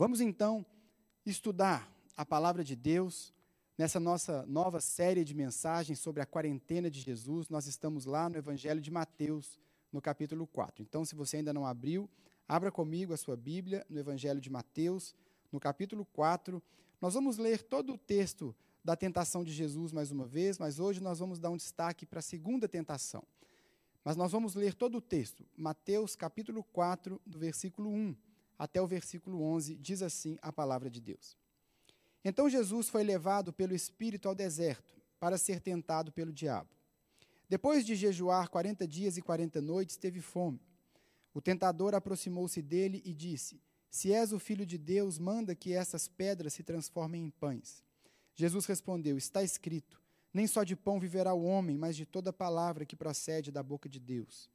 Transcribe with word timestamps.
Vamos 0.00 0.22
então 0.22 0.64
estudar 1.26 1.94
a 2.16 2.24
palavra 2.24 2.64
de 2.64 2.74
Deus 2.74 3.34
nessa 3.76 4.00
nossa 4.00 4.46
nova 4.46 4.80
série 4.80 5.22
de 5.22 5.34
mensagens 5.34 5.98
sobre 5.98 6.22
a 6.22 6.26
quarentena 6.26 6.90
de 6.90 7.02
Jesus. 7.02 7.50
Nós 7.50 7.66
estamos 7.66 8.06
lá 8.06 8.26
no 8.30 8.38
Evangelho 8.38 8.80
de 8.80 8.90
Mateus, 8.90 9.58
no 9.92 10.00
capítulo 10.00 10.46
4. 10.46 10.82
Então, 10.82 11.04
se 11.04 11.14
você 11.14 11.36
ainda 11.36 11.52
não 11.52 11.66
abriu, 11.66 12.08
abra 12.48 12.72
comigo 12.72 13.12
a 13.12 13.16
sua 13.18 13.36
Bíblia 13.36 13.84
no 13.90 14.00
Evangelho 14.00 14.40
de 14.40 14.48
Mateus, 14.48 15.14
no 15.52 15.60
capítulo 15.60 16.06
4. 16.06 16.62
Nós 16.98 17.12
vamos 17.12 17.36
ler 17.36 17.60
todo 17.60 17.92
o 17.92 17.98
texto 17.98 18.56
da 18.82 18.96
tentação 18.96 19.44
de 19.44 19.52
Jesus 19.52 19.92
mais 19.92 20.10
uma 20.10 20.26
vez, 20.26 20.58
mas 20.58 20.80
hoje 20.80 21.02
nós 21.02 21.18
vamos 21.18 21.38
dar 21.38 21.50
um 21.50 21.58
destaque 21.58 22.06
para 22.06 22.20
a 22.20 22.22
segunda 22.22 22.66
tentação. 22.66 23.22
Mas 24.02 24.16
nós 24.16 24.32
vamos 24.32 24.54
ler 24.54 24.72
todo 24.72 24.96
o 24.96 25.02
texto. 25.02 25.44
Mateus 25.54 26.16
capítulo 26.16 26.64
4, 26.64 27.20
do 27.26 27.38
versículo 27.38 27.90
1 27.90 28.29
até 28.60 28.78
o 28.78 28.86
versículo 28.86 29.42
11, 29.42 29.74
diz 29.76 30.02
assim 30.02 30.36
a 30.42 30.52
palavra 30.52 30.90
de 30.90 31.00
Deus. 31.00 31.34
Então 32.22 32.46
Jesus 32.46 32.90
foi 32.90 33.02
levado 33.02 33.54
pelo 33.54 33.74
Espírito 33.74 34.28
ao 34.28 34.34
deserto 34.34 35.00
para 35.18 35.38
ser 35.38 35.60
tentado 35.60 36.12
pelo 36.12 36.30
diabo. 36.30 36.68
Depois 37.48 37.86
de 37.86 37.96
jejuar 37.96 38.50
quarenta 38.50 38.86
dias 38.86 39.16
e 39.16 39.22
quarenta 39.22 39.62
noites, 39.62 39.96
teve 39.96 40.20
fome. 40.20 40.60
O 41.32 41.40
tentador 41.40 41.94
aproximou-se 41.94 42.60
dele 42.60 43.00
e 43.02 43.14
disse: 43.14 43.58
Se 43.88 44.12
és 44.12 44.30
o 44.30 44.38
filho 44.38 44.66
de 44.66 44.76
Deus, 44.76 45.18
manda 45.18 45.54
que 45.54 45.72
essas 45.72 46.06
pedras 46.06 46.52
se 46.52 46.62
transformem 46.62 47.24
em 47.24 47.30
pães. 47.30 47.82
Jesus 48.34 48.66
respondeu: 48.66 49.16
Está 49.16 49.42
escrito: 49.42 49.98
Nem 50.34 50.46
só 50.46 50.64
de 50.64 50.76
pão 50.76 51.00
viverá 51.00 51.32
o 51.32 51.44
homem, 51.44 51.78
mas 51.78 51.96
de 51.96 52.04
toda 52.04 52.30
palavra 52.30 52.84
que 52.84 52.94
procede 52.94 53.50
da 53.50 53.62
boca 53.62 53.88
de 53.88 53.98
Deus. 53.98 54.50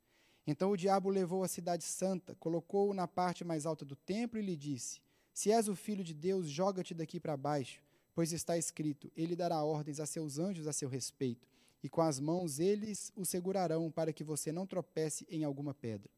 Então 0.48 0.72
o 0.72 0.77
diabo 0.77 1.09
levou 1.09 1.44
a 1.44 1.48
cidade 1.48 1.84
santa, 1.84 2.35
colocou-o 2.35 2.94
na 2.94 3.08
parte 3.08 3.44
mais 3.44 3.66
alta 3.66 3.84
do 3.84 3.95
templo 3.95 4.40
e 4.40 4.44
lhe 4.44 4.55
disse: 4.55 5.02
Se 5.34 5.52
és 5.52 5.68
o 5.68 5.76
filho 5.76 6.04
de 6.04 6.13
Deus, 6.13 6.48
joga-te 6.48 6.94
daqui 6.94 7.20
para 7.20 7.35
baixo, 7.35 7.81
pois 8.13 8.31
está 8.31 8.55
escrito: 8.55 9.12
Ele 9.16 9.35
dará 9.35 9.63
ordens 9.63 9.99
a 9.99 10.05
seus 10.05 10.38
anjos 10.38 10.68
a 10.68 10.73
seu 10.73 10.88
respeito, 10.88 11.48
e 11.82 11.90
com 11.90 12.01
as 12.01 12.20
mãos 12.20 12.60
eles 12.60 13.12
o 13.16 13.26
segurarão 13.26 13.90
para 13.90 14.13
que 14.13 14.23
você 14.23 14.51
não 14.51 14.68
tropece 14.68 15.26
em 15.29 15.43
alguma 15.43 15.73
pedra. 15.73 16.12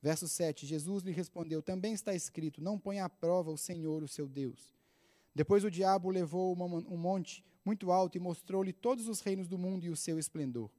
Verso 0.00 0.26
7: 0.26 0.66
Jesus 0.66 1.02
lhe 1.02 1.12
respondeu: 1.12 1.60
Também 1.60 1.92
está 1.92 2.14
escrito: 2.14 2.62
Não 2.62 2.78
ponha 2.78 3.04
à 3.04 3.08
prova 3.10 3.50
o 3.50 3.58
Senhor, 3.58 4.02
o 4.02 4.08
seu 4.08 4.26
Deus. 4.26 4.74
Depois 5.34 5.62
o 5.62 5.70
diabo 5.70 6.08
levou 6.08 6.56
um 6.56 6.96
monte 6.96 7.44
muito 7.62 7.92
alto 7.92 8.16
e 8.16 8.20
mostrou-lhe 8.20 8.72
todos 8.72 9.08
os 9.08 9.20
reinos 9.20 9.46
do 9.46 9.58
mundo 9.58 9.84
e 9.84 9.90
o 9.90 9.96
seu 9.96 10.18
esplendor 10.18 10.70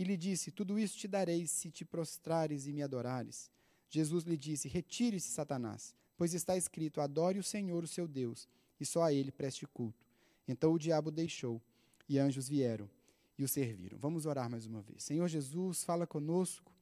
e 0.00 0.02
lhe 0.02 0.16
disse: 0.16 0.50
Tudo 0.50 0.78
isso 0.78 0.96
te 0.96 1.06
darei 1.06 1.46
se 1.46 1.70
te 1.70 1.84
prostrares 1.84 2.66
e 2.66 2.72
me 2.72 2.82
adorares. 2.82 3.50
Jesus 3.90 4.24
lhe 4.24 4.34
disse: 4.34 4.66
Retire-se, 4.66 5.28
Satanás, 5.28 5.94
pois 6.16 6.32
está 6.32 6.56
escrito: 6.56 7.02
Adore 7.02 7.38
o 7.38 7.42
Senhor, 7.42 7.84
o 7.84 7.86
seu 7.86 8.08
Deus, 8.08 8.48
e 8.80 8.86
só 8.86 9.02
a 9.02 9.12
ele 9.12 9.30
preste 9.30 9.66
culto. 9.66 10.06
Então 10.48 10.72
o 10.72 10.78
diabo 10.78 11.10
deixou, 11.10 11.60
e 12.08 12.18
anjos 12.18 12.48
vieram 12.48 12.88
e 13.36 13.44
o 13.44 13.48
serviram. 13.48 13.98
Vamos 13.98 14.24
orar 14.24 14.48
mais 14.48 14.64
uma 14.64 14.80
vez. 14.80 15.04
Senhor 15.04 15.28
Jesus, 15.28 15.84
fala 15.84 16.06
conosco 16.06 16.72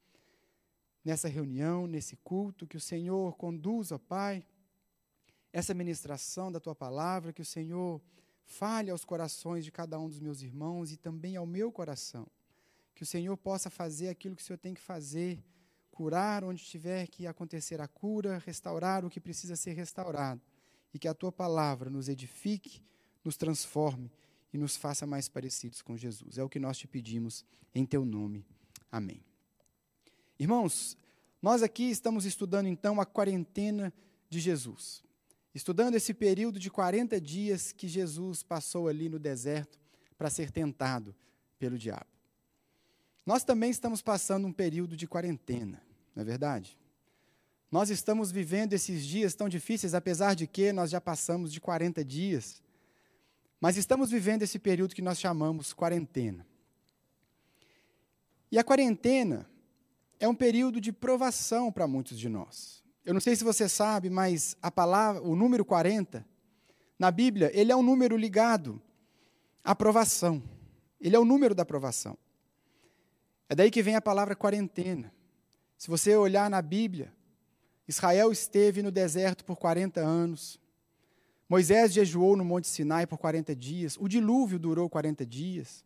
nessa 1.03 1.27
reunião, 1.27 1.87
nesse 1.87 2.15
culto, 2.15 2.65
que 2.65 2.77
o 2.77 2.81
Senhor 2.81 3.35
conduza, 3.35 3.99
Pai, 3.99 4.45
essa 5.51 5.73
ministração 5.73 6.49
da 6.49 6.59
tua 6.61 6.73
palavra, 6.73 7.33
que 7.33 7.41
o 7.41 7.45
Senhor 7.45 8.01
fale 8.45 8.89
aos 8.89 9.03
corações 9.03 9.65
de 9.65 9.73
cada 9.73 9.99
um 9.99 10.07
dos 10.07 10.21
meus 10.21 10.41
irmãos 10.41 10.93
e 10.93 10.95
também 10.95 11.35
ao 11.35 11.45
meu 11.45 11.69
coração 11.69 12.25
que 12.99 13.03
o 13.03 13.05
Senhor 13.05 13.37
possa 13.37 13.69
fazer 13.69 14.09
aquilo 14.09 14.35
que 14.35 14.41
o 14.41 14.45
Senhor 14.45 14.57
tem 14.57 14.73
que 14.73 14.81
fazer, 14.81 15.41
curar 15.89 16.43
onde 16.43 16.61
tiver 16.61 17.07
que 17.07 17.25
acontecer 17.25 17.79
a 17.79 17.87
cura, 17.87 18.43
restaurar 18.45 19.05
o 19.05 19.09
que 19.09 19.21
precisa 19.21 19.55
ser 19.55 19.71
restaurado, 19.71 20.41
e 20.93 20.99
que 20.99 21.07
a 21.07 21.13
tua 21.13 21.31
palavra 21.31 21.89
nos 21.89 22.09
edifique, 22.09 22.83
nos 23.23 23.37
transforme 23.37 24.11
e 24.51 24.57
nos 24.57 24.75
faça 24.75 25.07
mais 25.07 25.29
parecidos 25.29 25.81
com 25.81 25.95
Jesus. 25.95 26.37
É 26.37 26.43
o 26.43 26.49
que 26.49 26.59
nós 26.59 26.77
te 26.77 26.89
pedimos 26.89 27.45
em 27.73 27.85
teu 27.85 28.03
nome. 28.03 28.45
Amém. 28.91 29.23
Irmãos, 30.37 30.97
nós 31.41 31.63
aqui 31.63 31.89
estamos 31.89 32.25
estudando 32.25 32.67
então 32.67 32.99
a 32.99 33.05
quarentena 33.05 33.93
de 34.29 34.41
Jesus. 34.41 35.01
Estudando 35.55 35.95
esse 35.95 36.13
período 36.13 36.59
de 36.59 36.69
40 36.69 37.21
dias 37.21 37.71
que 37.71 37.87
Jesus 37.87 38.43
passou 38.43 38.89
ali 38.89 39.07
no 39.07 39.17
deserto 39.17 39.79
para 40.17 40.29
ser 40.29 40.51
tentado 40.51 41.15
pelo 41.57 41.77
diabo. 41.77 42.18
Nós 43.29 43.43
também 43.43 43.69
estamos 43.69 44.01
passando 44.01 44.47
um 44.47 44.51
período 44.51 44.97
de 44.97 45.05
quarentena, 45.05 45.79
não 46.15 46.23
é 46.23 46.25
verdade? 46.25 46.75
Nós 47.71 47.91
estamos 47.91 48.31
vivendo 48.31 48.73
esses 48.73 49.05
dias 49.05 49.35
tão 49.35 49.47
difíceis, 49.47 49.93
apesar 49.93 50.33
de 50.33 50.47
que 50.47 50.73
nós 50.73 50.89
já 50.89 50.99
passamos 50.99 51.53
de 51.53 51.61
40 51.61 52.03
dias. 52.03 52.63
Mas 53.61 53.77
estamos 53.77 54.09
vivendo 54.09 54.41
esse 54.41 54.57
período 54.57 54.95
que 54.95 55.01
nós 55.03 55.19
chamamos 55.19 55.73
quarentena. 55.73 56.43
E 58.51 58.57
a 58.57 58.63
quarentena 58.63 59.47
é 60.19 60.27
um 60.27 60.33
período 60.33 60.81
de 60.81 60.91
provação 60.91 61.71
para 61.71 61.85
muitos 61.85 62.17
de 62.17 62.27
nós. 62.27 62.83
Eu 63.05 63.13
não 63.13 63.21
sei 63.21 63.35
se 63.35 63.43
você 63.43 63.69
sabe, 63.69 64.09
mas 64.09 64.57
a 64.59 64.71
palavra, 64.71 65.21
o 65.21 65.35
número 65.35 65.63
40, 65.63 66.25
na 66.97 67.11
Bíblia, 67.11 67.51
ele 67.53 67.71
é 67.71 67.75
um 67.75 67.83
número 67.83 68.17
ligado 68.17 68.81
à 69.63 69.75
provação. 69.75 70.41
Ele 70.99 71.15
é 71.15 71.19
o 71.19 71.25
número 71.25 71.53
da 71.53 71.63
provação. 71.63 72.17
É 73.49 73.55
daí 73.55 73.71
que 73.71 73.81
vem 73.81 73.95
a 73.95 74.01
palavra 74.01 74.35
quarentena. 74.35 75.11
Se 75.75 75.89
você 75.89 76.15
olhar 76.15 76.49
na 76.49 76.61
Bíblia, 76.61 77.11
Israel 77.87 78.31
esteve 78.31 78.83
no 78.83 78.91
deserto 78.91 79.43
por 79.43 79.57
40 79.57 79.99
anos. 79.99 80.59
Moisés 81.49 81.91
jejuou 81.91 82.37
no 82.37 82.45
Monte 82.45 82.67
Sinai 82.67 83.07
por 83.07 83.17
40 83.17 83.55
dias. 83.55 83.97
O 83.99 84.07
dilúvio 84.07 84.59
durou 84.59 84.87
40 84.87 85.25
dias. 85.25 85.83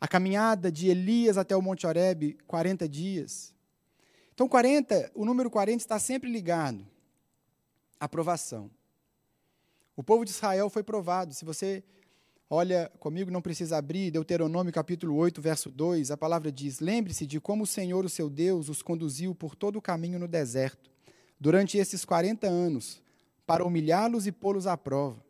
A 0.00 0.08
caminhada 0.08 0.72
de 0.72 0.88
Elias 0.88 1.36
até 1.36 1.54
o 1.54 1.60
Monte 1.60 1.86
Horebe, 1.86 2.38
40 2.46 2.88
dias. 2.88 3.54
Então, 4.32 4.48
40, 4.48 5.12
o 5.14 5.26
número 5.26 5.50
40 5.50 5.76
está 5.76 5.98
sempre 5.98 6.30
ligado 6.30 6.86
à 8.00 8.08
provação. 8.08 8.70
O 9.94 10.02
povo 10.02 10.24
de 10.24 10.30
Israel 10.30 10.70
foi 10.70 10.82
provado. 10.82 11.34
Se 11.34 11.44
você 11.44 11.84
Olha 12.48 12.92
comigo, 12.98 13.30
não 13.30 13.40
precisa 13.40 13.78
abrir, 13.78 14.10
Deuteronômio 14.10 14.72
capítulo 14.72 15.16
8, 15.16 15.40
verso 15.40 15.70
2, 15.70 16.10
a 16.10 16.16
palavra 16.16 16.52
diz: 16.52 16.78
Lembre-se 16.78 17.26
de 17.26 17.40
como 17.40 17.64
o 17.64 17.66
Senhor, 17.66 18.04
o 18.04 18.08
seu 18.08 18.28
Deus, 18.28 18.68
os 18.68 18.82
conduziu 18.82 19.34
por 19.34 19.54
todo 19.54 19.76
o 19.76 19.82
caminho 19.82 20.18
no 20.18 20.28
deserto, 20.28 20.90
durante 21.40 21.78
esses 21.78 22.04
40 22.04 22.46
anos, 22.46 23.02
para 23.46 23.64
humilhá-los 23.64 24.26
e 24.26 24.32
pô-los 24.32 24.66
à 24.66 24.76
prova, 24.76 25.24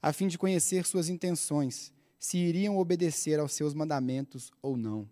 a 0.00 0.12
fim 0.12 0.28
de 0.28 0.38
conhecer 0.38 0.86
suas 0.86 1.08
intenções, 1.08 1.92
se 2.18 2.38
iriam 2.38 2.78
obedecer 2.78 3.40
aos 3.40 3.52
seus 3.52 3.74
mandamentos 3.74 4.52
ou 4.62 4.76
não. 4.76 5.08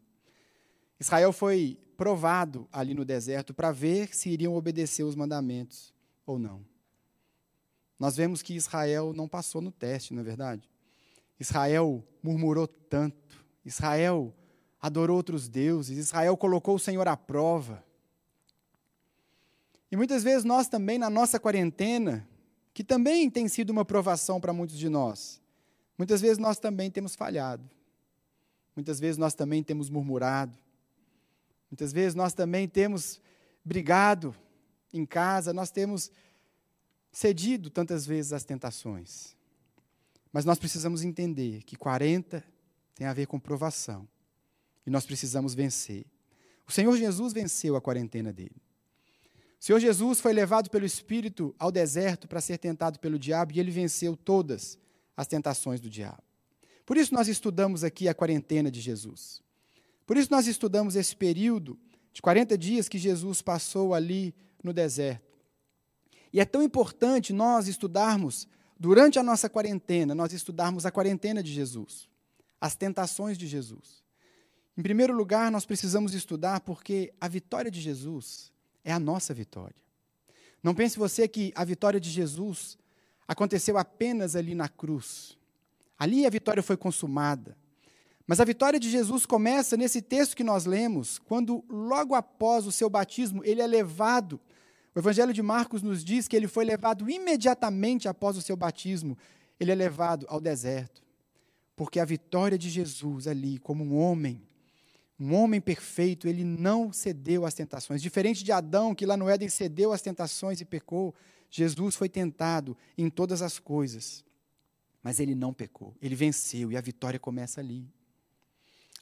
Israel 1.00 1.32
foi 1.32 1.76
provado 1.96 2.68
ali 2.72 2.94
no 2.94 3.04
deserto 3.04 3.52
para 3.52 3.72
ver 3.72 4.14
se 4.14 4.30
iriam 4.30 4.54
obedecer 4.54 5.02
os 5.02 5.16
mandamentos 5.16 5.92
ou 6.24 6.38
não. 6.38 6.64
Nós 7.98 8.16
vemos 8.16 8.42
que 8.42 8.54
Israel 8.54 9.12
não 9.12 9.26
passou 9.26 9.60
no 9.60 9.72
teste, 9.72 10.14
não 10.14 10.20
é 10.20 10.24
verdade? 10.24 10.68
Israel 11.38 12.04
murmurou 12.22 12.66
tanto, 12.66 13.44
Israel 13.64 14.34
adorou 14.80 15.16
outros 15.16 15.48
deuses, 15.48 15.98
Israel 15.98 16.36
colocou 16.36 16.76
o 16.76 16.78
Senhor 16.78 17.06
à 17.06 17.16
prova. 17.16 17.84
E 19.90 19.96
muitas 19.96 20.22
vezes 20.22 20.44
nós 20.44 20.68
também, 20.68 20.98
na 20.98 21.08
nossa 21.08 21.38
quarentena, 21.38 22.28
que 22.74 22.84
também 22.84 23.30
tem 23.30 23.48
sido 23.48 23.70
uma 23.70 23.84
provação 23.84 24.40
para 24.40 24.52
muitos 24.52 24.78
de 24.78 24.88
nós, 24.88 25.40
muitas 25.96 26.20
vezes 26.20 26.38
nós 26.38 26.58
também 26.58 26.90
temos 26.90 27.14
falhado, 27.14 27.68
muitas 28.76 29.00
vezes 29.00 29.16
nós 29.16 29.34
também 29.34 29.62
temos 29.62 29.88
murmurado, 29.88 30.56
muitas 31.70 31.92
vezes 31.92 32.14
nós 32.14 32.32
também 32.32 32.68
temos 32.68 33.20
brigado 33.64 34.34
em 34.92 35.04
casa, 35.04 35.52
nós 35.52 35.70
temos 35.70 36.10
cedido 37.10 37.70
tantas 37.70 38.06
vezes 38.06 38.32
às 38.32 38.44
tentações. 38.44 39.37
Mas 40.32 40.44
nós 40.44 40.58
precisamos 40.58 41.02
entender 41.02 41.62
que 41.62 41.76
40 41.76 42.44
tem 42.94 43.06
a 43.06 43.12
ver 43.12 43.26
com 43.26 43.38
provação. 43.38 44.06
E 44.86 44.90
nós 44.90 45.06
precisamos 45.06 45.54
vencer. 45.54 46.04
O 46.66 46.72
Senhor 46.72 46.96
Jesus 46.96 47.32
venceu 47.32 47.76
a 47.76 47.80
quarentena 47.80 48.32
dele. 48.32 48.56
O 49.60 49.64
Senhor 49.64 49.80
Jesus 49.80 50.20
foi 50.20 50.32
levado 50.32 50.70
pelo 50.70 50.86
Espírito 50.86 51.54
ao 51.58 51.72
deserto 51.72 52.28
para 52.28 52.40
ser 52.40 52.58
tentado 52.58 52.98
pelo 52.98 53.18
diabo 53.18 53.52
e 53.52 53.60
ele 53.60 53.70
venceu 53.70 54.16
todas 54.16 54.78
as 55.16 55.26
tentações 55.26 55.80
do 55.80 55.90
diabo. 55.90 56.22
Por 56.86 56.96
isso 56.96 57.12
nós 57.12 57.28
estudamos 57.28 57.82
aqui 57.82 58.08
a 58.08 58.14
quarentena 58.14 58.70
de 58.70 58.80
Jesus. 58.80 59.42
Por 60.06 60.16
isso 60.16 60.30
nós 60.30 60.46
estudamos 60.46 60.96
esse 60.96 61.14
período 61.14 61.78
de 62.12 62.22
40 62.22 62.56
dias 62.56 62.88
que 62.88 62.98
Jesus 62.98 63.42
passou 63.42 63.92
ali 63.92 64.34
no 64.62 64.72
deserto. 64.72 65.28
E 66.32 66.40
é 66.40 66.44
tão 66.44 66.62
importante 66.62 67.32
nós 67.32 67.68
estudarmos 67.68 68.46
durante 68.78 69.18
a 69.18 69.22
nossa 69.22 69.48
quarentena, 69.48 70.14
nós 70.14 70.32
estudarmos 70.32 70.86
a 70.86 70.90
quarentena 70.90 71.42
de 71.42 71.52
Jesus, 71.52 72.08
as 72.60 72.74
tentações 72.74 73.36
de 73.36 73.46
Jesus. 73.46 74.02
Em 74.76 74.82
primeiro 74.82 75.12
lugar, 75.12 75.50
nós 75.50 75.66
precisamos 75.66 76.14
estudar 76.14 76.60
porque 76.60 77.12
a 77.20 77.26
vitória 77.26 77.70
de 77.70 77.80
Jesus 77.80 78.52
é 78.84 78.92
a 78.92 78.98
nossa 79.00 79.34
vitória. 79.34 79.76
Não 80.62 80.74
pense 80.74 80.98
você 80.98 81.26
que 81.26 81.52
a 81.54 81.64
vitória 81.64 82.00
de 82.00 82.10
Jesus 82.10 82.78
aconteceu 83.26 83.76
apenas 83.76 84.36
ali 84.36 84.54
na 84.54 84.68
cruz. 84.68 85.36
Ali 85.98 86.24
a 86.24 86.30
vitória 86.30 86.62
foi 86.62 86.76
consumada. 86.76 87.56
Mas 88.26 88.40
a 88.40 88.44
vitória 88.44 88.78
de 88.78 88.90
Jesus 88.90 89.24
começa 89.26 89.76
nesse 89.76 90.02
texto 90.02 90.36
que 90.36 90.44
nós 90.44 90.64
lemos, 90.64 91.18
quando 91.18 91.64
logo 91.68 92.14
após 92.14 92.66
o 92.66 92.72
seu 92.72 92.88
batismo, 92.90 93.42
ele 93.44 93.62
é 93.62 93.66
levado. 93.66 94.38
O 94.94 94.98
Evangelho 94.98 95.32
de 95.32 95.42
Marcos 95.42 95.82
nos 95.82 96.04
diz 96.04 96.26
que 96.26 96.36
ele 96.36 96.48
foi 96.48 96.64
levado 96.64 97.08
imediatamente 97.08 98.08
após 98.08 98.36
o 98.36 98.42
seu 98.42 98.56
batismo, 98.56 99.16
ele 99.58 99.70
é 99.70 99.74
levado 99.74 100.26
ao 100.28 100.40
deserto. 100.40 101.02
Porque 101.76 102.00
a 102.00 102.04
vitória 102.04 102.58
de 102.58 102.68
Jesus 102.68 103.26
ali, 103.26 103.58
como 103.58 103.84
um 103.84 103.96
homem, 103.96 104.42
um 105.18 105.34
homem 105.34 105.60
perfeito, 105.60 106.28
ele 106.28 106.44
não 106.44 106.92
cedeu 106.92 107.44
às 107.44 107.54
tentações. 107.54 108.00
Diferente 108.00 108.44
de 108.44 108.52
Adão, 108.52 108.94
que 108.94 109.06
lá 109.06 109.16
no 109.16 109.28
Éden 109.28 109.48
cedeu 109.48 109.92
às 109.92 110.02
tentações 110.02 110.60
e 110.60 110.64
pecou, 110.64 111.14
Jesus 111.50 111.96
foi 111.96 112.08
tentado 112.08 112.76
em 112.96 113.10
todas 113.10 113.42
as 113.42 113.58
coisas. 113.58 114.24
Mas 115.02 115.18
ele 115.18 115.34
não 115.34 115.52
pecou, 115.52 115.96
ele 116.00 116.14
venceu 116.14 116.70
e 116.70 116.76
a 116.76 116.80
vitória 116.80 117.18
começa 117.18 117.60
ali. 117.60 117.88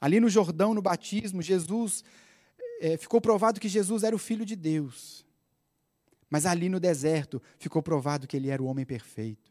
Ali 0.00 0.20
no 0.20 0.28
Jordão, 0.28 0.74
no 0.74 0.82
batismo, 0.82 1.42
Jesus 1.42 2.04
é, 2.80 2.96
ficou 2.96 3.20
provado 3.20 3.60
que 3.60 3.68
Jesus 3.68 4.02
era 4.02 4.14
o 4.14 4.18
Filho 4.18 4.44
de 4.44 4.54
Deus. 4.54 5.25
Mas 6.36 6.44
ali 6.44 6.68
no 6.68 6.78
deserto 6.78 7.40
ficou 7.56 7.82
provado 7.82 8.26
que 8.26 8.36
ele 8.36 8.50
era 8.50 8.62
o 8.62 8.66
homem 8.66 8.84
perfeito. 8.84 9.50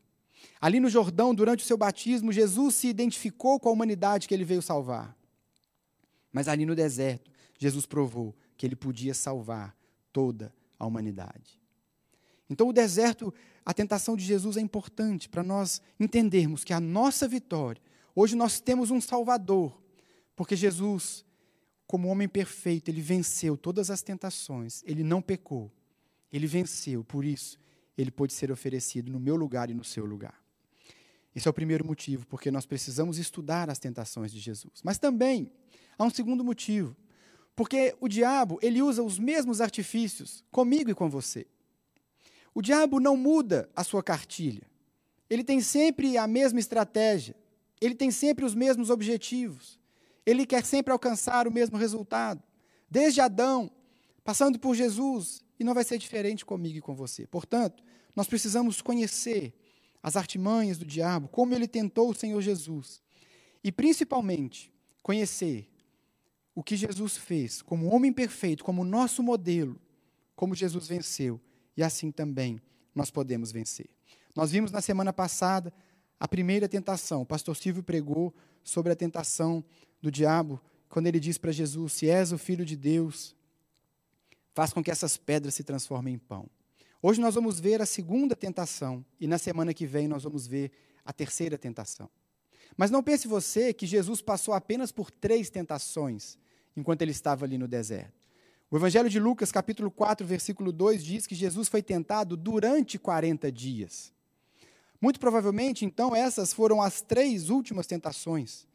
Ali 0.61 0.79
no 0.79 0.87
Jordão, 0.87 1.33
durante 1.33 1.63
o 1.63 1.65
seu 1.65 1.75
batismo, 1.75 2.31
Jesus 2.31 2.75
se 2.75 2.87
identificou 2.87 3.59
com 3.59 3.69
a 3.69 3.71
humanidade 3.71 4.27
que 4.27 4.35
ele 4.35 4.45
veio 4.45 4.61
salvar. 4.61 5.17
Mas 6.31 6.47
ali 6.47 6.63
no 6.63 6.75
deserto, 6.75 7.31
Jesus 7.57 7.87
provou 7.87 8.35
que 8.55 8.67
ele 8.67 8.75
podia 8.75 9.15
salvar 9.15 9.75
toda 10.13 10.53
a 10.77 10.85
humanidade. 10.85 11.59
Então, 12.47 12.69
o 12.69 12.73
deserto, 12.73 13.33
a 13.65 13.73
tentação 13.73 14.15
de 14.15 14.23
Jesus 14.23 14.55
é 14.55 14.61
importante 14.61 15.27
para 15.27 15.41
nós 15.41 15.81
entendermos 15.99 16.63
que 16.63 16.71
a 16.71 16.79
nossa 16.79 17.27
vitória, 17.27 17.81
hoje 18.15 18.35
nós 18.35 18.59
temos 18.59 18.91
um 18.91 19.01
Salvador, 19.01 19.75
porque 20.35 20.55
Jesus, 20.55 21.25
como 21.87 22.09
homem 22.09 22.29
perfeito, 22.29 22.89
ele 22.89 23.01
venceu 23.01 23.57
todas 23.57 23.89
as 23.89 24.03
tentações, 24.03 24.83
ele 24.85 25.03
não 25.03 25.19
pecou, 25.19 25.71
ele 26.35 26.47
venceu, 26.47 27.03
por 27.03 27.23
isso, 27.23 27.59
ele 27.97 28.11
pôde 28.11 28.33
ser 28.33 28.51
oferecido 28.51 29.11
no 29.11 29.19
meu 29.19 29.35
lugar 29.35 29.69
e 29.69 29.73
no 29.73 29.83
seu 29.83 30.05
lugar. 30.05 30.43
Esse 31.35 31.47
é 31.47 31.51
o 31.51 31.53
primeiro 31.53 31.85
motivo, 31.85 32.25
porque 32.27 32.49
nós 32.49 32.65
precisamos 32.65 33.17
estudar 33.17 33.69
as 33.69 33.79
tentações 33.79 34.31
de 34.31 34.39
Jesus. 34.39 34.81
Mas 34.83 34.97
também 34.97 35.51
há 35.97 36.03
um 36.03 36.09
segundo 36.09 36.43
motivo, 36.43 36.95
porque 37.55 37.95
o 38.01 38.07
diabo, 38.07 38.59
ele 38.61 38.81
usa 38.81 39.03
os 39.03 39.17
mesmos 39.17 39.61
artifícios 39.61 40.43
comigo 40.51 40.89
e 40.89 40.95
com 40.95 41.09
você. 41.09 41.45
O 42.53 42.61
diabo 42.61 42.99
não 42.99 43.15
muda 43.15 43.69
a 43.75 43.83
sua 43.83 44.01
cartilha. 44.01 44.63
Ele 45.29 45.43
tem 45.43 45.61
sempre 45.61 46.17
a 46.17 46.27
mesma 46.27 46.59
estratégia. 46.59 47.35
Ele 47.79 47.95
tem 47.95 48.11
sempre 48.11 48.43
os 48.45 48.55
mesmos 48.55 48.89
objetivos. 48.89 49.79
Ele 50.25 50.45
quer 50.45 50.65
sempre 50.65 50.91
alcançar 50.91 51.47
o 51.47 51.51
mesmo 51.51 51.77
resultado. 51.77 52.41
Desde 52.89 53.21
Adão, 53.21 53.71
passando 54.23 54.57
por 54.57 54.73
Jesus, 54.75 55.44
e 55.59 55.63
não 55.63 55.73
vai 55.73 55.83
ser 55.83 55.97
diferente 55.97 56.45
comigo 56.45 56.77
e 56.77 56.81
com 56.81 56.95
você. 56.95 57.25
Portanto, 57.27 57.83
nós 58.15 58.27
precisamos 58.27 58.81
conhecer 58.81 59.53
as 60.01 60.15
artimanhas 60.15 60.77
do 60.77 60.85
diabo, 60.85 61.27
como 61.27 61.53
ele 61.53 61.67
tentou 61.67 62.09
o 62.09 62.15
Senhor 62.15 62.41
Jesus. 62.41 63.01
E 63.63 63.71
principalmente, 63.71 64.71
conhecer 65.01 65.69
o 66.53 66.63
que 66.63 66.77
Jesus 66.77 67.17
fez 67.17 67.61
como 67.61 67.87
homem 67.87 68.13
perfeito, 68.13 68.63
como 68.63 68.83
nosso 68.83 69.21
modelo, 69.21 69.79
como 70.35 70.55
Jesus 70.55 70.87
venceu, 70.87 71.41
e 71.75 71.83
assim 71.83 72.11
também 72.11 72.61
nós 72.93 73.11
podemos 73.11 73.51
vencer. 73.51 73.89
Nós 74.35 74.51
vimos 74.51 74.71
na 74.71 74.81
semana 74.81 75.11
passada 75.11 75.73
a 76.19 76.27
primeira 76.27 76.69
tentação. 76.69 77.21
O 77.21 77.25
pastor 77.25 77.55
Silvio 77.55 77.83
pregou 77.83 78.33
sobre 78.63 78.91
a 78.91 78.95
tentação 78.95 79.63
do 80.01 80.11
diabo, 80.11 80.61
quando 80.87 81.07
ele 81.07 81.19
diz 81.19 81.37
para 81.37 81.51
Jesus: 81.51 81.93
Se 81.93 82.09
és 82.09 82.31
o 82.31 82.37
filho 82.37 82.65
de 82.65 82.75
Deus, 82.75 83.35
faz 84.55 84.71
com 84.71 84.81
que 84.81 84.89
essas 84.89 85.17
pedras 85.17 85.53
se 85.53 85.65
transformem 85.65 86.13
em 86.13 86.17
pão. 86.17 86.49
Hoje 87.01 87.19
nós 87.19 87.35
vamos 87.35 87.59
ver 87.59 87.81
a 87.81 87.85
segunda 87.85 88.37
tentação 88.37 89.05
e 89.19 89.27
na 89.27 89.37
semana 89.37 89.73
que 89.73 89.85
vem 89.85 90.07
nós 90.07 90.23
vamos 90.23 90.47
ver 90.47 90.71
a 91.03 91.11
terceira 91.11 91.57
tentação. 91.57 92.09
Mas 92.77 92.89
não 92.89 93.03
pense 93.03 93.27
você 93.27 93.73
que 93.73 93.85
Jesus 93.85 94.21
passou 94.21 94.53
apenas 94.53 94.93
por 94.93 95.11
três 95.11 95.49
tentações 95.49 96.37
enquanto 96.75 97.01
ele 97.01 97.11
estava 97.11 97.43
ali 97.43 97.57
no 97.57 97.67
deserto. 97.67 98.13
O 98.71 98.77
Evangelho 98.77 99.09
de 99.09 99.19
Lucas, 99.19 99.51
capítulo 99.51 99.91
4, 99.91 100.25
versículo 100.25 100.71
2, 100.71 101.03
diz 101.03 101.27
que 101.27 101.35
Jesus 101.35 101.67
foi 101.67 101.83
tentado 101.83 102.37
durante 102.37 102.97
40 102.97 103.51
dias. 103.51 104.13
Muito 105.01 105.19
provavelmente, 105.19 105.83
então, 105.83 106.15
essas 106.15 106.53
foram 106.53 106.81
as 106.81 107.01
três 107.01 107.49
últimas 107.49 107.87
tentações. 107.87 108.65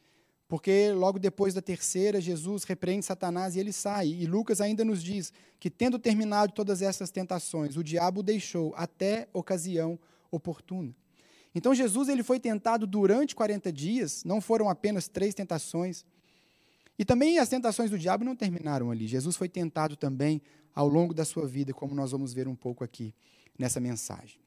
Porque 0.50 0.91
logo 0.91 1.17
depois 1.17 1.55
da 1.55 1.62
terceira, 1.62 2.20
Jesus 2.20 2.64
repreende 2.64 3.06
Satanás 3.06 3.55
e 3.55 3.61
ele 3.61 3.73
sai. 3.73 4.08
E 4.08 4.26
Lucas 4.26 4.61
ainda 4.61 4.85
nos 4.85 5.00
diz 5.00 5.32
que, 5.61 5.70
tendo 5.70 5.97
terminado 5.97 6.52
todas 6.52 6.82
essas 6.82 7.08
tentações, 7.08 7.76
o 7.76 7.85
diabo 7.85 8.19
o 8.19 8.23
deixou 8.25 8.75
até 8.76 9.29
ocasião 9.32 9.97
oportuna. 10.29 10.93
Então, 11.55 11.73
Jesus 11.73 12.08
ele 12.08 12.25
foi 12.25 12.41
tentado 12.41 12.85
durante 12.85 13.32
40 13.32 13.73
dias, 13.73 14.25
não 14.25 14.41
foram 14.41 14.69
apenas 14.69 15.06
três 15.06 15.35
tentações. 15.35 16.05
E 16.99 17.05
também 17.05 17.38
as 17.38 17.49
tentações 17.49 17.88
do 17.88 17.97
diabo 17.97 18.25
não 18.25 18.35
terminaram 18.35 18.91
ali. 18.91 19.06
Jesus 19.06 19.37
foi 19.37 19.49
tentado 19.49 19.94
também 19.94 20.43
ao 20.75 20.88
longo 20.88 21.14
da 21.14 21.25
sua 21.25 21.47
vida, 21.47 21.73
como 21.73 21.94
nós 21.94 22.11
vamos 22.11 22.32
ver 22.32 22.49
um 22.49 22.56
pouco 22.56 22.82
aqui 22.82 23.14
nessa 23.56 23.79
mensagem. 23.79 24.41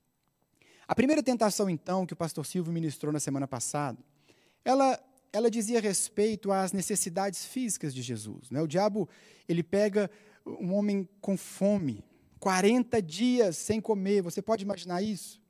A 0.85 0.93
primeira 0.93 1.23
tentação, 1.23 1.69
então, 1.69 2.05
que 2.05 2.11
o 2.11 2.17
pastor 2.17 2.45
Silvio 2.45 2.73
ministrou 2.73 3.13
na 3.13 3.21
semana 3.21 3.47
passada, 3.47 3.97
ela 4.65 4.99
ela 5.33 5.49
dizia 5.49 5.81
respeito 5.81 6.51
às 6.51 6.71
necessidades 6.71 7.43
físicas 7.43 7.93
de 7.93 8.03
Jesus. 8.03 8.51
Né? 8.51 8.61
O 8.61 8.67
diabo 8.67 9.09
ele 9.49 9.63
pega 9.63 10.09
um 10.45 10.75
homem 10.75 11.09
com 11.19 11.35
fome, 11.35 12.05
40 12.39 13.01
dias 13.01 13.57
sem 13.57 13.81
comer. 13.81 14.21
Você 14.21 14.43
pode 14.43 14.63
imaginar 14.63 15.01
isso? 15.01 15.41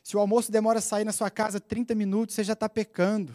Se 0.00 0.16
o 0.16 0.20
almoço 0.20 0.52
demora 0.52 0.78
a 0.78 0.82
sair 0.82 1.04
na 1.04 1.12
sua 1.12 1.28
casa 1.28 1.58
30 1.58 1.92
minutos, 1.96 2.36
você 2.36 2.44
já 2.44 2.52
está 2.52 2.68
pecando. 2.68 3.34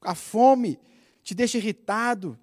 A 0.00 0.16
fome 0.16 0.80
te 1.22 1.32
deixa 1.32 1.58
irritado, 1.58 2.36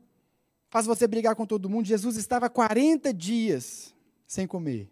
faz 0.69 0.85
você 0.85 1.05
brigar 1.05 1.35
com 1.35 1.45
todo 1.45 1.69
mundo. 1.69 1.85
Jesus 1.85 2.15
estava 2.15 2.49
40 2.49 3.13
dias 3.13 3.93
sem 4.25 4.47
comer. 4.47 4.89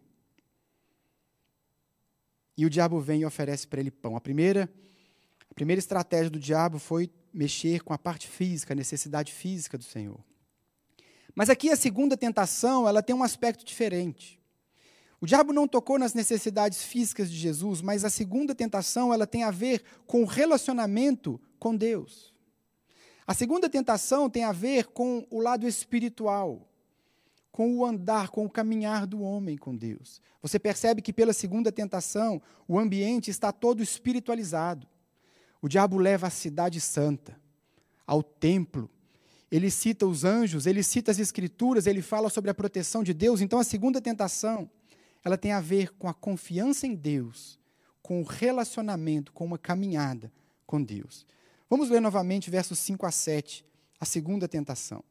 E 2.57 2.65
o 2.65 2.69
diabo 2.69 2.99
vem 2.99 3.21
e 3.21 3.25
oferece 3.25 3.65
para 3.65 3.79
ele 3.79 3.89
pão. 3.89 4.17
A 4.17 4.21
primeira, 4.21 4.69
a 5.49 5.53
primeira 5.53 5.79
estratégia 5.79 6.29
do 6.29 6.37
diabo 6.37 6.77
foi 6.77 7.09
mexer 7.33 7.83
com 7.83 7.93
a 7.93 7.97
parte 7.97 8.27
física, 8.27 8.73
a 8.73 8.75
necessidade 8.75 9.31
física 9.31 9.77
do 9.77 9.83
Senhor. 9.83 10.19
Mas 11.35 11.49
aqui 11.49 11.69
a 11.69 11.75
segunda 11.75 12.17
tentação, 12.17 12.87
ela 12.87 13.01
tem 13.01 13.15
um 13.15 13.23
aspecto 13.23 13.63
diferente. 13.63 14.39
O 15.21 15.25
diabo 15.25 15.51
não 15.51 15.67
tocou 15.67 15.99
nas 15.99 16.13
necessidades 16.13 16.83
físicas 16.83 17.29
de 17.29 17.37
Jesus, 17.37 17.81
mas 17.81 18.05
a 18.05 18.09
segunda 18.09 18.55
tentação, 18.55 19.13
ela 19.13 19.27
tem 19.27 19.43
a 19.43 19.51
ver 19.51 19.83
com 20.07 20.23
o 20.23 20.25
relacionamento 20.25 21.39
com 21.59 21.75
Deus. 21.75 22.33
A 23.27 23.33
segunda 23.33 23.69
tentação 23.69 24.29
tem 24.29 24.43
a 24.43 24.51
ver 24.51 24.87
com 24.87 25.27
o 25.29 25.39
lado 25.39 25.67
espiritual, 25.67 26.67
com 27.51 27.77
o 27.77 27.85
andar, 27.85 28.29
com 28.29 28.45
o 28.45 28.49
caminhar 28.49 29.05
do 29.05 29.21
homem 29.21 29.57
com 29.57 29.75
Deus. 29.75 30.21
Você 30.41 30.57
percebe 30.57 31.01
que 31.01 31.11
pela 31.11 31.33
segunda 31.33 31.71
tentação, 31.71 32.41
o 32.67 32.79
ambiente 32.79 33.29
está 33.29 33.51
todo 33.51 33.83
espiritualizado. 33.83 34.87
O 35.61 35.67
diabo 35.67 35.97
leva 35.97 36.27
a 36.27 36.29
cidade 36.29 36.79
santa, 36.79 37.39
ao 38.05 38.23
templo. 38.23 38.89
Ele 39.51 39.69
cita 39.69 40.05
os 40.05 40.23
anjos, 40.23 40.65
ele 40.65 40.83
cita 40.83 41.11
as 41.11 41.19
escrituras, 41.19 41.87
ele 41.87 42.01
fala 42.01 42.29
sobre 42.29 42.49
a 42.49 42.53
proteção 42.53 43.03
de 43.03 43.13
Deus. 43.13 43.41
Então 43.41 43.59
a 43.59 43.63
segunda 43.63 43.99
tentação, 43.99 44.69
ela 45.23 45.37
tem 45.37 45.51
a 45.51 45.59
ver 45.59 45.91
com 45.93 46.07
a 46.07 46.13
confiança 46.13 46.87
em 46.87 46.95
Deus, 46.95 47.59
com 48.01 48.21
o 48.21 48.25
relacionamento, 48.25 49.33
com 49.33 49.45
uma 49.45 49.57
caminhada 49.57 50.31
com 50.65 50.81
Deus. 50.81 51.25
Vamos 51.69 51.89
ler 51.89 51.99
novamente 51.99 52.49
versos 52.49 52.79
5 52.79 53.05
a 53.05 53.11
7, 53.11 53.65
a 53.99 54.05
segunda 54.05 54.47
tentação. 54.47 55.03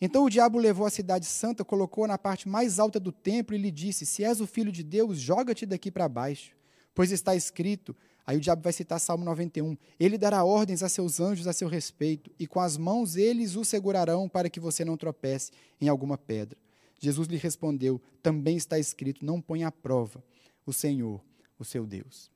Então 0.00 0.24
o 0.24 0.30
diabo 0.30 0.58
levou 0.58 0.86
a 0.86 0.90
cidade 0.90 1.24
santa, 1.24 1.64
colocou 1.64 2.06
na 2.06 2.18
parte 2.18 2.48
mais 2.48 2.78
alta 2.78 3.00
do 3.00 3.10
templo 3.10 3.56
e 3.56 3.58
lhe 3.58 3.70
disse: 3.70 4.04
Se 4.04 4.22
és 4.22 4.40
o 4.40 4.46
filho 4.46 4.70
de 4.70 4.82
Deus, 4.82 5.18
joga-te 5.18 5.64
daqui 5.64 5.90
para 5.90 6.08
baixo, 6.08 6.54
pois 6.94 7.10
está 7.10 7.34
escrito: 7.34 7.96
Aí 8.26 8.36
o 8.36 8.40
diabo 8.40 8.60
vai 8.62 8.72
citar 8.72 8.98
Salmo 8.98 9.24
91. 9.24 9.76
Ele 10.00 10.18
dará 10.18 10.42
ordens 10.44 10.82
a 10.82 10.88
seus 10.88 11.20
anjos 11.20 11.46
a 11.46 11.52
seu 11.52 11.68
respeito, 11.68 12.30
e 12.38 12.46
com 12.46 12.58
as 12.58 12.76
mãos 12.76 13.16
eles 13.16 13.54
o 13.54 13.64
segurarão 13.64 14.28
para 14.28 14.50
que 14.50 14.58
você 14.58 14.84
não 14.84 14.96
tropece 14.96 15.52
em 15.80 15.88
alguma 15.88 16.18
pedra. 16.18 16.58
Jesus 16.98 17.28
lhe 17.28 17.36
respondeu: 17.36 18.02
Também 18.22 18.56
está 18.56 18.78
escrito: 18.78 19.24
Não 19.24 19.40
ponha 19.40 19.68
à 19.68 19.72
prova 19.72 20.24
o 20.66 20.72
Senhor, 20.72 21.24
o 21.56 21.64
seu 21.64 21.86
Deus. 21.86 22.30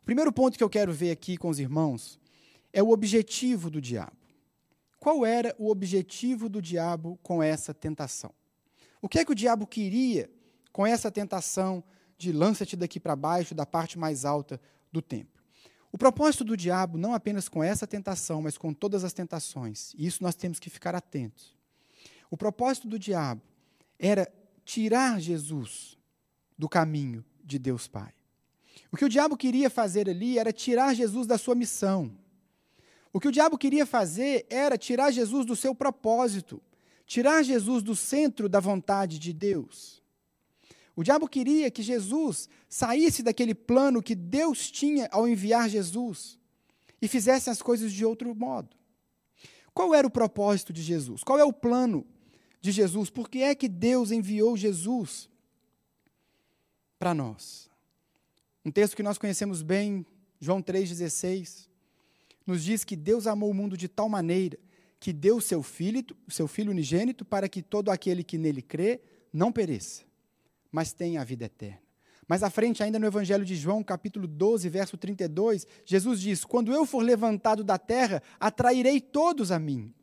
O 0.00 0.04
primeiro 0.04 0.32
ponto 0.32 0.56
que 0.56 0.62
eu 0.62 0.70
quero 0.70 0.92
ver 0.92 1.10
aqui 1.10 1.36
com 1.36 1.48
os 1.48 1.58
irmãos 1.58 2.18
é 2.72 2.82
o 2.82 2.90
objetivo 2.90 3.68
do 3.68 3.80
diabo. 3.80 4.16
Qual 5.00 5.26
era 5.26 5.54
o 5.58 5.70
objetivo 5.70 6.48
do 6.48 6.62
diabo 6.62 7.18
com 7.22 7.42
essa 7.42 7.74
tentação? 7.74 8.32
O 9.02 9.08
que 9.08 9.18
é 9.18 9.24
que 9.24 9.32
o 9.32 9.34
diabo 9.34 9.66
queria 9.66 10.30
com 10.72 10.86
essa 10.86 11.10
tentação 11.10 11.82
de 12.18 12.32
lança-te 12.32 12.76
daqui 12.76 12.98
para 12.98 13.16
baixo, 13.16 13.54
da 13.54 13.64
parte 13.64 13.98
mais 13.98 14.24
alta 14.24 14.60
do 14.92 15.00
templo. 15.00 15.40
O 15.90 15.96
propósito 15.96 16.44
do 16.44 16.56
diabo, 16.56 16.98
não 16.98 17.14
apenas 17.14 17.48
com 17.48 17.64
essa 17.64 17.86
tentação, 17.86 18.42
mas 18.42 18.58
com 18.58 18.74
todas 18.74 19.04
as 19.04 19.12
tentações, 19.12 19.94
e 19.96 20.06
isso 20.06 20.22
nós 20.22 20.34
temos 20.34 20.58
que 20.58 20.68
ficar 20.68 20.94
atentos. 20.94 21.56
O 22.30 22.36
propósito 22.36 22.86
do 22.86 22.98
diabo 22.98 23.40
era 23.98 24.30
tirar 24.64 25.18
Jesus 25.18 25.96
do 26.58 26.68
caminho 26.68 27.24
de 27.42 27.58
Deus 27.58 27.88
Pai. 27.88 28.12
O 28.92 28.96
que 28.96 29.04
o 29.04 29.08
diabo 29.08 29.36
queria 29.36 29.70
fazer 29.70 30.10
ali 30.10 30.38
era 30.38 30.52
tirar 30.52 30.94
Jesus 30.94 31.26
da 31.26 31.38
sua 31.38 31.54
missão. 31.54 32.12
O 33.12 33.18
que 33.20 33.28
o 33.28 33.32
diabo 33.32 33.56
queria 33.56 33.86
fazer 33.86 34.46
era 34.50 34.76
tirar 34.76 35.10
Jesus 35.10 35.46
do 35.46 35.56
seu 35.56 35.74
propósito, 35.74 36.60
tirar 37.06 37.42
Jesus 37.42 37.82
do 37.82 37.96
centro 37.96 38.48
da 38.48 38.60
vontade 38.60 39.18
de 39.18 39.32
Deus. 39.32 39.97
O 40.98 41.04
diabo 41.04 41.28
queria 41.28 41.70
que 41.70 41.80
Jesus 41.80 42.48
saísse 42.68 43.22
daquele 43.22 43.54
plano 43.54 44.02
que 44.02 44.16
Deus 44.16 44.68
tinha 44.68 45.08
ao 45.12 45.28
enviar 45.28 45.68
Jesus 45.68 46.36
e 47.00 47.06
fizesse 47.06 47.48
as 47.48 47.62
coisas 47.62 47.92
de 47.92 48.04
outro 48.04 48.34
modo. 48.34 48.76
Qual 49.72 49.94
era 49.94 50.04
o 50.04 50.10
propósito 50.10 50.72
de 50.72 50.82
Jesus? 50.82 51.22
Qual 51.22 51.38
é 51.38 51.44
o 51.44 51.52
plano 51.52 52.04
de 52.60 52.72
Jesus? 52.72 53.10
Por 53.10 53.30
que 53.30 53.44
é 53.44 53.54
que 53.54 53.68
Deus 53.68 54.10
enviou 54.10 54.56
Jesus 54.56 55.30
para 56.98 57.14
nós? 57.14 57.70
Um 58.64 58.70
texto 58.72 58.96
que 58.96 59.02
nós 59.04 59.18
conhecemos 59.18 59.62
bem, 59.62 60.04
João 60.40 60.60
3,16, 60.60 61.68
nos 62.44 62.64
diz 62.64 62.82
que 62.82 62.96
Deus 62.96 63.28
amou 63.28 63.52
o 63.52 63.54
mundo 63.54 63.76
de 63.76 63.86
tal 63.86 64.08
maneira 64.08 64.58
que 64.98 65.12
deu 65.12 65.40
seu 65.40 65.62
filho, 65.62 66.04
seu 66.26 66.48
filho 66.48 66.72
unigênito, 66.72 67.24
para 67.24 67.48
que 67.48 67.62
todo 67.62 67.88
aquele 67.88 68.24
que 68.24 68.36
nele 68.36 68.62
crê 68.62 69.00
não 69.32 69.52
pereça, 69.52 70.07
mas 70.70 70.92
tem 70.92 71.18
a 71.18 71.24
vida 71.24 71.44
eterna. 71.46 71.80
Mais 72.28 72.42
à 72.42 72.50
frente, 72.50 72.82
ainda 72.82 72.98
no 72.98 73.06
Evangelho 73.06 73.44
de 73.44 73.56
João, 73.56 73.82
capítulo 73.82 74.26
12, 74.26 74.68
verso 74.68 74.98
32, 74.98 75.66
Jesus 75.84 76.20
diz: 76.20 76.44
Quando 76.44 76.72
eu 76.72 76.84
for 76.84 77.02
levantado 77.02 77.64
da 77.64 77.78
terra, 77.78 78.22
atrairei 78.38 79.00
todos 79.00 79.50
a 79.50 79.58
mim. 79.58 79.94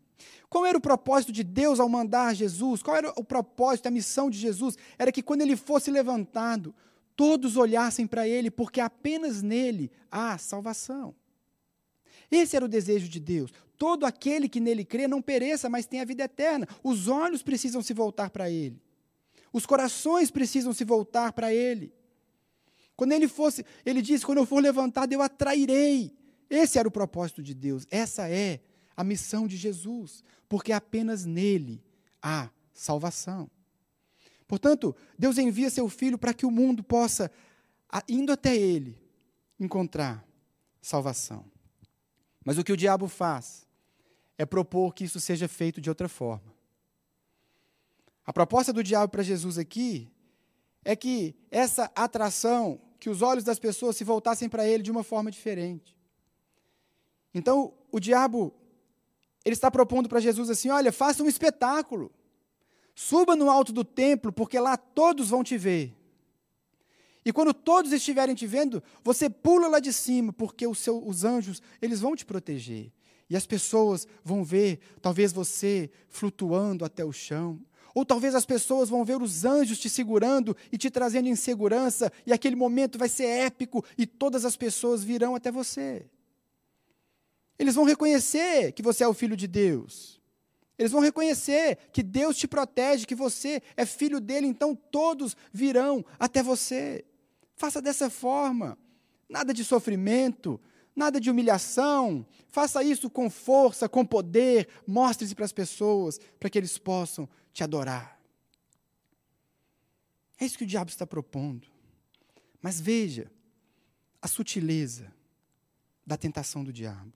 Qual 0.49 0.65
era 0.65 0.77
o 0.77 0.81
propósito 0.81 1.31
de 1.31 1.43
Deus 1.43 1.79
ao 1.79 1.87
mandar 1.87 2.33
Jesus? 2.33 2.81
Qual 2.81 2.97
era 2.97 3.13
o 3.15 3.23
propósito, 3.23 3.87
a 3.87 3.91
missão 3.91 4.29
de 4.29 4.39
Jesus? 4.39 4.75
Era 4.97 5.11
que 5.11 5.21
quando 5.21 5.41
ele 5.41 5.55
fosse 5.55 5.91
levantado, 5.91 6.73
todos 7.15 7.57
olhassem 7.57 8.07
para 8.07 8.27
ele, 8.27 8.49
porque 8.49 8.79
apenas 8.79 9.43
nele 9.43 9.91
há 10.09 10.37
salvação. 10.37 11.13
Esse 12.31 12.55
era 12.55 12.65
o 12.65 12.69
desejo 12.69 13.07
de 13.07 13.19
Deus. 13.19 13.51
Todo 13.77 14.05
aquele 14.05 14.49
que 14.49 14.59
nele 14.59 14.85
crê 14.85 15.07
não 15.07 15.21
pereça, 15.21 15.69
mas 15.69 15.85
tenha 15.85 16.01
a 16.01 16.05
vida 16.05 16.23
eterna. 16.23 16.67
Os 16.83 17.07
olhos 17.07 17.43
precisam 17.43 17.81
se 17.81 17.93
voltar 17.93 18.29
para 18.29 18.49
ele. 18.49 18.81
Os 19.55 19.65
corações 19.65 20.29
precisam 20.29 20.73
se 20.73 20.83
voltar 20.83 21.31
para 21.31 21.53
ele. 21.53 21.93
Quando 22.93 23.13
ele 23.13 23.25
fosse, 23.25 23.65
ele 23.85 24.01
disse: 24.01 24.25
quando 24.25 24.39
eu 24.39 24.45
for 24.45 24.61
levantado, 24.61 25.13
eu 25.13 25.21
atrairei. 25.21 26.13
Esse 26.49 26.77
era 26.77 26.85
o 26.85 26.91
propósito 26.91 27.41
de 27.41 27.53
Deus. 27.53 27.87
Essa 27.89 28.27
é 28.27 28.59
a 28.97 29.01
missão 29.01 29.47
de 29.47 29.55
Jesus, 29.55 30.25
porque 30.49 30.73
apenas 30.73 31.23
nele 31.23 31.81
há 32.21 32.49
salvação. 32.73 33.49
Portanto, 34.45 34.93
Deus 35.17 35.37
envia 35.37 35.69
seu 35.69 35.87
filho 35.87 36.17
para 36.17 36.33
que 36.33 36.45
o 36.45 36.51
mundo 36.51 36.83
possa, 36.83 37.31
indo 38.09 38.33
até 38.33 38.57
ele, 38.57 39.01
encontrar 39.57 40.27
salvação. 40.81 41.45
Mas 42.43 42.57
o 42.57 42.63
que 42.63 42.73
o 42.73 42.77
diabo 42.77 43.07
faz 43.07 43.65
é 44.37 44.45
propor 44.45 44.93
que 44.93 45.05
isso 45.05 45.21
seja 45.21 45.47
feito 45.47 45.79
de 45.79 45.87
outra 45.87 46.09
forma. 46.09 46.54
A 48.25 48.33
proposta 48.33 48.73
do 48.73 48.83
diabo 48.83 49.11
para 49.11 49.23
Jesus 49.23 49.57
aqui 49.57 50.11
é 50.83 50.95
que 50.95 51.35
essa 51.51 51.91
atração, 51.95 52.79
que 52.99 53.09
os 53.09 53.21
olhos 53.21 53.43
das 53.43 53.59
pessoas 53.59 53.95
se 53.95 54.03
voltassem 54.03 54.49
para 54.49 54.67
ele 54.67 54.81
de 54.81 54.91
uma 54.91 55.03
forma 55.03 55.29
diferente. 55.29 55.95
Então, 57.33 57.73
o 57.91 57.99
diabo, 57.99 58.53
ele 59.43 59.53
está 59.53 59.69
propondo 59.69 60.09
para 60.09 60.19
Jesus 60.19 60.49
assim: 60.49 60.69
olha, 60.69 60.91
faça 60.91 61.21
um 61.21 61.27
espetáculo. 61.27 62.11
Suba 62.95 63.35
no 63.35 63.49
alto 63.49 63.73
do 63.73 63.83
templo, 63.83 64.31
porque 64.31 64.57
lá 64.57 64.77
todos 64.77 65.29
vão 65.29 65.43
te 65.43 65.57
ver. 65.57 65.93
E 67.25 67.33
quando 67.33 67.53
todos 67.53 67.91
estiverem 67.91 68.35
te 68.35 68.47
vendo, 68.47 68.81
você 69.03 69.29
pula 69.29 69.67
lá 69.67 69.79
de 69.79 69.91
cima, 69.91 70.31
porque 70.31 70.71
seu, 70.75 71.05
os 71.05 71.23
anjos, 71.23 71.61
eles 71.81 71.99
vão 71.99 72.15
te 72.15 72.25
proteger. 72.25 72.91
E 73.29 73.35
as 73.35 73.45
pessoas 73.45 74.07
vão 74.23 74.43
ver, 74.43 74.79
talvez 75.01 75.33
você 75.33 75.89
flutuando 76.07 76.85
até 76.85 77.03
o 77.03 77.11
chão, 77.11 77.59
ou 77.95 78.05
talvez 78.05 78.35
as 78.35 78.45
pessoas 78.45 78.89
vão 78.89 79.05
ver 79.05 79.21
os 79.21 79.45
anjos 79.45 79.79
te 79.79 79.89
segurando 79.89 80.55
e 80.69 80.77
te 80.77 80.91
trazendo 80.91 81.29
em 81.29 81.35
segurança, 81.35 82.11
e 82.25 82.33
aquele 82.33 82.55
momento 82.55 82.99
vai 82.99 83.07
ser 83.07 83.23
épico 83.23 83.83
e 83.97 84.05
todas 84.05 84.43
as 84.43 84.57
pessoas 84.57 85.01
virão 85.01 85.33
até 85.33 85.49
você. 85.49 86.05
Eles 87.57 87.73
vão 87.73 87.85
reconhecer 87.85 88.73
que 88.73 88.83
você 88.83 89.05
é 89.05 89.07
o 89.07 89.13
filho 89.13 89.37
de 89.37 89.47
Deus. 89.47 90.19
Eles 90.77 90.91
vão 90.91 90.99
reconhecer 90.99 91.77
que 91.93 92.03
Deus 92.03 92.35
te 92.35 92.49
protege, 92.49 93.05
que 93.05 93.15
você 93.15 93.61
é 93.77 93.85
filho 93.85 94.19
dele, 94.19 94.45
então 94.45 94.75
todos 94.75 95.37
virão 95.53 96.03
até 96.19 96.43
você. 96.43 97.05
Faça 97.55 97.81
dessa 97.81 98.09
forma. 98.09 98.77
Nada 99.29 99.53
de 99.53 99.63
sofrimento, 99.63 100.59
nada 100.95 101.19
de 101.19 101.29
humilhação. 101.29 102.25
Faça 102.47 102.83
isso 102.83 103.09
com 103.09 103.29
força, 103.29 103.89
com 103.89 104.05
poder. 104.05 104.69
Mostre-se 104.87 105.35
para 105.35 105.45
as 105.45 105.51
pessoas, 105.51 106.19
para 106.39 106.49
que 106.49 106.57
eles 106.57 106.77
possam 106.77 107.27
te 107.51 107.63
adorar. 107.63 108.19
É 110.39 110.45
isso 110.45 110.57
que 110.57 110.63
o 110.63 110.67
diabo 110.67 110.89
está 110.89 111.05
propondo. 111.05 111.67
Mas 112.61 112.79
veja 112.79 113.31
a 114.21 114.27
sutileza 114.27 115.13
da 116.05 116.17
tentação 116.17 116.63
do 116.63 116.71
diabo. 116.73 117.13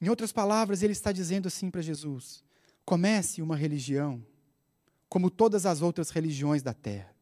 Em 0.00 0.08
outras 0.08 0.32
palavras, 0.32 0.82
ele 0.82 0.92
está 0.92 1.12
dizendo 1.12 1.48
assim 1.48 1.70
para 1.70 1.80
Jesus: 1.80 2.44
comece 2.84 3.40
uma 3.40 3.56
religião 3.56 4.24
como 5.08 5.30
todas 5.30 5.64
as 5.64 5.80
outras 5.80 6.10
religiões 6.10 6.62
da 6.62 6.74
terra. 6.74 7.14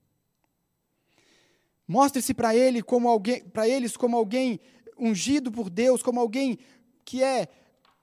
Mostre-se 1.87 2.33
para 2.33 2.57
ele 2.57 2.83
como 2.83 3.09
alguém, 3.09 3.45
para 3.45 3.69
eles 3.69 3.97
como 3.97 4.17
alguém 4.17 4.61
ungido 5.03 5.51
por 5.51 5.69
Deus, 5.69 6.03
como 6.03 6.21
alguém 6.21 6.59
que 7.05 7.23
é 7.23 7.49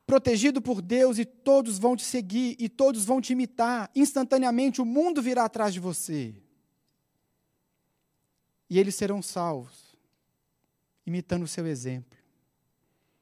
protegido 0.05 0.61
por 0.61 0.81
Deus 0.81 1.17
e 1.17 1.25
todos 1.25 1.77
vão 1.77 1.95
te 1.95 2.03
seguir 2.03 2.55
e 2.59 2.67
todos 2.67 3.05
vão 3.05 3.21
te 3.21 3.31
imitar. 3.31 3.89
Instantaneamente 3.95 4.81
o 4.81 4.85
mundo 4.85 5.21
virá 5.21 5.45
atrás 5.45 5.73
de 5.73 5.79
você. 5.79 6.35
E 8.69 8.77
eles 8.77 8.95
serão 8.95 9.21
salvos, 9.21 9.95
imitando 11.05 11.43
o 11.43 11.47
seu 11.47 11.65
exemplo. 11.65 12.17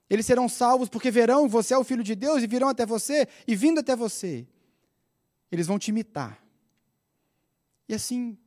Eles 0.10 0.26
serão 0.26 0.48
salvos 0.48 0.90
porque 0.90 1.12
verão 1.12 1.46
que 1.46 1.52
você 1.52 1.74
é 1.74 1.78
o 1.78 1.84
filho 1.84 2.04
de 2.04 2.16
Deus 2.16 2.42
e 2.42 2.48
virão 2.48 2.70
até 2.70 2.86
você 2.86 3.28
e 3.46 3.56
vindo 3.56 3.80
até 3.80 3.96
você. 3.96 4.48
Eles 5.52 5.68
vão 5.68 5.78
te 5.78 5.90
imitar. 5.90 6.42
E 7.88 7.94
assim, 7.94 8.38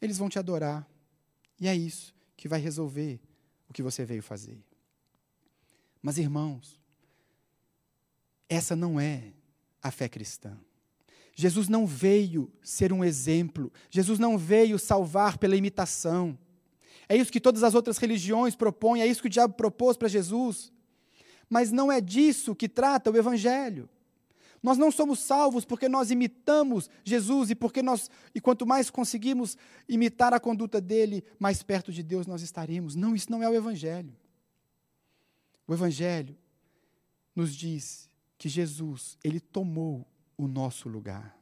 eles 0.00 0.18
vão 0.18 0.28
te 0.28 0.38
adorar. 0.38 0.88
E 1.60 1.68
é 1.68 1.74
isso 1.74 2.14
que 2.36 2.48
vai 2.48 2.60
resolver 2.60 3.20
o 3.72 3.74
que 3.74 3.82
você 3.82 4.04
veio 4.04 4.22
fazer. 4.22 4.62
Mas, 6.02 6.18
irmãos, 6.18 6.78
essa 8.48 8.76
não 8.76 9.00
é 9.00 9.32
a 9.82 9.90
fé 9.90 10.08
cristã. 10.08 10.56
Jesus 11.34 11.68
não 11.68 11.86
veio 11.86 12.52
ser 12.62 12.92
um 12.92 13.02
exemplo, 13.02 13.72
Jesus 13.90 14.18
não 14.18 14.36
veio 14.36 14.78
salvar 14.78 15.38
pela 15.38 15.56
imitação. 15.56 16.38
É 17.08 17.16
isso 17.16 17.32
que 17.32 17.40
todas 17.40 17.62
as 17.62 17.74
outras 17.74 17.96
religiões 17.96 18.54
propõem, 18.54 19.00
é 19.00 19.06
isso 19.06 19.22
que 19.22 19.28
o 19.28 19.30
diabo 19.30 19.54
propôs 19.54 19.96
para 19.96 20.08
Jesus. 20.08 20.70
Mas 21.48 21.72
não 21.72 21.90
é 21.90 22.00
disso 22.00 22.54
que 22.54 22.68
trata 22.68 23.10
o 23.10 23.16
Evangelho. 23.16 23.88
Nós 24.62 24.78
não 24.78 24.92
somos 24.92 25.18
salvos 25.18 25.64
porque 25.64 25.88
nós 25.88 26.10
imitamos 26.10 26.88
Jesus 27.02 27.50
e 27.50 27.54
porque 27.54 27.82
nós, 27.82 28.08
e 28.34 28.40
quanto 28.40 28.64
mais 28.64 28.90
conseguimos 28.90 29.56
imitar 29.88 30.32
a 30.32 30.38
conduta 30.38 30.80
dele, 30.80 31.24
mais 31.38 31.62
perto 31.62 31.90
de 31.90 32.02
Deus 32.02 32.26
nós 32.26 32.42
estaremos. 32.42 32.94
Não, 32.94 33.14
isso 33.14 33.30
não 33.30 33.42
é 33.42 33.48
o 33.48 33.54
Evangelho. 33.54 34.14
O 35.66 35.74
Evangelho 35.74 36.36
nos 37.34 37.54
diz 37.54 38.08
que 38.38 38.48
Jesus, 38.48 39.18
ele 39.24 39.40
tomou 39.40 40.06
o 40.36 40.46
nosso 40.46 40.88
lugar. 40.88 41.36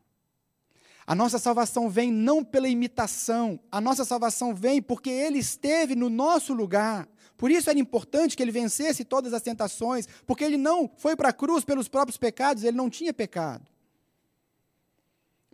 A 1.07 1.15
nossa 1.15 1.39
salvação 1.39 1.91
vem 1.91 2.11
não 2.11 2.45
pela 2.45 2.69
imitação, 2.69 3.59
a 3.71 3.81
nossa 3.81 4.05
salvação 4.05 4.55
vem 4.55 4.81
porque 4.81 5.11
ele 5.11 5.39
esteve 5.39 5.97
no 5.97 6.09
nosso 6.09 6.55
lugar. 6.55 7.09
Por 7.41 7.51
isso 7.51 7.71
era 7.71 7.79
importante 7.79 8.37
que 8.37 8.43
ele 8.43 8.53
vencesse 8.53 9.03
todas 9.03 9.33
as 9.33 9.41
tentações, 9.41 10.07
porque 10.27 10.45
ele 10.45 10.59
não 10.59 10.91
foi 10.99 11.17
para 11.17 11.31
a 11.31 11.33
cruz 11.33 11.65
pelos 11.65 11.89
próprios 11.89 12.19
pecados, 12.19 12.65
ele 12.65 12.77
não 12.77 12.91
tinha 12.91 13.15
pecado. 13.15 13.67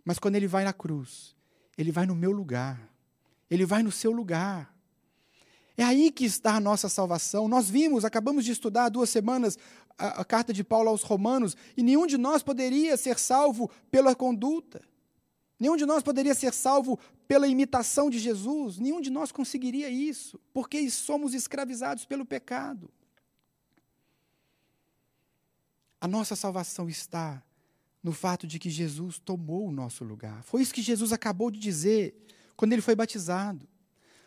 Mas 0.03 0.19
quando 0.19 0.35
ele 0.35 0.47
vai 0.47 0.65
na 0.65 0.73
cruz, 0.73 1.33
ele 1.77 1.89
vai 1.89 2.05
no 2.05 2.13
meu 2.13 2.31
lugar, 2.31 2.91
ele 3.49 3.65
vai 3.65 3.81
no 3.83 3.89
seu 3.89 4.11
lugar. 4.11 4.75
É 5.77 5.83
aí 5.85 6.11
que 6.11 6.25
está 6.25 6.55
a 6.55 6.59
nossa 6.59 6.89
salvação. 6.89 7.47
Nós 7.47 7.69
vimos, 7.69 8.03
acabamos 8.03 8.43
de 8.43 8.51
estudar 8.51 8.87
há 8.87 8.89
duas 8.89 9.09
semanas 9.09 9.57
a, 9.97 10.19
a, 10.19 10.25
carta 10.25 10.51
de 10.51 10.65
Paulo 10.65 10.89
aos 10.89 11.03
Romanos, 11.03 11.55
e 11.77 11.81
nenhum 11.81 12.05
de 12.05 12.17
nós 12.17 12.43
poderia 12.43 12.97
ser 12.97 13.17
salvo 13.17 13.71
pela 13.89 14.13
conduta. 14.13 14.81
Nenhum 15.59 15.75
de 15.75 15.85
nós 15.85 16.03
poderia 16.03 16.35
ser 16.35 16.53
salvo 16.53 16.99
pela 17.27 17.47
imitação 17.47 18.09
de 18.09 18.19
Jesus, 18.19 18.77
nenhum 18.77 19.01
de 19.01 19.09
nós 19.09 19.31
conseguiria 19.31 19.89
isso, 19.89 20.39
porque 20.53 20.89
somos 20.89 21.33
escravizados 21.33 22.05
pelo 22.05 22.25
pecado. 22.25 22.89
A 25.99 26.07
nossa 26.07 26.35
salvação 26.35 26.87
está 26.87 27.43
no 28.03 28.13
fato 28.13 28.45
de 28.45 28.59
que 28.59 28.69
Jesus 28.69 29.17
tomou 29.17 29.67
o 29.67 29.71
nosso 29.71 30.03
lugar. 30.03 30.43
Foi 30.43 30.61
isso 30.61 30.73
que 30.73 30.81
Jesus 30.81 31.11
acabou 31.11 31.49
de 31.49 31.59
dizer 31.59 32.15
quando 32.55 32.73
ele 32.73 32.81
foi 32.81 32.95
batizado. 32.95 33.67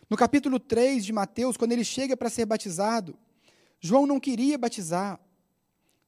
No 0.09 0.17
capítulo 0.17 0.59
3 0.59 1.05
de 1.05 1.13
Mateus, 1.13 1.57
quando 1.57 1.73
ele 1.73 1.85
chega 1.85 2.17
para 2.17 2.29
ser 2.29 2.45
batizado, 2.45 3.17
João 3.79 4.07
não 4.07 4.19
queria 4.19 4.59
batizar. 4.59 5.21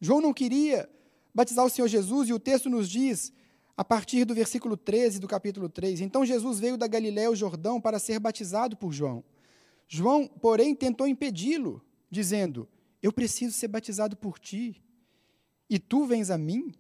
João 0.01 0.21
não 0.21 0.35
queria 0.35 0.91
batizar 1.33 1.65
o 1.65 1.71
Senhor 1.71 1.87
Jesus, 1.87 2.29
e 2.29 2.33
o 2.33 2.39
texto 2.39 2.69
nos 2.69 2.91
diz, 2.91 3.33
a 3.77 3.85
partir 3.85 4.25
do 4.25 4.35
versículo 4.35 4.77
13 4.77 5.19
do 5.19 5.27
capítulo 5.27 5.69
3, 5.69 6.01
então 6.01 6.25
Jesus 6.25 6.61
veio 6.61 6.77
da 6.77 6.87
Galiléia 6.87 7.29
ao 7.29 7.37
Jordão 7.37 7.81
para 7.81 7.99
ser 7.99 8.19
batizado 8.19 8.77
por 8.77 8.93
João. 8.93 9.25
João, 9.89 10.27
porém, 10.27 10.75
tentou 10.75 11.07
impedi-lo, 11.07 11.85
dizendo: 12.11 12.69
Eu 13.03 13.13
preciso 13.13 13.57
ser 13.57 13.69
batizado 13.69 14.17
por 14.17 14.39
ti, 14.39 14.83
e 15.69 15.79
tu 15.79 16.05
vens 16.05 16.31
a 16.31 16.39
mim? 16.39 16.75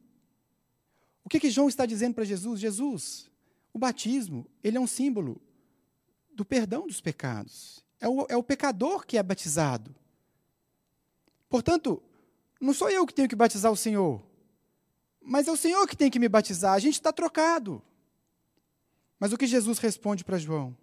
O 1.25 1.28
que, 1.28 1.40
que 1.40 1.50
João 1.50 1.68
está 1.68 1.87
dizendo 1.87 2.14
para 2.14 2.25
Jesus? 2.25 2.61
Jesus, 2.61 3.30
o 3.72 3.78
batismo, 3.78 4.46
ele 4.62 4.76
é 4.76 4.80
um 4.80 4.87
símbolo 4.87 5.40
do 6.34 6.44
perdão 6.44 6.87
dos 6.87 7.00
pecados. 7.00 7.82
É 8.00 8.08
o, 8.08 8.26
é 8.28 8.37
o 8.37 8.42
pecador 8.42 9.06
que 9.06 9.16
é 9.16 9.22
batizado. 9.22 9.94
Portanto, 11.49 12.02
não 12.61 12.72
sou 12.72 12.90
eu 12.90 13.06
que 13.06 13.14
tenho 13.14 13.28
que 13.28 13.37
batizar 13.37 13.70
o 13.70 13.76
Senhor, 13.76 14.22
mas 15.25 15.49
é 15.49 15.52
o 15.52 15.57
Senhor 15.57 15.87
que 15.87 15.97
tem 15.97 16.11
que 16.11 16.19
me 16.19 16.29
batizar. 16.29 16.75
A 16.75 16.79
gente 16.79 16.95
está 16.95 17.12
trocado. 17.12 17.83
Mas 19.19 19.33
o 19.33 19.38
que 19.38 19.47
Jesus 19.47 19.79
responde 19.79 20.25
para 20.25 20.38
João? 20.38 20.76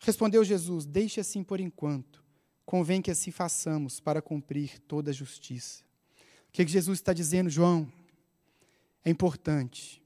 Respondeu 0.00 0.44
Jesus: 0.44 0.84
Deixe 0.84 1.20
assim 1.20 1.44
por 1.44 1.60
enquanto. 1.60 2.22
Convém 2.64 3.00
que 3.02 3.10
assim 3.10 3.30
façamos 3.30 4.00
para 4.00 4.22
cumprir 4.22 4.78
toda 4.80 5.10
a 5.10 5.14
justiça. 5.14 5.82
O 6.48 6.52
que, 6.52 6.66
Jesus 6.66 6.98
está 6.98 7.12
dizendo, 7.12 7.48
João? 7.48 7.90
É 9.04 9.10
importante 9.10 10.02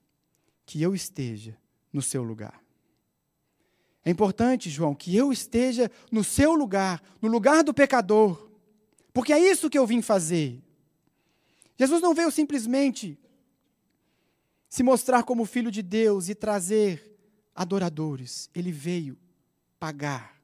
que 0.65 0.81
eu 0.81 0.95
esteja 0.95 1.57
no 1.93 2.01
seu 2.01 2.23
lugar. 2.23 2.63
É 4.05 4.11
importante, 4.11 4.71
João, 4.71 4.95
que 4.95 5.17
eu 5.17 5.33
esteja 5.33 5.91
no 6.13 6.23
seu 6.23 6.55
lugar, 6.55 7.03
no 7.21 7.29
lugar 7.29 7.65
do 7.65 7.75
pecador, 7.75 8.51
porque 9.13 9.33
é 9.33 9.39
isso 9.39 9.69
que 9.69 9.79
eu 9.79 9.87
vim 9.87 10.01
fazer. 10.01 10.63
Jesus 11.79 12.01
não 12.01 12.15
veio 12.15 12.31
simplesmente 12.31 13.19
se 14.69 14.83
mostrar 14.83 15.23
como 15.23 15.45
filho 15.45 15.71
de 15.71 15.83
Deus 15.83 16.29
e 16.29 16.35
trazer 16.35 17.17
adoradores, 17.55 18.51
ele 18.55 18.73
veio 18.73 19.17
pagar 19.79 20.41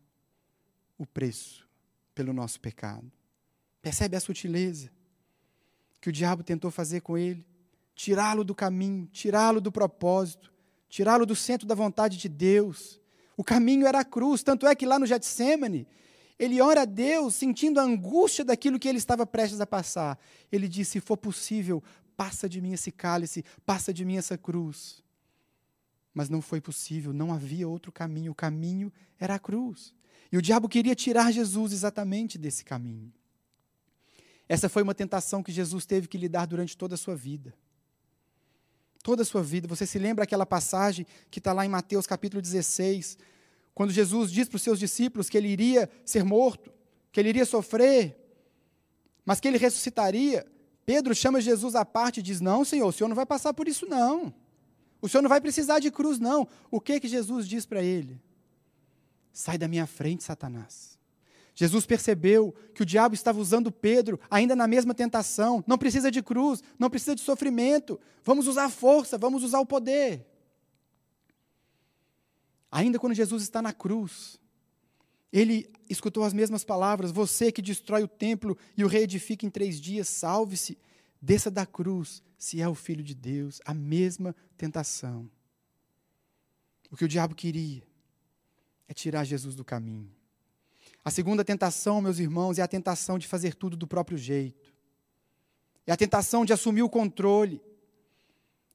o 0.96 1.06
preço 1.06 1.68
pelo 2.14 2.32
nosso 2.32 2.60
pecado. 2.60 3.10
Percebe 3.80 4.16
a 4.16 4.20
sutileza 4.20 4.90
que 6.00 6.08
o 6.08 6.12
diabo 6.12 6.42
tentou 6.42 6.70
fazer 6.70 7.00
com 7.00 7.18
ele? 7.18 7.44
tirá-lo 7.94 8.44
do 8.44 8.54
caminho, 8.54 9.08
tirá-lo 9.12 9.60
do 9.60 9.70
propósito, 9.70 10.52
tirá-lo 10.88 11.26
do 11.26 11.36
centro 11.36 11.66
da 11.66 11.74
vontade 11.74 12.16
de 12.16 12.28
Deus. 12.28 13.00
O 13.36 13.44
caminho 13.44 13.86
era 13.86 14.00
a 14.00 14.04
cruz, 14.04 14.42
tanto 14.42 14.66
é 14.66 14.74
que 14.74 14.86
lá 14.86 14.98
no 14.98 15.06
Getsemane, 15.06 15.86
ele 16.38 16.60
ora 16.60 16.82
a 16.82 16.84
Deus 16.84 17.34
sentindo 17.34 17.78
a 17.78 17.82
angústia 17.82 18.44
daquilo 18.44 18.78
que 18.78 18.88
ele 18.88 18.98
estava 18.98 19.26
prestes 19.26 19.60
a 19.60 19.66
passar. 19.66 20.18
Ele 20.50 20.68
disse: 20.68 20.92
Se 20.92 21.00
for 21.00 21.16
possível, 21.16 21.82
passa 22.16 22.48
de 22.48 22.60
mim 22.60 22.72
esse 22.72 22.90
cálice, 22.90 23.44
passa 23.64 23.92
de 23.92 24.04
mim 24.04 24.16
essa 24.16 24.36
cruz. 24.36 25.02
Mas 26.14 26.28
não 26.28 26.42
foi 26.42 26.60
possível, 26.60 27.12
não 27.12 27.32
havia 27.32 27.66
outro 27.66 27.90
caminho, 27.90 28.32
o 28.32 28.34
caminho 28.34 28.92
era 29.18 29.36
a 29.36 29.38
cruz. 29.38 29.94
E 30.30 30.36
o 30.36 30.42
diabo 30.42 30.68
queria 30.68 30.94
tirar 30.94 31.32
Jesus 31.32 31.72
exatamente 31.72 32.36
desse 32.38 32.64
caminho. 32.64 33.12
Essa 34.48 34.68
foi 34.68 34.82
uma 34.82 34.94
tentação 34.94 35.42
que 35.42 35.52
Jesus 35.52 35.86
teve 35.86 36.08
que 36.08 36.18
lidar 36.18 36.46
durante 36.46 36.76
toda 36.76 36.94
a 36.94 36.98
sua 36.98 37.14
vida 37.14 37.54
toda 39.02 39.22
a 39.22 39.24
sua 39.24 39.42
vida. 39.42 39.66
Você 39.68 39.84
se 39.84 39.98
lembra 39.98 40.24
aquela 40.24 40.46
passagem 40.46 41.06
que 41.30 41.38
está 41.38 41.52
lá 41.52 41.66
em 41.66 41.68
Mateus 41.68 42.06
capítulo 42.06 42.40
16, 42.40 43.18
quando 43.74 43.92
Jesus 43.92 44.30
diz 44.30 44.48
para 44.48 44.56
os 44.56 44.62
seus 44.62 44.78
discípulos 44.78 45.28
que 45.28 45.36
ele 45.36 45.48
iria 45.48 45.88
ser 46.04 46.24
morto, 46.24 46.72
que 47.10 47.20
ele 47.20 47.30
iria 47.30 47.44
sofrer, 47.44 48.16
mas 49.24 49.40
que 49.40 49.48
ele 49.48 49.58
ressuscitaria. 49.58 50.46
Pedro 50.84 51.14
chama 51.14 51.40
Jesus 51.40 51.74
à 51.74 51.84
parte 51.84 52.20
e 52.20 52.22
diz: 52.22 52.40
Não, 52.40 52.64
Senhor, 52.64 52.88
o 52.88 52.92
Senhor 52.92 53.08
não 53.08 53.16
vai 53.16 53.26
passar 53.26 53.54
por 53.54 53.68
isso, 53.68 53.86
não. 53.86 54.34
O 55.00 55.08
Senhor 55.08 55.22
não 55.22 55.28
vai 55.28 55.40
precisar 55.40 55.78
de 55.78 55.90
cruz, 55.90 56.18
não. 56.18 56.46
O 56.70 56.80
que 56.80 57.00
que 57.00 57.08
Jesus 57.08 57.48
diz 57.48 57.66
para 57.66 57.82
ele? 57.82 58.20
Sai 59.32 59.56
da 59.56 59.66
minha 59.66 59.86
frente, 59.86 60.22
Satanás. 60.22 60.98
Jesus 61.54 61.84
percebeu 61.84 62.54
que 62.74 62.82
o 62.82 62.86
diabo 62.86 63.14
estava 63.14 63.38
usando 63.38 63.70
Pedro 63.70 64.18
ainda 64.30 64.56
na 64.56 64.66
mesma 64.66 64.94
tentação. 64.94 65.62
Não 65.66 65.76
precisa 65.76 66.10
de 66.10 66.22
cruz, 66.22 66.62
não 66.78 66.88
precisa 66.88 67.14
de 67.14 67.20
sofrimento. 67.20 68.00
Vamos 68.24 68.46
usar 68.46 68.64
a 68.64 68.70
força, 68.70 69.18
vamos 69.18 69.42
usar 69.42 69.60
o 69.60 69.66
poder. 69.66 70.26
Ainda 72.72 72.98
quando 72.98 73.12
Jesus 73.12 73.42
está 73.42 73.60
na 73.60 73.74
cruz, 73.74 74.40
ele 75.30 75.70
escutou 75.90 76.24
as 76.24 76.32
mesmas 76.32 76.64
palavras: 76.64 77.12
Você 77.12 77.52
que 77.52 77.60
destrói 77.60 78.02
o 78.02 78.08
templo 78.08 78.56
e 78.74 78.82
o 78.82 78.88
reedifica 78.88 79.44
em 79.44 79.50
três 79.50 79.78
dias, 79.78 80.08
salve-se, 80.08 80.78
desça 81.20 81.50
da 81.50 81.66
cruz, 81.66 82.22
se 82.38 82.62
é 82.62 82.68
o 82.68 82.74
filho 82.74 83.04
de 83.04 83.14
Deus. 83.14 83.60
A 83.66 83.74
mesma 83.74 84.34
tentação. 84.56 85.30
O 86.90 86.96
que 86.96 87.04
o 87.04 87.08
diabo 87.08 87.34
queria 87.34 87.82
é 88.88 88.94
tirar 88.94 89.24
Jesus 89.24 89.54
do 89.54 89.64
caminho. 89.64 90.10
A 91.04 91.10
segunda 91.10 91.44
tentação, 91.44 92.00
meus 92.00 92.18
irmãos, 92.18 92.58
é 92.58 92.62
a 92.62 92.68
tentação 92.68 93.18
de 93.18 93.26
fazer 93.28 93.54
tudo 93.54 93.76
do 93.76 93.86
próprio 93.86 94.16
jeito. 94.16 94.72
É 95.86 95.92
a 95.92 95.96
tentação 95.96 96.44
de 96.44 96.52
assumir 96.52 96.82
o 96.82 96.88
controle. 96.88 97.60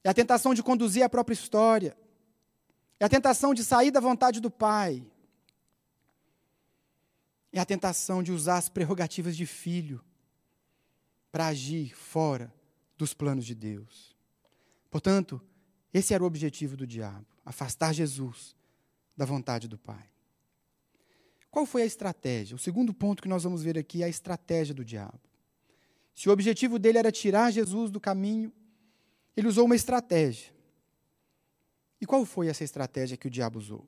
É 0.04 0.08
a 0.08 0.14
tentação 0.14 0.54
de 0.54 0.62
conduzir 0.62 1.02
a 1.02 1.08
própria 1.08 1.34
história. 1.34 1.96
É 3.00 3.04
a 3.04 3.08
tentação 3.08 3.54
de 3.54 3.64
sair 3.64 3.90
da 3.90 4.00
vontade 4.00 4.40
do 4.40 4.50
Pai. 4.50 5.04
É 7.52 7.60
a 7.60 7.64
tentação 7.64 8.22
de 8.22 8.32
usar 8.32 8.58
as 8.58 8.68
prerrogativas 8.68 9.36
de 9.36 9.46
filho 9.46 10.04
para 11.30 11.46
agir 11.46 11.94
fora 11.94 12.52
dos 12.96 13.14
planos 13.14 13.46
de 13.46 13.54
Deus. 13.54 14.16
Portanto, 14.90 15.40
esse 15.92 16.12
era 16.12 16.22
o 16.22 16.26
objetivo 16.26 16.76
do 16.76 16.86
diabo: 16.86 17.26
afastar 17.44 17.92
Jesus 17.92 18.56
da 19.16 19.24
vontade 19.24 19.68
do 19.68 19.78
Pai. 19.78 20.08
Qual 21.50 21.64
foi 21.64 21.82
a 21.82 21.86
estratégia? 21.86 22.56
O 22.56 22.58
segundo 22.58 22.92
ponto 22.92 23.22
que 23.22 23.28
nós 23.28 23.44
vamos 23.44 23.62
ver 23.62 23.78
aqui 23.78 24.02
é 24.02 24.06
a 24.06 24.08
estratégia 24.08 24.74
do 24.74 24.84
diabo. 24.84 25.20
Se 26.14 26.28
o 26.28 26.32
objetivo 26.32 26.78
dele 26.78 26.98
era 26.98 27.12
tirar 27.12 27.50
Jesus 27.50 27.90
do 27.90 28.00
caminho, 28.00 28.52
ele 29.36 29.48
usou 29.48 29.64
uma 29.64 29.76
estratégia. 29.76 30.52
E 32.00 32.06
qual 32.06 32.24
foi 32.24 32.48
essa 32.48 32.64
estratégia 32.64 33.16
que 33.16 33.26
o 33.26 33.30
diabo 33.30 33.58
usou? 33.58 33.86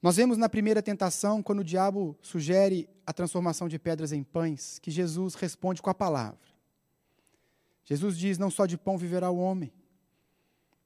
Nós 0.00 0.16
vemos 0.16 0.36
na 0.36 0.48
primeira 0.48 0.82
tentação, 0.82 1.42
quando 1.42 1.60
o 1.60 1.64
diabo 1.64 2.16
sugere 2.20 2.88
a 3.06 3.12
transformação 3.12 3.68
de 3.68 3.78
pedras 3.78 4.12
em 4.12 4.22
pães, 4.22 4.78
que 4.78 4.90
Jesus 4.90 5.34
responde 5.34 5.80
com 5.80 5.88
a 5.88 5.94
palavra. 5.94 6.54
Jesus 7.84 8.18
diz: 8.18 8.38
Não 8.38 8.50
só 8.50 8.66
de 8.66 8.76
pão 8.76 8.98
viverá 8.98 9.30
o 9.30 9.38
homem, 9.38 9.72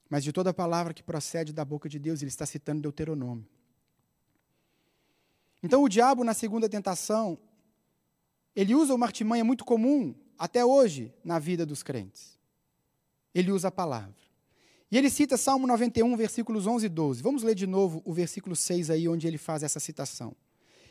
mas 0.08 0.24
de 0.24 0.32
toda 0.32 0.54
palavra 0.54 0.94
que 0.94 1.02
procede 1.02 1.52
da 1.52 1.64
boca 1.64 1.88
de 1.88 1.98
Deus. 1.98 2.22
Ele 2.22 2.28
está 2.28 2.46
citando 2.46 2.82
Deuteronômio. 2.82 3.46
Então, 5.62 5.82
o 5.82 5.88
diabo, 5.88 6.22
na 6.22 6.34
segunda 6.34 6.68
tentação, 6.68 7.36
ele 8.54 8.74
usa 8.74 8.94
uma 8.94 9.06
artimanha 9.06 9.44
muito 9.44 9.64
comum 9.64 10.14
até 10.38 10.64
hoje 10.64 11.12
na 11.24 11.38
vida 11.38 11.66
dos 11.66 11.82
crentes. 11.82 12.38
Ele 13.34 13.50
usa 13.50 13.68
a 13.68 13.72
palavra. 13.72 14.27
E 14.90 14.96
ele 14.96 15.10
cita 15.10 15.36
Salmo 15.36 15.66
91, 15.66 16.16
versículos 16.16 16.66
11 16.66 16.86
e 16.86 16.88
12. 16.88 17.22
Vamos 17.22 17.42
ler 17.42 17.54
de 17.54 17.66
novo 17.66 18.00
o 18.04 18.12
versículo 18.12 18.56
6 18.56 18.90
aí, 18.90 19.08
onde 19.08 19.26
ele 19.26 19.36
faz 19.36 19.62
essa 19.62 19.78
citação. 19.78 20.34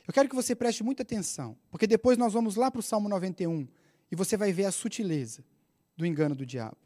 Eu 0.07 0.13
quero 0.13 0.29
que 0.29 0.35
você 0.35 0.55
preste 0.55 0.83
muita 0.83 1.03
atenção, 1.03 1.57
porque 1.71 1.87
depois 1.87 2.17
nós 2.17 2.31
vamos 2.33 2.55
lá 2.55 2.69
para 2.69 2.79
o 2.79 2.83
Salmo 2.83 3.09
91 3.09 3.67
e 4.11 4.15
você 4.15 4.37
vai 4.37 4.53
ver 4.53 4.65
a 4.65 4.71
sutileza 4.71 5.43
do 5.97 6.05
engano 6.05 6.35
do 6.35 6.45
diabo. 6.45 6.77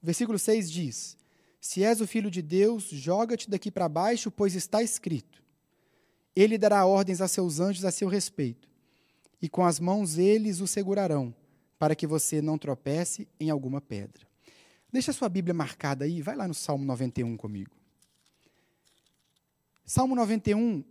O 0.00 0.06
versículo 0.06 0.38
6 0.38 0.70
diz: 0.70 1.16
Se 1.60 1.82
és 1.82 2.00
o 2.00 2.06
filho 2.06 2.30
de 2.30 2.40
Deus, 2.40 2.84
joga-te 2.84 3.50
daqui 3.50 3.70
para 3.70 3.88
baixo, 3.88 4.30
pois 4.30 4.54
está 4.54 4.80
escrito: 4.80 5.42
ele 6.40 6.56
dará 6.56 6.86
ordens 6.86 7.20
a 7.20 7.26
seus 7.26 7.58
anjos 7.58 7.84
a 7.84 7.90
seu 7.90 8.06
respeito, 8.06 8.68
e 9.42 9.48
com 9.48 9.66
as 9.66 9.80
mãos 9.80 10.18
eles 10.18 10.60
o 10.60 10.68
segurarão, 10.68 11.34
para 11.80 11.96
que 11.96 12.06
você 12.06 12.40
não 12.40 12.56
tropece 12.56 13.26
em 13.40 13.50
alguma 13.50 13.80
pedra. 13.80 14.27
Deixa 14.90 15.10
a 15.10 15.14
sua 15.14 15.28
Bíblia 15.28 15.52
marcada 15.52 16.04
aí, 16.04 16.22
vai 16.22 16.34
lá 16.34 16.48
no 16.48 16.54
Salmo 16.54 16.84
91 16.84 17.36
comigo. 17.36 17.76
Salmo 19.84 20.14
91, 20.14 20.84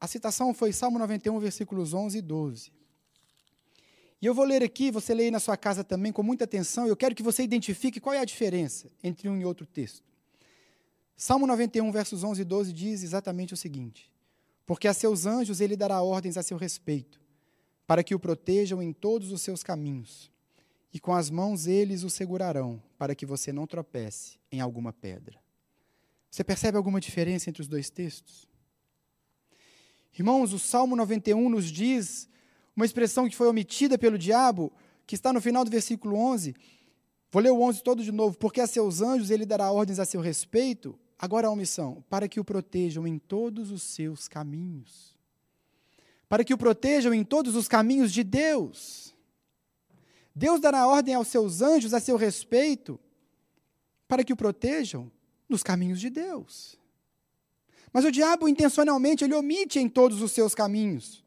a 0.00 0.06
citação 0.06 0.54
foi 0.54 0.72
Salmo 0.72 0.98
91, 0.98 1.38
versículos 1.38 1.92
11 1.92 2.18
e 2.18 2.22
12. 2.22 2.72
E 4.22 4.26
eu 4.26 4.34
vou 4.34 4.44
ler 4.44 4.62
aqui, 4.62 4.90
você 4.90 5.14
lê 5.14 5.24
aí 5.24 5.30
na 5.30 5.40
sua 5.40 5.56
casa 5.56 5.82
também 5.82 6.12
com 6.12 6.22
muita 6.22 6.44
atenção, 6.44 6.86
eu 6.86 6.96
quero 6.96 7.14
que 7.14 7.22
você 7.22 7.42
identifique 7.42 8.00
qual 8.00 8.14
é 8.14 8.18
a 8.18 8.24
diferença 8.24 8.90
entre 9.02 9.28
um 9.28 9.36
e 9.36 9.44
outro 9.44 9.66
texto. 9.66 10.04
Salmo 11.16 11.46
91, 11.46 11.90
versos 11.90 12.24
11 12.24 12.42
e 12.42 12.44
12 12.44 12.72
diz 12.72 13.02
exatamente 13.02 13.52
o 13.52 13.56
seguinte: 13.56 14.10
Porque 14.64 14.88
a 14.88 14.94
seus 14.94 15.26
anjos 15.26 15.60
ele 15.60 15.76
dará 15.76 16.00
ordens 16.02 16.36
a 16.36 16.42
seu 16.42 16.56
respeito, 16.56 17.20
para 17.86 18.02
que 18.02 18.14
o 18.14 18.18
protejam 18.18 18.82
em 18.82 18.92
todos 18.92 19.32
os 19.32 19.42
seus 19.42 19.62
caminhos, 19.62 20.30
e 20.92 20.98
com 20.98 21.12
as 21.12 21.30
mãos 21.30 21.66
eles 21.66 22.02
o 22.02 22.10
segurarão, 22.10 22.82
para 22.98 23.14
que 23.14 23.24
você 23.24 23.52
não 23.52 23.66
tropece 23.66 24.38
em 24.50 24.60
alguma 24.60 24.92
pedra. 24.92 25.38
Você 26.30 26.44
percebe 26.44 26.76
alguma 26.76 27.00
diferença 27.00 27.48
entre 27.48 27.62
os 27.62 27.68
dois 27.68 27.90
textos? 27.90 28.48
Irmãos, 30.12 30.52
o 30.52 30.58
Salmo 30.58 30.96
91 30.96 31.48
nos 31.48 31.66
diz 31.66 32.28
uma 32.74 32.84
expressão 32.84 33.28
que 33.28 33.36
foi 33.36 33.48
omitida 33.48 33.98
pelo 33.98 34.18
diabo, 34.18 34.72
que 35.06 35.14
está 35.14 35.32
no 35.32 35.40
final 35.40 35.64
do 35.64 35.70
versículo 35.70 36.16
11. 36.16 36.54
Vou 37.30 37.42
ler 37.42 37.50
o 37.50 37.60
11 37.60 37.82
todo 37.82 38.02
de 38.02 38.12
novo. 38.12 38.36
Porque 38.36 38.60
a 38.60 38.66
seus 38.66 39.00
anjos 39.00 39.30
ele 39.30 39.46
dará 39.46 39.70
ordens 39.70 39.98
a 39.98 40.04
seu 40.04 40.20
respeito. 40.20 40.98
Agora 41.18 41.48
a 41.48 41.50
omissão. 41.50 42.04
Para 42.08 42.28
que 42.28 42.40
o 42.40 42.44
protejam 42.44 43.06
em 43.06 43.18
todos 43.18 43.70
os 43.70 43.82
seus 43.82 44.28
caminhos. 44.28 45.16
Para 46.28 46.44
que 46.44 46.54
o 46.54 46.58
protejam 46.58 47.12
em 47.12 47.24
todos 47.24 47.54
os 47.54 47.68
caminhos 47.68 48.12
de 48.12 48.22
Deus. 48.24 49.14
Deus 50.34 50.60
dará 50.60 50.86
ordem 50.86 51.14
aos 51.14 51.28
seus 51.28 51.60
anjos 51.60 51.92
a 51.92 52.00
seu 52.00 52.16
respeito. 52.16 52.98
Para 54.06 54.24
que 54.24 54.32
o 54.32 54.36
protejam 54.36 55.10
nos 55.48 55.62
caminhos 55.62 56.00
de 56.00 56.10
Deus. 56.10 56.78
Mas 57.92 58.04
o 58.04 58.12
diabo, 58.12 58.48
intencionalmente, 58.48 59.24
ele 59.24 59.34
omite 59.34 59.78
em 59.78 59.88
todos 59.88 60.22
os 60.22 60.32
seus 60.32 60.54
caminhos. 60.54 61.24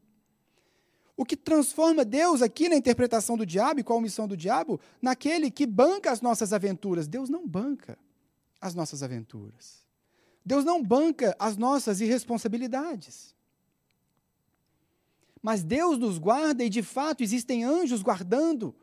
O 1.15 1.25
que 1.25 1.37
transforma 1.37 2.03
Deus 2.03 2.41
aqui 2.41 2.67
na 2.67 2.75
interpretação 2.75 3.37
do 3.37 3.45
diabo 3.45 3.79
e 3.79 3.83
qual 3.83 3.99
a 3.99 4.01
missão 4.01 4.27
do 4.27 4.35
diabo? 4.35 4.79
Naquele 5.01 5.51
que 5.51 5.65
banca 5.65 6.11
as 6.11 6.21
nossas 6.21 6.53
aventuras. 6.53 7.07
Deus 7.07 7.29
não 7.29 7.47
banca 7.47 7.97
as 8.59 8.73
nossas 8.73 9.03
aventuras. 9.03 9.83
Deus 10.45 10.65
não 10.65 10.83
banca 10.83 11.35
as 11.37 11.55
nossas 11.55 12.01
irresponsabilidades. 12.01 13.35
Mas 15.41 15.63
Deus 15.63 15.97
nos 15.97 16.17
guarda 16.17 16.63
e, 16.63 16.69
de 16.69 16.81
fato, 16.81 17.21
existem 17.21 17.63
anjos 17.63 18.01
guardando 18.01 18.73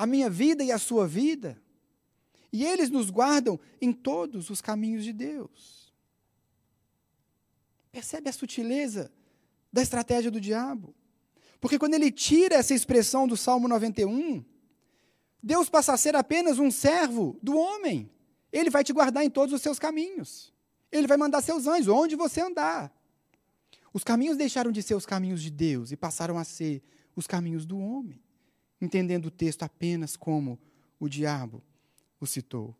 a 0.00 0.06
minha 0.06 0.30
vida 0.30 0.64
e 0.64 0.72
a 0.72 0.78
sua 0.78 1.06
vida. 1.06 1.60
E 2.50 2.64
eles 2.64 2.88
nos 2.88 3.10
guardam 3.10 3.60
em 3.82 3.92
todos 3.92 4.48
os 4.48 4.62
caminhos 4.62 5.04
de 5.04 5.12
Deus. 5.12 5.92
Percebe 7.92 8.30
a 8.30 8.32
sutileza 8.32 9.12
da 9.70 9.82
estratégia 9.82 10.30
do 10.30 10.40
diabo? 10.40 10.94
Porque 11.60 11.78
quando 11.78 11.92
ele 11.92 12.10
tira 12.10 12.54
essa 12.54 12.72
expressão 12.72 13.28
do 13.28 13.36
Salmo 13.36 13.68
91, 13.68 14.42
Deus 15.42 15.68
passa 15.68 15.92
a 15.92 15.98
ser 15.98 16.16
apenas 16.16 16.58
um 16.58 16.70
servo 16.70 17.38
do 17.42 17.54
homem. 17.54 18.10
Ele 18.50 18.70
vai 18.70 18.82
te 18.82 18.94
guardar 18.94 19.22
em 19.22 19.28
todos 19.28 19.54
os 19.54 19.60
seus 19.60 19.78
caminhos. 19.78 20.50
Ele 20.90 21.06
vai 21.06 21.18
mandar 21.18 21.42
seus 21.42 21.66
anjos 21.66 21.88
onde 21.88 22.16
você 22.16 22.40
andar. 22.40 22.90
Os 23.92 24.02
caminhos 24.02 24.38
deixaram 24.38 24.72
de 24.72 24.82
ser 24.82 24.94
os 24.94 25.04
caminhos 25.04 25.42
de 25.42 25.50
Deus 25.50 25.92
e 25.92 25.96
passaram 25.96 26.38
a 26.38 26.44
ser 26.44 26.82
os 27.14 27.26
caminhos 27.26 27.66
do 27.66 27.78
homem, 27.78 28.18
entendendo 28.80 29.26
o 29.26 29.30
texto 29.30 29.62
apenas 29.62 30.16
como 30.16 30.58
o 30.98 31.08
diabo 31.08 31.62
o 32.20 32.26
citou. 32.26 32.76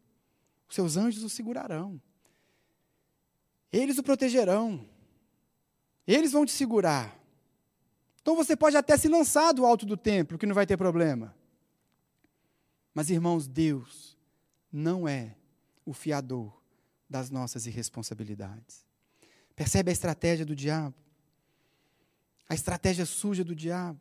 Os 0.69 0.75
seus 0.75 0.97
anjos 0.97 1.23
o 1.23 1.29
segurarão. 1.29 2.01
Eles 3.73 3.99
o 3.99 4.03
protegerão. 4.03 4.87
Eles 6.07 6.33
vão 6.33 6.45
te 6.45 6.53
segurar. 6.53 7.19
Então 8.21 8.37
você 8.37 8.57
pode 8.57 8.77
até 8.77 8.97
se 8.97 9.09
lançar 9.09 9.53
do 9.53 9.65
alto 9.65 9.87
do 9.87 9.97
templo, 9.97 10.39
que 10.39 10.47
não 10.47 10.55
vai 10.55 10.67
ter 10.67 10.77
problema. 10.77 11.35
Mas, 12.93 13.09
irmãos, 13.09 13.47
Deus 13.47 14.17
não 14.73 15.09
é 15.09 15.37
o 15.85 15.93
fiador 15.93 16.61
das 17.09 17.31
nossas 17.31 17.67
irresponsabilidades. 17.67 18.85
Percebe 19.57 19.91
a 19.91 19.93
estratégia 19.93 20.45
do 20.45 20.55
diabo? 20.55 20.95
A 22.49 22.55
estratégia 22.55 23.07
suja 23.07 23.45
do 23.45 23.55
diabo. 23.55 24.01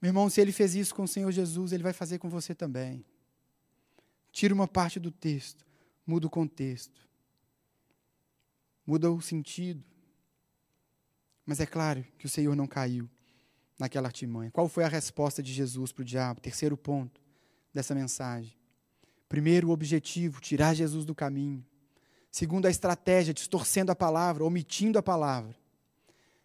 Meu 0.00 0.10
irmão, 0.10 0.28
se 0.28 0.40
ele 0.40 0.52
fez 0.52 0.74
isso 0.74 0.94
com 0.94 1.04
o 1.04 1.08
Senhor 1.08 1.30
Jesus, 1.32 1.72
ele 1.72 1.82
vai 1.82 1.92
fazer 1.92 2.18
com 2.18 2.28
você 2.28 2.54
também. 2.54 3.04
Tira 4.30 4.52
uma 4.52 4.68
parte 4.68 5.00
do 5.00 5.10
texto, 5.10 5.64
muda 6.06 6.26
o 6.26 6.30
contexto, 6.30 7.08
muda 8.86 9.10
o 9.10 9.20
sentido. 9.20 9.82
Mas 11.44 11.60
é 11.60 11.66
claro 11.66 12.04
que 12.18 12.26
o 12.26 12.28
Senhor 12.28 12.54
não 12.54 12.66
caiu 12.66 13.08
naquela 13.78 14.08
artimanha. 14.08 14.50
Qual 14.50 14.68
foi 14.68 14.84
a 14.84 14.88
resposta 14.88 15.42
de 15.42 15.52
Jesus 15.52 15.92
para 15.92 16.02
o 16.02 16.04
diabo? 16.04 16.40
Terceiro 16.40 16.76
ponto 16.76 17.20
dessa 17.72 17.94
mensagem. 17.94 18.54
Primeiro, 19.28 19.68
o 19.68 19.70
objetivo, 19.70 20.40
tirar 20.40 20.74
Jesus 20.74 21.04
do 21.04 21.14
caminho. 21.14 21.64
Segundo, 22.30 22.66
a 22.66 22.70
estratégia, 22.70 23.32
distorcendo 23.32 23.90
a 23.90 23.96
palavra, 23.96 24.44
omitindo 24.44 24.98
a 24.98 25.02
palavra. 25.02 25.56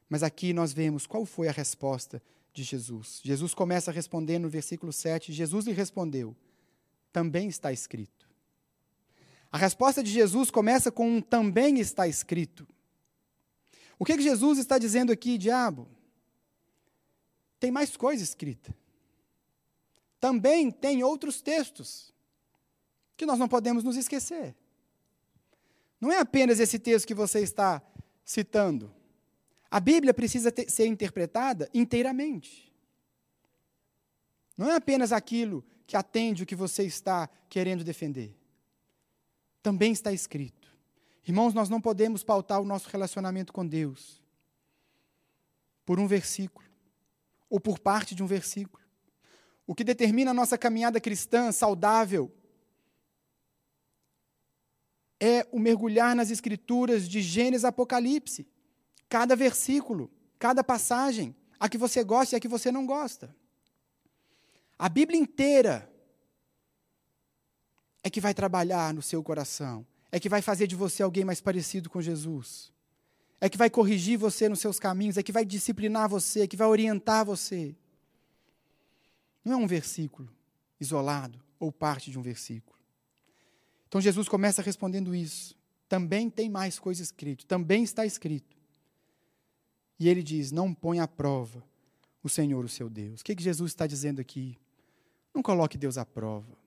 Mas 0.10 0.24
aqui 0.24 0.54
nós 0.54 0.74
vemos 0.74 1.06
qual 1.06 1.26
foi 1.26 1.48
a 1.48 1.52
resposta 1.52 2.22
de 2.54 2.64
Jesus. 2.64 3.22
Jesus 3.24 3.54
começa 3.54 3.92
respondendo 3.92 4.44
no 4.44 4.50
versículo 4.50 4.92
7. 4.92 5.32
Jesus 5.32 5.66
lhe 5.66 5.74
respondeu: 5.74 6.36
também 7.12 7.48
está 7.48 7.72
escrito. 7.72 8.30
A 9.52 9.58
resposta 9.58 10.02
de 10.02 10.10
Jesus 10.10 10.50
começa 10.50 10.92
com 10.92 11.18
um 11.18 11.22
também 11.22 11.80
está 11.80 12.08
escrito. 12.08 12.66
O 14.00 14.06
que, 14.06 14.16
que 14.16 14.24
Jesus 14.24 14.58
está 14.58 14.78
dizendo 14.78 15.12
aqui, 15.12 15.38
diabo? 15.38 15.88
Tem 17.60 17.70
mais 17.70 17.96
coisa 17.98 18.24
escrita. 18.24 18.74
Também 20.20 20.72
tem 20.72 21.04
outros 21.04 21.42
textos 21.42 22.14
que 23.18 23.26
nós 23.26 23.38
não 23.38 23.48
podemos 23.48 23.84
nos 23.84 23.98
esquecer. 23.98 24.56
Não 26.00 26.12
é 26.12 26.20
apenas 26.20 26.60
esse 26.60 26.80
texto 26.80 27.06
que 27.06 27.14
você 27.14 27.42
está 27.42 27.82
citando. 28.24 28.92
A 29.72 29.80
Bíblia 29.80 30.14
precisa 30.14 30.52
ter, 30.52 30.70
ser 30.70 30.86
interpretada 30.86 31.70
inteiramente. 31.74 32.70
Não 34.58 34.70
é 34.70 34.76
apenas 34.76 35.14
aquilo 35.14 35.66
que 35.88 35.96
atende 35.96 36.44
o 36.44 36.46
que 36.46 36.56
você 36.56 36.84
está 36.84 37.30
querendo 37.50 37.84
defender. 37.84 38.38
Também 39.64 39.94
está 39.94 40.12
escrito. 40.12 40.70
Irmãos, 41.26 41.54
nós 41.54 41.70
não 41.70 41.80
podemos 41.80 42.22
pautar 42.22 42.60
o 42.60 42.66
nosso 42.66 42.90
relacionamento 42.90 43.54
com 43.54 43.66
Deus 43.66 44.22
por 45.86 46.00
um 46.00 46.08
versículo 46.08 46.68
ou 47.50 47.60
por 47.60 47.80
parte 47.80 48.14
de 48.14 48.22
um 48.22 48.28
versículo. 48.28 48.84
O 49.66 49.74
que 49.74 49.84
determina 49.84 50.32
a 50.32 50.34
nossa 50.34 50.58
caminhada 50.58 51.00
cristã 51.00 51.52
saudável 51.52 52.30
é 55.20 55.48
o 55.52 55.60
mergulhar 55.60 56.16
nas 56.16 56.30
escrituras 56.30 57.08
de 57.08 57.22
Gênesis 57.22 57.64
Apocalipse. 57.64 58.48
Cada 59.12 59.36
versículo, 59.36 60.10
cada 60.40 60.64
passagem, 60.64 61.36
a 61.60 61.68
que 61.68 61.78
você 61.78 62.02
gosta 62.02 62.34
e 62.34 62.38
a 62.38 62.40
que 62.40 62.48
você 62.48 62.72
não 62.72 62.86
gosta. 62.86 63.36
A 64.80 64.88
Bíblia 64.88 65.20
inteira 65.20 65.92
é 68.02 68.10
que 68.10 68.22
vai 68.22 68.34
trabalhar 68.34 68.94
no 68.94 69.02
seu 69.02 69.22
coração, 69.22 69.86
é 70.14 70.18
que 70.18 70.30
vai 70.30 70.42
fazer 70.42 70.66
de 70.66 70.78
você 70.78 71.04
alguém 71.04 71.26
mais 71.26 71.42
parecido 71.42 71.90
com 71.90 72.02
Jesus, 72.02 72.72
é 73.42 73.50
que 73.50 73.58
vai 73.58 73.70
corrigir 73.70 74.18
você 74.18 74.48
nos 74.48 74.62
seus 74.62 74.80
caminhos, 74.80 75.18
é 75.18 75.24
que 75.24 75.34
vai 75.34 75.44
disciplinar 75.44 76.08
você, 76.08 76.44
é 76.44 76.48
que 76.48 76.56
vai 76.56 76.68
orientar 76.68 77.26
você. 77.26 77.76
Não 79.44 79.52
é 79.52 79.58
um 79.58 79.68
versículo 79.68 80.34
isolado 80.80 81.38
ou 81.60 81.70
parte 81.70 82.10
de 82.10 82.18
um 82.18 82.22
versículo. 82.22 82.80
Então 83.90 84.00
Jesus 84.00 84.30
começa 84.30 84.62
respondendo 84.62 85.14
isso. 85.14 85.54
Também 85.90 86.30
tem 86.30 86.50
mais 86.50 86.80
coisa 86.80 87.04
escrito, 87.04 87.46
também 87.46 87.84
está 87.84 88.06
escrito. 88.06 88.61
E 90.02 90.10
ele 90.10 90.24
diz: 90.24 90.52
Não 90.52 90.74
põe 90.74 91.00
à 91.00 91.08
prova 91.08 91.64
o 92.24 92.28
Senhor, 92.28 92.66
o 92.66 92.68
seu 92.68 92.90
Deus. 92.90 93.22
O 93.22 93.24
que, 93.24 93.36
que 93.36 93.44
Jesus 93.44 93.70
está 93.70 93.86
dizendo 93.86 94.20
aqui? 94.20 94.58
Não 95.32 95.44
coloque 95.44 95.78
Deus 95.78 95.96
à 95.96 96.04
prova. 96.04 96.58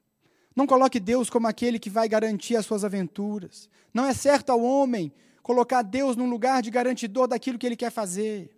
Não 0.54 0.68
coloque 0.68 1.00
Deus 1.00 1.28
como 1.28 1.48
aquele 1.48 1.80
que 1.80 1.90
vai 1.90 2.08
garantir 2.08 2.54
as 2.54 2.64
suas 2.64 2.84
aventuras. 2.84 3.68
Não 3.92 4.06
é 4.06 4.14
certo 4.14 4.50
ao 4.50 4.62
homem 4.62 5.12
colocar 5.42 5.82
Deus 5.82 6.14
num 6.14 6.30
lugar 6.30 6.62
de 6.62 6.70
garantidor 6.70 7.26
daquilo 7.26 7.58
que 7.58 7.66
ele 7.66 7.74
quer 7.74 7.90
fazer. 7.90 8.56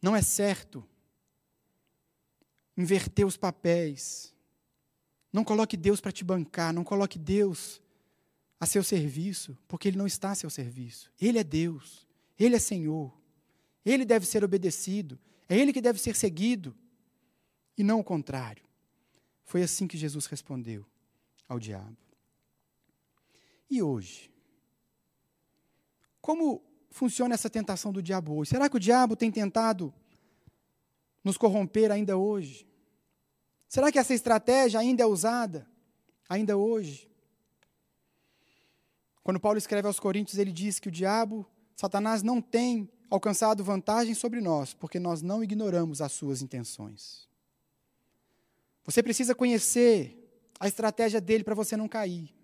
Não 0.00 0.16
é 0.16 0.22
certo 0.22 0.82
inverter 2.74 3.26
os 3.26 3.36
papéis. 3.36 4.34
Não 5.30 5.44
coloque 5.44 5.76
Deus 5.76 6.00
para 6.00 6.12
te 6.12 6.24
bancar, 6.24 6.72
não 6.72 6.82
coloque 6.82 7.18
Deus 7.18 7.78
a 8.58 8.64
seu 8.64 8.82
serviço, 8.82 9.54
porque 9.68 9.88
ele 9.88 9.98
não 9.98 10.06
está 10.06 10.30
a 10.30 10.34
seu 10.34 10.48
serviço. 10.48 11.12
Ele 11.20 11.38
é 11.38 11.44
Deus, 11.44 12.08
ele 12.44 12.56
é 12.56 12.58
Senhor. 12.58 13.12
Ele 13.84 14.04
deve 14.04 14.26
ser 14.26 14.44
obedecido, 14.44 15.18
é 15.48 15.56
ele 15.56 15.72
que 15.72 15.80
deve 15.80 15.98
ser 15.98 16.14
seguido 16.14 16.76
e 17.76 17.82
não 17.82 18.00
o 18.00 18.04
contrário. 18.04 18.64
Foi 19.44 19.62
assim 19.62 19.86
que 19.86 19.96
Jesus 19.96 20.26
respondeu 20.26 20.86
ao 21.48 21.58
diabo. 21.58 21.96
E 23.70 23.82
hoje? 23.82 24.30
Como 26.20 26.62
funciona 26.90 27.34
essa 27.34 27.48
tentação 27.48 27.92
do 27.92 28.02
diabo 28.02 28.34
hoje? 28.34 28.50
Será 28.50 28.68
que 28.68 28.76
o 28.76 28.80
diabo 28.80 29.16
tem 29.16 29.30
tentado 29.30 29.92
nos 31.24 31.36
corromper 31.36 31.90
ainda 31.90 32.16
hoje? 32.16 32.66
Será 33.68 33.90
que 33.90 33.98
essa 33.98 34.14
estratégia 34.14 34.80
ainda 34.80 35.02
é 35.02 35.06
usada 35.06 35.66
ainda 36.28 36.56
hoje? 36.56 37.08
Quando 39.22 39.40
Paulo 39.40 39.58
escreve 39.58 39.86
aos 39.86 40.00
Coríntios, 40.00 40.38
ele 40.38 40.52
diz 40.52 40.78
que 40.78 40.88
o 40.88 40.92
diabo, 40.92 41.46
Satanás, 41.80 42.22
não 42.22 42.42
tem 42.42 42.90
alcançado 43.08 43.64
vantagem 43.64 44.12
sobre 44.14 44.38
nós, 44.42 44.74
porque 44.74 45.00
nós 45.00 45.22
não 45.22 45.42
ignoramos 45.42 46.02
as 46.02 46.12
suas 46.12 46.42
intenções. 46.42 47.26
Você 48.84 49.02
precisa 49.02 49.34
conhecer 49.34 50.30
a 50.60 50.68
estratégia 50.68 51.22
dele 51.22 51.42
para 51.42 51.54
você 51.54 51.78
não 51.78 51.88
cair, 51.88 52.34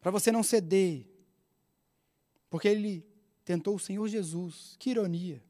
para 0.00 0.10
você 0.10 0.32
não 0.32 0.42
ceder, 0.42 1.06
porque 2.48 2.68
ele 2.68 3.06
tentou 3.44 3.74
o 3.74 3.78
Senhor 3.78 4.08
Jesus, 4.08 4.76
que 4.78 4.88
ironia. 4.88 5.44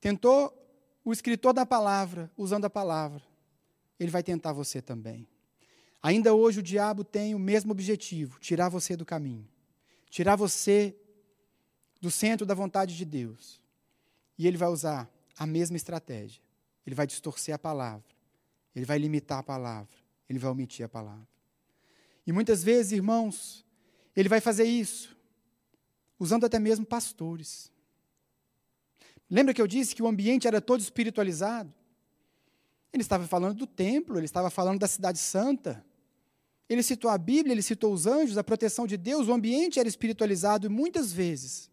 Tentou 0.00 0.56
o 1.04 1.12
escritor 1.12 1.52
da 1.52 1.66
palavra, 1.66 2.30
usando 2.38 2.64
a 2.64 2.70
palavra. 2.70 3.22
Ele 3.98 4.10
vai 4.10 4.22
tentar 4.22 4.54
você 4.54 4.80
também. 4.80 5.28
Ainda 6.02 6.32
hoje 6.32 6.60
o 6.60 6.62
diabo 6.62 7.04
tem 7.04 7.34
o 7.34 7.38
mesmo 7.38 7.72
objetivo: 7.72 8.40
tirar 8.40 8.70
você 8.70 8.96
do 8.96 9.04
caminho, 9.04 9.46
tirar 10.08 10.36
você 10.36 10.96
do 12.00 12.10
centro 12.10 12.46
da 12.46 12.54
vontade 12.54 12.96
de 12.96 13.04
Deus. 13.04 13.60
E 14.38 14.46
ele 14.46 14.56
vai 14.56 14.68
usar 14.68 15.10
a 15.36 15.46
mesma 15.46 15.76
estratégia. 15.76 16.40
Ele 16.86 16.94
vai 16.94 17.06
distorcer 17.06 17.54
a 17.54 17.58
palavra, 17.58 18.04
ele 18.74 18.84
vai 18.84 18.98
limitar 18.98 19.38
a 19.38 19.42
palavra, 19.42 19.94
ele 20.28 20.38
vai 20.38 20.50
omitir 20.50 20.84
a 20.84 20.88
palavra. 20.88 21.28
E 22.26 22.32
muitas 22.32 22.64
vezes, 22.64 22.92
irmãos, 22.92 23.64
ele 24.16 24.28
vai 24.28 24.40
fazer 24.40 24.64
isso 24.64 25.16
usando 26.18 26.44
até 26.44 26.58
mesmo 26.58 26.84
pastores. 26.84 27.72
Lembra 29.28 29.54
que 29.54 29.62
eu 29.62 29.66
disse 29.66 29.94
que 29.94 30.02
o 30.02 30.08
ambiente 30.08 30.46
era 30.46 30.60
todo 30.60 30.80
espiritualizado? 30.80 31.72
Ele 32.92 33.02
estava 33.02 33.26
falando 33.26 33.54
do 33.54 33.66
templo, 33.66 34.18
ele 34.18 34.26
estava 34.26 34.50
falando 34.50 34.80
da 34.80 34.88
cidade 34.88 35.18
santa. 35.18 35.84
Ele 36.68 36.82
citou 36.82 37.10
a 37.10 37.16
Bíblia, 37.16 37.52
ele 37.52 37.62
citou 37.62 37.92
os 37.92 38.06
anjos, 38.06 38.36
a 38.36 38.44
proteção 38.44 38.86
de 38.86 38.96
Deus, 38.96 39.28
o 39.28 39.32
ambiente 39.32 39.78
era 39.78 39.88
espiritualizado 39.88 40.66
e 40.66 40.68
muitas 40.68 41.12
vezes, 41.12 41.69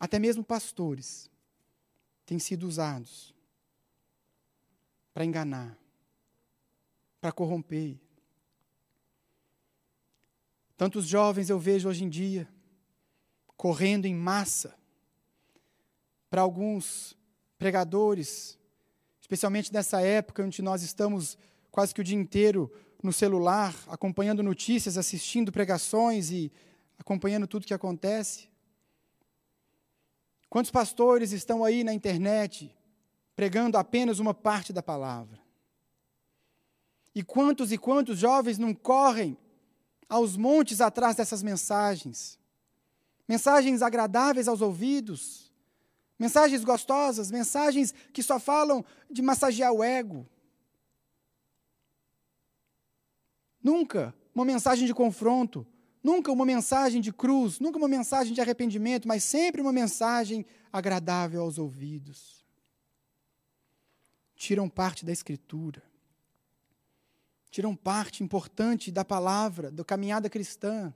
até 0.00 0.18
mesmo 0.18 0.42
pastores, 0.42 1.30
têm 2.24 2.38
sido 2.38 2.66
usados 2.66 3.34
para 5.12 5.24
enganar, 5.24 5.78
para 7.20 7.30
corromper. 7.30 8.00
Tantos 10.76 11.06
jovens 11.06 11.50
eu 11.50 11.58
vejo 11.58 11.88
hoje 11.88 12.04
em 12.04 12.08
dia 12.08 12.48
correndo 13.56 14.06
em 14.06 14.14
massa 14.14 14.74
para 16.30 16.40
alguns 16.40 17.14
pregadores, 17.58 18.58
especialmente 19.20 19.70
nessa 19.70 20.00
época 20.00 20.42
onde 20.42 20.62
nós 20.62 20.82
estamos 20.82 21.36
quase 21.70 21.92
que 21.92 22.00
o 22.00 22.04
dia 22.04 22.16
inteiro 22.16 22.72
no 23.02 23.12
celular, 23.12 23.74
acompanhando 23.88 24.42
notícias, 24.42 24.96
assistindo 24.96 25.52
pregações 25.52 26.30
e 26.30 26.50
acompanhando 26.98 27.46
tudo 27.46 27.66
que 27.66 27.74
acontece. 27.74 28.48
Quantos 30.50 30.70
pastores 30.70 31.32
estão 31.32 31.64
aí 31.64 31.82
na 31.82 31.94
internet 31.94 32.76
pregando 33.34 33.78
apenas 33.78 34.18
uma 34.18 34.34
parte 34.34 34.70
da 34.70 34.82
palavra? 34.82 35.40
E 37.14 37.22
quantos 37.22 37.72
e 37.72 37.78
quantos 37.78 38.18
jovens 38.18 38.58
não 38.58 38.74
correm 38.74 39.38
aos 40.08 40.36
montes 40.36 40.82
atrás 40.82 41.16
dessas 41.16 41.42
mensagens? 41.42 42.38
Mensagens 43.26 43.80
agradáveis 43.80 44.46
aos 44.46 44.60
ouvidos, 44.60 45.50
Mensagens 46.20 46.62
gostosas, 46.62 47.30
mensagens 47.30 47.94
que 48.12 48.22
só 48.22 48.38
falam 48.38 48.84
de 49.10 49.22
massagear 49.22 49.72
o 49.72 49.82
ego. 49.82 50.28
Nunca 53.62 54.14
uma 54.34 54.44
mensagem 54.44 54.86
de 54.86 54.92
confronto, 54.92 55.66
nunca 56.02 56.32
uma 56.32 56.44
mensagem 56.44 57.00
de 57.00 57.12
cruz, 57.12 57.60
nunca 57.60 57.78
uma 57.78 57.88
mensagem 57.88 58.32
de 58.32 58.40
arrependimento, 58.40 59.06
mas 59.06 59.24
sempre 59.24 59.60
uma 59.60 59.72
mensagem 59.72 60.44
agradável 60.72 61.42
aos 61.42 61.58
ouvidos. 61.58 62.44
Tiram 64.34 64.68
parte 64.68 65.04
da 65.04 65.12
Escritura, 65.12 65.82
tiram 67.50 67.76
parte 67.76 68.22
importante 68.22 68.90
da 68.90 69.04
palavra, 69.04 69.70
da 69.70 69.84
caminhada 69.84 70.30
cristã. 70.30 70.94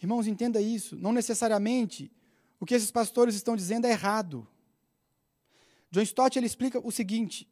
Irmãos, 0.00 0.26
entenda 0.26 0.60
isso. 0.60 0.96
Não 0.96 1.12
necessariamente 1.12 2.12
o 2.60 2.66
que 2.66 2.74
esses 2.74 2.90
pastores 2.90 3.34
estão 3.34 3.56
dizendo 3.56 3.86
é 3.86 3.90
errado. 3.90 4.46
John 5.90 6.02
Stott 6.02 6.38
ele 6.38 6.46
explica 6.46 6.78
o 6.84 6.92
seguinte 6.92 7.48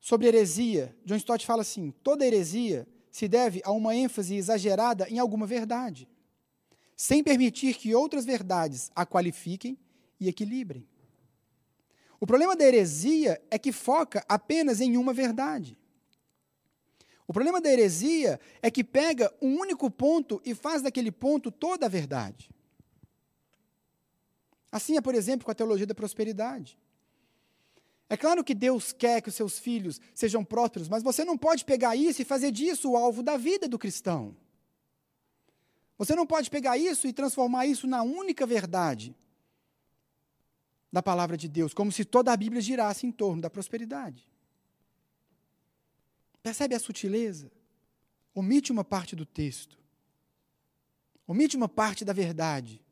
sobre 0.00 0.26
heresia. 0.26 0.96
John 1.04 1.16
Stott 1.16 1.44
fala 1.46 1.62
assim: 1.62 1.90
toda 2.02 2.26
heresia 2.26 2.86
se 3.12 3.28
deve 3.28 3.60
a 3.62 3.70
uma 3.70 3.94
ênfase 3.94 4.34
exagerada 4.34 5.06
em 5.08 5.18
alguma 5.18 5.46
verdade, 5.46 6.08
sem 6.96 7.22
permitir 7.22 7.74
que 7.74 7.94
outras 7.94 8.24
verdades 8.24 8.90
a 8.96 9.04
qualifiquem 9.04 9.78
e 10.18 10.28
equilibrem. 10.28 10.88
O 12.18 12.26
problema 12.26 12.56
da 12.56 12.64
heresia 12.64 13.40
é 13.50 13.58
que 13.58 13.70
foca 13.70 14.24
apenas 14.26 14.80
em 14.80 14.96
uma 14.96 15.12
verdade. 15.12 15.78
O 17.26 17.32
problema 17.32 17.60
da 17.60 17.70
heresia 17.70 18.40
é 18.62 18.70
que 18.70 18.82
pega 18.82 19.32
um 19.42 19.58
único 19.60 19.90
ponto 19.90 20.40
e 20.44 20.54
faz 20.54 20.80
daquele 20.80 21.12
ponto 21.12 21.50
toda 21.50 21.86
a 21.86 21.88
verdade. 21.88 22.50
Assim 24.70 24.96
é, 24.96 25.02
por 25.02 25.14
exemplo, 25.14 25.44
com 25.44 25.50
a 25.50 25.54
teologia 25.54 25.86
da 25.86 25.94
prosperidade. 25.94 26.78
É 28.12 28.16
claro 28.18 28.44
que 28.44 28.54
Deus 28.54 28.92
quer 28.92 29.22
que 29.22 29.30
os 29.30 29.34
seus 29.34 29.58
filhos 29.58 29.98
sejam 30.14 30.44
prósperos, 30.44 30.86
mas 30.86 31.02
você 31.02 31.24
não 31.24 31.38
pode 31.38 31.64
pegar 31.64 31.96
isso 31.96 32.20
e 32.20 32.26
fazer 32.26 32.52
disso 32.52 32.90
o 32.90 32.96
alvo 32.98 33.22
da 33.22 33.38
vida 33.38 33.66
do 33.66 33.78
cristão. 33.78 34.36
Você 35.96 36.14
não 36.14 36.26
pode 36.26 36.50
pegar 36.50 36.76
isso 36.76 37.08
e 37.08 37.12
transformar 37.14 37.64
isso 37.64 37.86
na 37.86 38.02
única 38.02 38.44
verdade 38.44 39.16
da 40.92 41.02
palavra 41.02 41.38
de 41.38 41.48
Deus, 41.48 41.72
como 41.72 41.90
se 41.90 42.04
toda 42.04 42.30
a 42.30 42.36
Bíblia 42.36 42.60
girasse 42.60 43.06
em 43.06 43.10
torno 43.10 43.40
da 43.40 43.48
prosperidade. 43.48 44.30
Percebe 46.42 46.74
a 46.74 46.78
sutileza? 46.78 47.50
Omite 48.34 48.72
uma 48.72 48.84
parte 48.84 49.16
do 49.16 49.24
texto. 49.24 49.78
Omite 51.26 51.56
uma 51.56 51.66
parte 51.66 52.04
da 52.04 52.12
verdade 52.12 52.84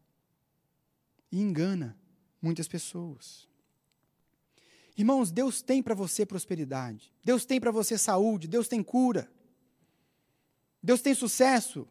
e 1.31 1.43
engana 1.43 1.95
muitas 2.41 2.67
pessoas. 2.67 3.50
Irmãos, 5.01 5.31
Deus 5.31 5.63
tem 5.63 5.83
para 5.83 5.95
você 5.95 6.27
prosperidade, 6.27 7.11
Deus 7.25 7.47
tem 7.47 7.59
para 7.59 7.71
você 7.71 7.97
saúde, 7.97 8.47
Deus 8.47 8.69
tem 8.69 8.83
cura, 8.83 9.33
Deus 10.83 11.01
tem 11.01 11.15
sucesso, 11.15 11.89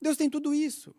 Deus 0.00 0.16
tem 0.16 0.30
tudo 0.30 0.54
isso. 0.54 0.94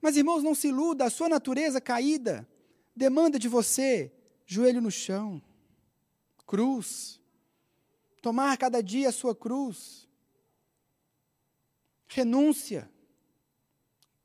Mas, 0.00 0.16
irmãos, 0.16 0.42
não 0.42 0.54
se 0.54 0.68
iluda, 0.68 1.04
a 1.04 1.10
sua 1.10 1.28
natureza 1.28 1.82
caída 1.82 2.48
demanda 2.96 3.38
de 3.38 3.46
você 3.46 4.10
joelho 4.46 4.80
no 4.80 4.90
chão, 4.90 5.42
cruz, 6.46 7.20
tomar 8.22 8.56
cada 8.56 8.82
dia 8.82 9.10
a 9.10 9.12
sua 9.12 9.36
cruz, 9.36 10.08
renúncia, 12.08 12.90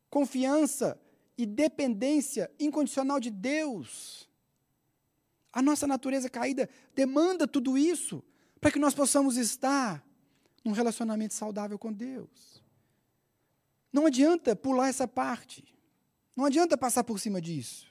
confiança 0.09 0.97
e 1.37 1.45
dependência 1.45 2.49
incondicional 2.57 3.19
de 3.19 3.29
Deus. 3.29 4.24
A 5.55 5.61
nossa 5.61 5.87
natureza 5.87 6.29
caída 6.29 6.69
demanda 6.93 7.47
tudo 7.47 7.77
isso 7.77 8.21
para 8.59 8.69
que 8.69 8.77
nós 8.77 8.93
possamos 8.93 9.37
estar 9.37 10.05
num 10.65 10.73
relacionamento 10.73 11.33
saudável 11.33 11.79
com 11.79 11.93
Deus. 11.93 12.61
Não 13.93 14.05
adianta 14.05 14.53
pular 14.53 14.89
essa 14.89 15.07
parte. 15.07 15.63
Não 16.35 16.43
adianta 16.43 16.77
passar 16.77 17.05
por 17.05 17.21
cima 17.21 17.39
disso. 17.39 17.87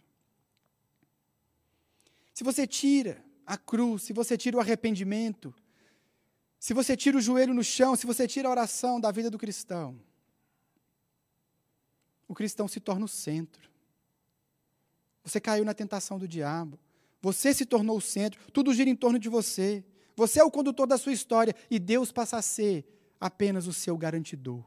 Se 2.34 2.44
você 2.44 2.66
tira 2.66 3.24
a 3.46 3.56
cruz, 3.56 4.02
se 4.02 4.12
você 4.12 4.36
tira 4.36 4.58
o 4.58 4.60
arrependimento, 4.60 5.54
se 6.60 6.74
você 6.74 6.94
tira 6.94 7.16
o 7.16 7.20
joelho 7.20 7.54
no 7.54 7.64
chão, 7.64 7.96
se 7.96 8.04
você 8.04 8.28
tira 8.28 8.46
a 8.46 8.50
oração 8.50 9.00
da 9.00 9.10
vida 9.10 9.30
do 9.30 9.38
cristão, 9.38 9.98
o 12.28 12.34
cristão 12.34 12.68
se 12.68 12.78
torna 12.78 13.06
o 13.06 13.08
centro. 13.08 13.70
Você 15.22 15.40
caiu 15.40 15.64
na 15.64 15.72
tentação 15.72 16.18
do 16.18 16.28
diabo. 16.28 16.78
Você 17.24 17.54
se 17.54 17.64
tornou 17.64 17.96
o 17.96 18.02
centro. 18.02 18.38
Tudo 18.52 18.74
gira 18.74 18.90
em 18.90 18.94
torno 18.94 19.18
de 19.18 19.30
você. 19.30 19.82
Você 20.14 20.40
é 20.40 20.44
o 20.44 20.50
condutor 20.50 20.86
da 20.86 20.98
sua 20.98 21.10
história 21.10 21.56
e 21.70 21.78
Deus 21.78 22.12
passa 22.12 22.36
a 22.36 22.42
ser 22.42 22.84
apenas 23.18 23.66
o 23.66 23.72
seu 23.72 23.96
garantidor. 23.96 24.62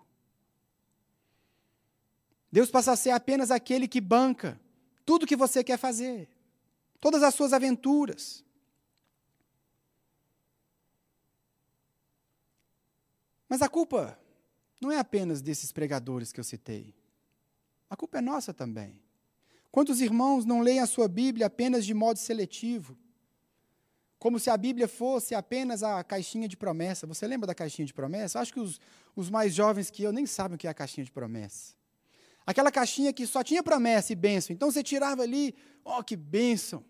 Deus 2.52 2.72
passa 2.72 2.94
a 2.94 2.96
ser 2.96 3.12
apenas 3.12 3.52
aquele 3.52 3.88
que 3.88 4.02
banca 4.02 4.60
tudo 5.06 5.28
que 5.28 5.36
você 5.36 5.64
quer 5.64 5.78
fazer, 5.78 6.28
todas 7.00 7.22
as 7.22 7.36
suas 7.36 7.54
aventuras. 7.54 8.44
Mas 13.48 13.62
a 13.62 13.70
culpa 13.70 14.20
não 14.82 14.92
é 14.92 14.98
apenas 14.98 15.44
desses 15.44 15.72
pregadores 15.72 16.34
que 16.34 16.40
eu 16.40 16.44
citei. 16.44 16.96
A 17.88 17.96
culpa 17.96 18.18
é 18.18 18.22
nossa 18.22 18.52
também. 18.52 19.00
Quantos 19.78 20.02
irmãos 20.02 20.44
não 20.44 20.62
leem 20.62 20.80
a 20.80 20.88
sua 20.88 21.08
Bíblia 21.08 21.46
apenas 21.46 21.86
de 21.86 21.94
modo 21.94 22.18
seletivo? 22.18 22.98
como 24.18 24.40
se 24.40 24.50
a 24.50 24.58
Bíblia 24.58 24.88
fosse 24.88 25.36
apenas 25.36 25.84
a 25.84 26.04
caixinha 26.04 26.48
de 26.48 26.58
promessa. 26.58 27.06
Você 27.06 27.28
lembra 27.28 27.46
da 27.46 27.54
caixinha 27.54 27.86
de 27.86 27.94
promessa? 27.94 28.40
Acho 28.40 28.52
que 28.52 28.60
os, 28.60 28.82
os 29.16 29.30
mais 29.30 29.54
jovens 29.54 29.92
que 29.92 30.02
eu 30.02 30.12
nem 30.12 30.26
sabem 30.26 30.56
o 30.56 30.58
que 30.58 30.66
é 30.66 30.70
a 30.72 30.74
caixinha 30.74 31.06
de 31.06 31.12
promessa. 31.12 31.76
Aquela 32.44 32.72
caixinha 32.72 33.14
que 33.14 33.28
só 33.28 33.44
tinha 33.44 33.62
promessa 33.62 34.12
e 34.12 34.16
bênção. 34.16 34.52
Então 34.52 34.72
você 34.72 34.82
tirava 34.82 35.22
ali, 35.22 35.54
oh, 35.86 36.04
que 36.04 36.16
bênção, 36.16 36.84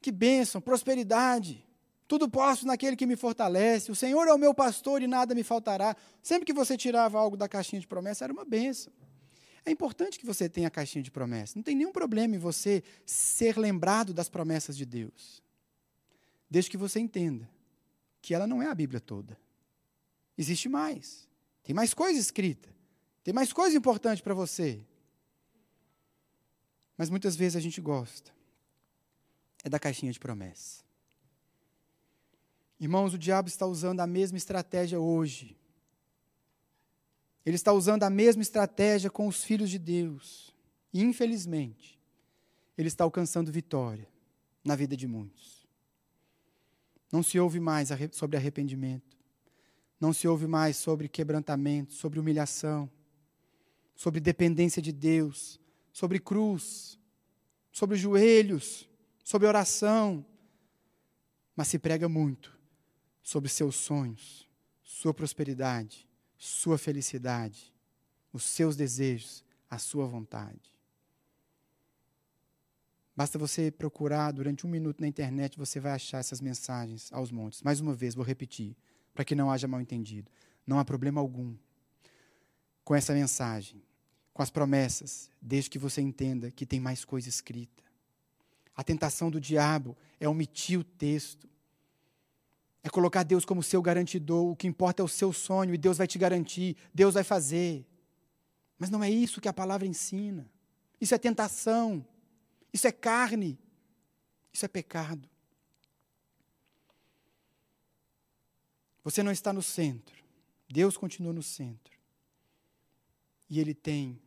que 0.00 0.12
bênção, 0.12 0.60
prosperidade. 0.60 1.66
Tudo 2.06 2.28
posso 2.28 2.64
naquele 2.64 2.94
que 2.94 3.06
me 3.06 3.16
fortalece. 3.16 3.90
O 3.90 3.96
Senhor 3.96 4.28
é 4.28 4.32
o 4.32 4.38
meu 4.38 4.54
pastor 4.54 5.02
e 5.02 5.08
nada 5.08 5.34
me 5.34 5.42
faltará. 5.42 5.96
Sempre 6.22 6.46
que 6.46 6.52
você 6.52 6.76
tirava 6.76 7.18
algo 7.18 7.36
da 7.36 7.48
caixinha 7.48 7.80
de 7.80 7.88
promessa, 7.88 8.24
era 8.24 8.32
uma 8.32 8.44
bênção. 8.44 8.92
É 9.64 9.70
importante 9.70 10.18
que 10.18 10.26
você 10.26 10.48
tenha 10.48 10.68
a 10.68 10.70
caixinha 10.70 11.02
de 11.02 11.10
promessa. 11.10 11.54
Não 11.56 11.62
tem 11.62 11.74
nenhum 11.74 11.92
problema 11.92 12.34
em 12.34 12.38
você 12.38 12.82
ser 13.06 13.56
lembrado 13.56 14.12
das 14.12 14.28
promessas 14.28 14.76
de 14.76 14.84
Deus. 14.84 15.42
Desde 16.50 16.70
que 16.70 16.76
você 16.76 16.98
entenda 16.98 17.48
que 18.20 18.34
ela 18.34 18.46
não 18.46 18.62
é 18.62 18.66
a 18.66 18.74
Bíblia 18.74 19.00
toda. 19.00 19.38
Existe 20.36 20.68
mais. 20.68 21.28
Tem 21.62 21.74
mais 21.74 21.94
coisa 21.94 22.18
escrita. 22.18 22.68
Tem 23.22 23.32
mais 23.32 23.52
coisa 23.52 23.76
importante 23.76 24.22
para 24.22 24.34
você. 24.34 24.84
Mas 26.96 27.08
muitas 27.08 27.36
vezes 27.36 27.56
a 27.56 27.60
gente 27.60 27.80
gosta. 27.80 28.32
É 29.62 29.68
da 29.68 29.78
caixinha 29.78 30.12
de 30.12 30.18
promessa. 30.18 30.82
Irmãos, 32.80 33.14
o 33.14 33.18
diabo 33.18 33.48
está 33.48 33.64
usando 33.64 34.00
a 34.00 34.06
mesma 34.08 34.36
estratégia 34.36 34.98
hoje 34.98 35.56
ele 37.44 37.56
está 37.56 37.72
usando 37.72 38.04
a 38.04 38.10
mesma 38.10 38.42
estratégia 38.42 39.10
com 39.10 39.26
os 39.26 39.42
filhos 39.42 39.70
de 39.70 39.78
Deus. 39.78 40.54
E, 40.92 41.02
infelizmente, 41.02 41.98
ele 42.76 42.88
está 42.88 43.04
alcançando 43.04 43.50
vitória 43.50 44.08
na 44.64 44.76
vida 44.76 44.96
de 44.96 45.06
muitos. 45.06 45.66
Não 47.10 47.22
se 47.22 47.38
ouve 47.38 47.60
mais 47.60 47.88
sobre 48.12 48.36
arrependimento. 48.36 49.16
Não 50.00 50.12
se 50.12 50.26
ouve 50.26 50.46
mais 50.46 50.76
sobre 50.76 51.08
quebrantamento, 51.08 51.92
sobre 51.92 52.18
humilhação, 52.18 52.90
sobre 53.94 54.18
dependência 54.20 54.82
de 54.82 54.90
Deus, 54.90 55.60
sobre 55.92 56.18
cruz, 56.18 56.98
sobre 57.70 57.96
joelhos, 57.96 58.88
sobre 59.22 59.46
oração. 59.46 60.24
Mas 61.54 61.68
se 61.68 61.78
prega 61.78 62.08
muito 62.08 62.58
sobre 63.22 63.48
seus 63.48 63.76
sonhos, 63.76 64.48
sua 64.82 65.14
prosperidade, 65.14 66.08
sua 66.44 66.76
felicidade, 66.76 67.72
os 68.32 68.42
seus 68.42 68.74
desejos, 68.74 69.44
a 69.70 69.78
sua 69.78 70.08
vontade. 70.08 70.76
Basta 73.14 73.38
você 73.38 73.70
procurar 73.70 74.32
durante 74.32 74.66
um 74.66 74.68
minuto 74.68 75.00
na 75.00 75.06
internet, 75.06 75.56
você 75.56 75.78
vai 75.78 75.92
achar 75.92 76.18
essas 76.18 76.40
mensagens 76.40 77.12
aos 77.12 77.30
montes. 77.30 77.62
Mais 77.62 77.78
uma 77.78 77.94
vez, 77.94 78.16
vou 78.16 78.24
repetir, 78.24 78.76
para 79.14 79.24
que 79.24 79.36
não 79.36 79.52
haja 79.52 79.68
mal 79.68 79.80
entendido. 79.80 80.32
Não 80.66 80.80
há 80.80 80.84
problema 80.84 81.20
algum 81.20 81.54
com 82.82 82.92
essa 82.92 83.14
mensagem, 83.14 83.80
com 84.34 84.42
as 84.42 84.50
promessas, 84.50 85.30
desde 85.40 85.70
que 85.70 85.78
você 85.78 86.00
entenda 86.00 86.50
que 86.50 86.66
tem 86.66 86.80
mais 86.80 87.04
coisa 87.04 87.28
escrita. 87.28 87.84
A 88.74 88.82
tentação 88.82 89.30
do 89.30 89.40
diabo 89.40 89.96
é 90.18 90.28
omitir 90.28 90.80
o 90.80 90.82
texto, 90.82 91.48
é 92.82 92.90
colocar 92.90 93.22
Deus 93.22 93.44
como 93.44 93.62
seu 93.62 93.80
garantidor. 93.80 94.50
O 94.50 94.56
que 94.56 94.66
importa 94.66 95.02
é 95.02 95.04
o 95.04 95.08
seu 95.08 95.32
sonho 95.32 95.74
e 95.74 95.78
Deus 95.78 95.98
vai 95.98 96.06
te 96.06 96.18
garantir, 96.18 96.76
Deus 96.92 97.14
vai 97.14 97.24
fazer. 97.24 97.86
Mas 98.78 98.90
não 98.90 99.02
é 99.02 99.10
isso 99.10 99.40
que 99.40 99.48
a 99.48 99.52
palavra 99.52 99.86
ensina. 99.86 100.50
Isso 101.00 101.14
é 101.14 101.18
tentação. 101.18 102.04
Isso 102.72 102.86
é 102.86 102.92
carne. 102.92 103.58
Isso 104.52 104.64
é 104.64 104.68
pecado. 104.68 105.28
Você 109.04 109.22
não 109.22 109.32
está 109.32 109.52
no 109.52 109.62
centro. 109.62 110.22
Deus 110.68 110.96
continua 110.96 111.32
no 111.32 111.42
centro. 111.42 111.92
E 113.48 113.60
Ele 113.60 113.74
tem 113.74 114.20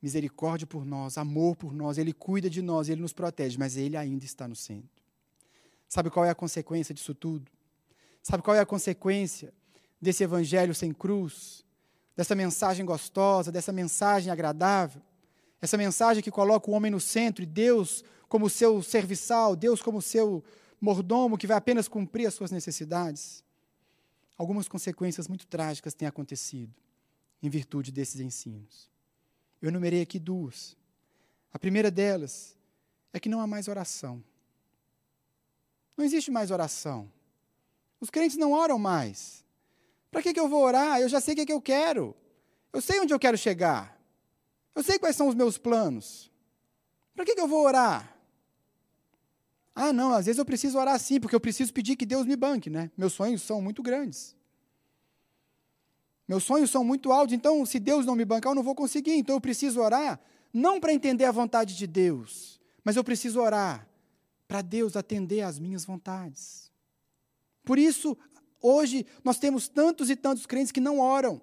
misericórdia 0.00 0.66
por 0.66 0.84
nós, 0.84 1.18
amor 1.18 1.56
por 1.56 1.74
nós, 1.74 1.98
Ele 1.98 2.12
cuida 2.12 2.48
de 2.48 2.62
nós, 2.62 2.88
Ele 2.88 3.00
nos 3.00 3.12
protege, 3.12 3.58
mas 3.58 3.76
Ele 3.76 3.96
ainda 3.96 4.24
está 4.24 4.46
no 4.46 4.56
centro. 4.56 4.99
Sabe 5.90 6.08
qual 6.08 6.24
é 6.24 6.30
a 6.30 6.34
consequência 6.36 6.94
disso 6.94 7.12
tudo? 7.12 7.50
Sabe 8.22 8.44
qual 8.44 8.56
é 8.56 8.60
a 8.60 8.64
consequência 8.64 9.52
desse 10.00 10.22
evangelho 10.22 10.72
sem 10.72 10.94
cruz? 10.94 11.64
Dessa 12.16 12.36
mensagem 12.36 12.86
gostosa, 12.86 13.50
dessa 13.50 13.72
mensagem 13.72 14.30
agradável? 14.30 15.02
Essa 15.60 15.76
mensagem 15.76 16.22
que 16.22 16.30
coloca 16.30 16.70
o 16.70 16.74
homem 16.74 16.92
no 16.92 17.00
centro 17.00 17.42
e 17.42 17.46
Deus 17.46 18.04
como 18.28 18.48
seu 18.48 18.80
serviçal, 18.84 19.56
Deus 19.56 19.82
como 19.82 20.00
seu 20.00 20.44
mordomo 20.80 21.36
que 21.36 21.48
vai 21.48 21.56
apenas 21.56 21.88
cumprir 21.88 22.26
as 22.26 22.34
suas 22.34 22.52
necessidades? 22.52 23.42
Algumas 24.38 24.68
consequências 24.68 25.26
muito 25.26 25.44
trágicas 25.44 25.92
têm 25.92 26.06
acontecido 26.06 26.72
em 27.42 27.50
virtude 27.50 27.90
desses 27.90 28.20
ensinos. 28.20 28.88
Eu 29.60 29.70
enumerei 29.70 30.02
aqui 30.02 30.20
duas. 30.20 30.76
A 31.52 31.58
primeira 31.58 31.90
delas 31.90 32.56
é 33.12 33.18
que 33.18 33.28
não 33.28 33.40
há 33.40 33.46
mais 33.46 33.66
oração. 33.66 34.22
Não 36.00 36.06
existe 36.06 36.30
mais 36.30 36.50
oração. 36.50 37.12
Os 38.00 38.08
crentes 38.08 38.38
não 38.38 38.52
oram 38.52 38.78
mais. 38.78 39.44
Para 40.10 40.22
que, 40.22 40.32
que 40.32 40.40
eu 40.40 40.48
vou 40.48 40.64
orar? 40.64 40.98
Eu 40.98 41.10
já 41.10 41.20
sei 41.20 41.34
o 41.34 41.36
que, 41.36 41.44
que 41.44 41.52
eu 41.52 41.60
quero. 41.60 42.16
Eu 42.72 42.80
sei 42.80 42.98
onde 43.00 43.12
eu 43.12 43.18
quero 43.18 43.36
chegar. 43.36 44.00
Eu 44.74 44.82
sei 44.82 44.98
quais 44.98 45.14
são 45.14 45.28
os 45.28 45.34
meus 45.34 45.58
planos. 45.58 46.32
Para 47.14 47.26
que, 47.26 47.34
que 47.34 47.40
eu 47.42 47.46
vou 47.46 47.66
orar? 47.66 48.16
Ah, 49.74 49.92
não, 49.92 50.14
às 50.14 50.24
vezes 50.24 50.38
eu 50.38 50.44
preciso 50.46 50.78
orar 50.78 50.98
sim, 50.98 51.20
porque 51.20 51.36
eu 51.36 51.40
preciso 51.40 51.70
pedir 51.70 51.96
que 51.96 52.06
Deus 52.06 52.24
me 52.24 52.34
banque, 52.34 52.70
né? 52.70 52.90
Meus 52.96 53.12
sonhos 53.12 53.42
são 53.42 53.60
muito 53.60 53.82
grandes. 53.82 54.34
Meus 56.26 56.44
sonhos 56.44 56.70
são 56.70 56.82
muito 56.82 57.12
altos, 57.12 57.34
então 57.34 57.66
se 57.66 57.78
Deus 57.78 58.06
não 58.06 58.16
me 58.16 58.24
bancar, 58.24 58.52
eu 58.52 58.56
não 58.56 58.62
vou 58.62 58.74
conseguir. 58.74 59.16
Então 59.16 59.36
eu 59.36 59.40
preciso 59.40 59.82
orar, 59.82 60.18
não 60.50 60.80
para 60.80 60.94
entender 60.94 61.26
a 61.26 61.30
vontade 61.30 61.76
de 61.76 61.86
Deus, 61.86 62.58
mas 62.82 62.96
eu 62.96 63.04
preciso 63.04 63.38
orar 63.38 63.89
para 64.50 64.62
Deus 64.62 64.96
atender 64.96 65.42
às 65.42 65.60
minhas 65.60 65.84
vontades. 65.84 66.72
Por 67.64 67.78
isso, 67.78 68.18
hoje, 68.60 69.06
nós 69.22 69.38
temos 69.38 69.68
tantos 69.68 70.10
e 70.10 70.16
tantos 70.16 70.44
crentes 70.44 70.72
que 70.72 70.80
não 70.80 70.98
oram. 70.98 71.40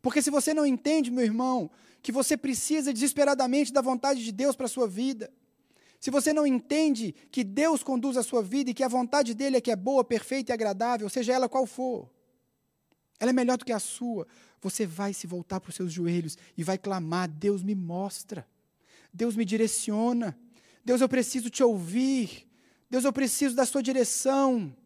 Porque 0.00 0.22
se 0.22 0.30
você 0.30 0.54
não 0.54 0.64
entende, 0.64 1.10
meu 1.10 1.24
irmão, 1.24 1.68
que 2.00 2.12
você 2.12 2.36
precisa 2.36 2.92
desesperadamente 2.92 3.72
da 3.72 3.80
vontade 3.80 4.22
de 4.22 4.30
Deus 4.30 4.54
para 4.54 4.66
a 4.66 4.68
sua 4.68 4.86
vida, 4.86 5.32
se 5.98 6.12
você 6.12 6.32
não 6.32 6.46
entende 6.46 7.12
que 7.32 7.42
Deus 7.42 7.82
conduz 7.82 8.16
a 8.16 8.22
sua 8.22 8.40
vida 8.40 8.70
e 8.70 8.74
que 8.74 8.84
a 8.84 8.88
vontade 8.88 9.34
dele 9.34 9.56
é 9.56 9.60
que 9.60 9.72
é 9.72 9.76
boa, 9.76 10.04
perfeita 10.04 10.52
e 10.52 10.54
agradável, 10.54 11.08
seja 11.08 11.32
ela 11.32 11.48
qual 11.48 11.66
for, 11.66 12.08
ela 13.18 13.30
é 13.30 13.34
melhor 13.34 13.58
do 13.58 13.64
que 13.64 13.72
a 13.72 13.80
sua, 13.80 14.28
você 14.60 14.86
vai 14.86 15.12
se 15.12 15.26
voltar 15.26 15.58
para 15.58 15.70
os 15.70 15.74
seus 15.74 15.92
joelhos 15.92 16.38
e 16.56 16.62
vai 16.62 16.78
clamar: 16.78 17.28
Deus 17.28 17.64
me 17.64 17.74
mostra, 17.74 18.46
Deus 19.12 19.34
me 19.34 19.44
direciona, 19.44 20.38
Deus, 20.84 21.00
eu 21.00 21.08
preciso 21.08 21.48
te 21.48 21.62
ouvir. 21.62 22.46
Deus, 22.90 23.04
eu 23.04 23.12
preciso 23.12 23.56
da 23.56 23.64
sua 23.64 23.82
direção. 23.82 24.76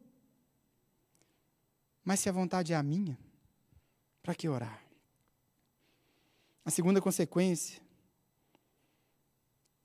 Mas 2.05 2.21
se 2.21 2.29
a 2.29 2.33
vontade 2.33 2.73
é 2.73 2.77
a 2.77 2.83
minha, 2.83 3.19
para 4.23 4.35
que 4.35 4.49
orar? 4.49 4.83
A 6.65 6.71
segunda 6.71 7.01
consequência 7.01 7.83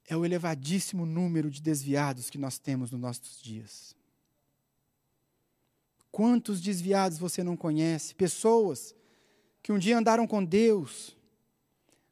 é 0.05 0.15
o 0.15 0.25
elevadíssimo 0.25 1.05
número 1.05 1.49
de 1.49 1.61
desviados 1.61 2.29
que 2.29 2.37
nós 2.37 2.57
temos 2.57 2.91
nos 2.91 2.99
nossos 2.99 3.41
dias. 3.41 3.95
Quantos 6.11 6.61
desviados 6.61 7.17
você 7.17 7.43
não 7.43 7.57
conhece? 7.57 8.13
Pessoas 8.13 8.93
que 9.63 9.71
um 9.71 9.79
dia 9.79 9.97
andaram 9.97 10.27
com 10.27 10.43
Deus, 10.43 11.17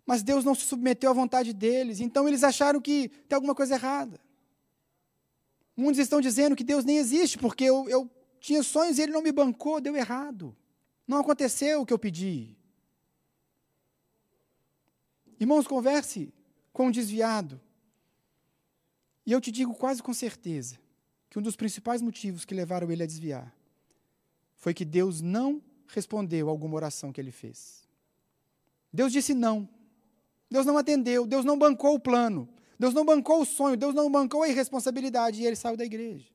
mas 0.06 0.24
Deus 0.24 0.44
não 0.44 0.56
se 0.56 0.66
submeteu 0.66 1.10
à 1.12 1.14
vontade 1.14 1.54
deles, 1.54 2.00
então 2.00 2.28
eles 2.28 2.44
acharam 2.44 2.82
que 2.82 3.10
tem 3.28 3.36
alguma 3.36 3.56
coisa 3.56 3.76
errada. 3.76 4.20
Muitos 5.76 6.00
estão 6.00 6.20
dizendo 6.20 6.56
que 6.56 6.64
Deus 6.64 6.84
nem 6.84 6.98
existe, 6.98 7.38
porque 7.38 7.64
eu, 7.64 7.88
eu 7.90 8.10
tinha 8.40 8.62
sonhos 8.62 8.98
e 8.98 9.04
ele 9.04 9.12
não 9.12 9.22
me 9.22 9.32
bancou, 9.32 9.80
deu 9.80 9.96
errado. 9.96 10.56
Não 11.08 11.20
aconteceu 11.20 11.82
o 11.82 11.86
que 11.86 11.94
eu 11.94 12.00
pedi. 12.00 12.56
Irmãos, 15.40 15.68
converse 15.68 16.34
com 16.72 16.88
um 16.88 16.92
desviado. 16.92 17.60
E 19.26 19.32
eu 19.32 19.42
te 19.42 19.52
digo 19.52 19.74
quase 19.74 20.02
com 20.02 20.14
certeza 20.14 20.80
que 21.30 21.40
um 21.40 21.42
dos 21.42 21.56
principais 21.56 22.02
motivos 22.02 22.46
que 22.46 22.54
levaram 22.54 22.92
ele 22.92 23.04
a 23.04 23.08
desviar 23.08 23.56
foi 24.56 24.74
que 24.74 24.86
Deus 24.86 25.22
não 25.22 25.62
respondeu 25.88 26.48
a 26.48 26.52
alguma 26.52 26.76
oração 26.76 27.12
que 27.12 27.20
ele 27.20 27.32
fez. 27.32 27.88
Deus 28.94 29.12
disse 29.12 29.34
não. 29.34 29.68
Deus 30.52 30.66
não 30.66 30.78
atendeu, 30.78 31.26
Deus 31.26 31.46
não 31.46 31.58
bancou 31.58 31.96
o 31.96 32.00
plano, 32.00 32.48
Deus 32.78 32.94
não 32.94 33.06
bancou 33.06 33.42
o 33.42 33.46
sonho, 33.46 33.78
Deus 33.78 33.96
não 33.96 34.12
bancou 34.12 34.44
a 34.44 34.50
irresponsabilidade 34.50 35.42
e 35.42 35.46
ele 35.46 35.56
saiu 35.56 35.78
da 35.78 35.86
igreja. 35.86 36.30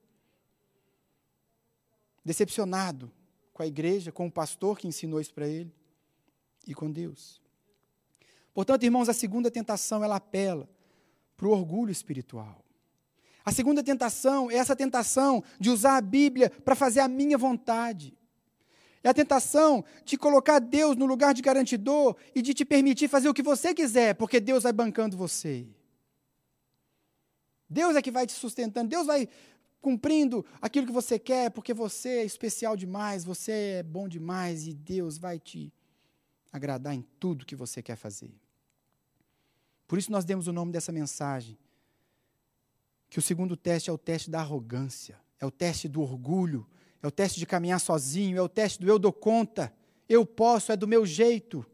Decepcionado 2.24 3.12
com 3.52 3.62
a 3.62 3.66
igreja, 3.66 4.10
com 4.10 4.26
o 4.26 4.32
pastor 4.32 4.78
que 4.78 4.88
ensinou 4.88 5.20
isso 5.20 5.34
para 5.34 5.46
ele 5.46 5.70
e 6.66 6.74
com 6.74 6.90
Deus. 6.90 7.42
Portanto, 8.54 8.84
irmãos, 8.84 9.10
a 9.10 9.12
segunda 9.12 9.50
tentação 9.50 10.02
ela 10.02 10.16
apela 10.16 10.66
para 11.36 11.46
o 11.46 11.50
orgulho 11.50 11.92
espiritual. 11.92 12.64
A 13.44 13.52
segunda 13.52 13.84
tentação 13.84 14.50
é 14.50 14.54
essa 14.54 14.74
tentação 14.74 15.44
de 15.60 15.68
usar 15.68 15.98
a 15.98 16.00
Bíblia 16.00 16.48
para 16.48 16.74
fazer 16.74 17.00
a 17.00 17.06
minha 17.06 17.36
vontade. 17.36 18.16
É 19.06 19.08
a 19.08 19.14
tentação 19.14 19.84
de 20.04 20.16
colocar 20.16 20.58
Deus 20.58 20.96
no 20.96 21.06
lugar 21.06 21.32
de 21.32 21.40
garantidor 21.40 22.16
e 22.34 22.42
de 22.42 22.52
te 22.52 22.64
permitir 22.64 23.06
fazer 23.06 23.28
o 23.28 23.34
que 23.34 23.40
você 23.40 23.72
quiser, 23.72 24.16
porque 24.16 24.40
Deus 24.40 24.64
vai 24.64 24.72
bancando 24.72 25.16
você. 25.16 25.64
Deus 27.70 27.94
é 27.94 28.02
que 28.02 28.10
vai 28.10 28.26
te 28.26 28.32
sustentando, 28.32 28.88
Deus 28.88 29.06
vai 29.06 29.28
cumprindo 29.80 30.44
aquilo 30.60 30.88
que 30.88 30.92
você 30.92 31.20
quer, 31.20 31.52
porque 31.52 31.72
você 31.72 32.08
é 32.08 32.24
especial 32.24 32.76
demais, 32.76 33.24
você 33.24 33.52
é 33.78 33.82
bom 33.84 34.08
demais 34.08 34.66
e 34.66 34.74
Deus 34.74 35.18
vai 35.18 35.38
te 35.38 35.72
agradar 36.52 36.92
em 36.92 37.06
tudo 37.20 37.46
que 37.46 37.54
você 37.54 37.80
quer 37.80 37.94
fazer. 37.94 38.34
Por 39.86 40.00
isso 40.00 40.10
nós 40.10 40.24
demos 40.24 40.48
o 40.48 40.52
nome 40.52 40.72
dessa 40.72 40.90
mensagem, 40.90 41.56
que 43.08 43.20
o 43.20 43.22
segundo 43.22 43.56
teste 43.56 43.88
é 43.88 43.92
o 43.92 43.98
teste 43.98 44.32
da 44.32 44.40
arrogância, 44.40 45.16
é 45.38 45.46
o 45.46 45.50
teste 45.52 45.86
do 45.86 46.02
orgulho, 46.02 46.66
é 47.06 47.08
o 47.08 47.10
teste 47.12 47.38
de 47.38 47.46
caminhar 47.46 47.78
sozinho, 47.78 48.36
é 48.36 48.42
o 48.42 48.48
teste 48.48 48.80
do 48.80 48.88
eu 48.88 48.98
dou 48.98 49.12
conta, 49.12 49.72
eu 50.08 50.26
posso, 50.26 50.72
é 50.72 50.76
do 50.76 50.88
meu 50.88 51.06
jeito. 51.06 51.64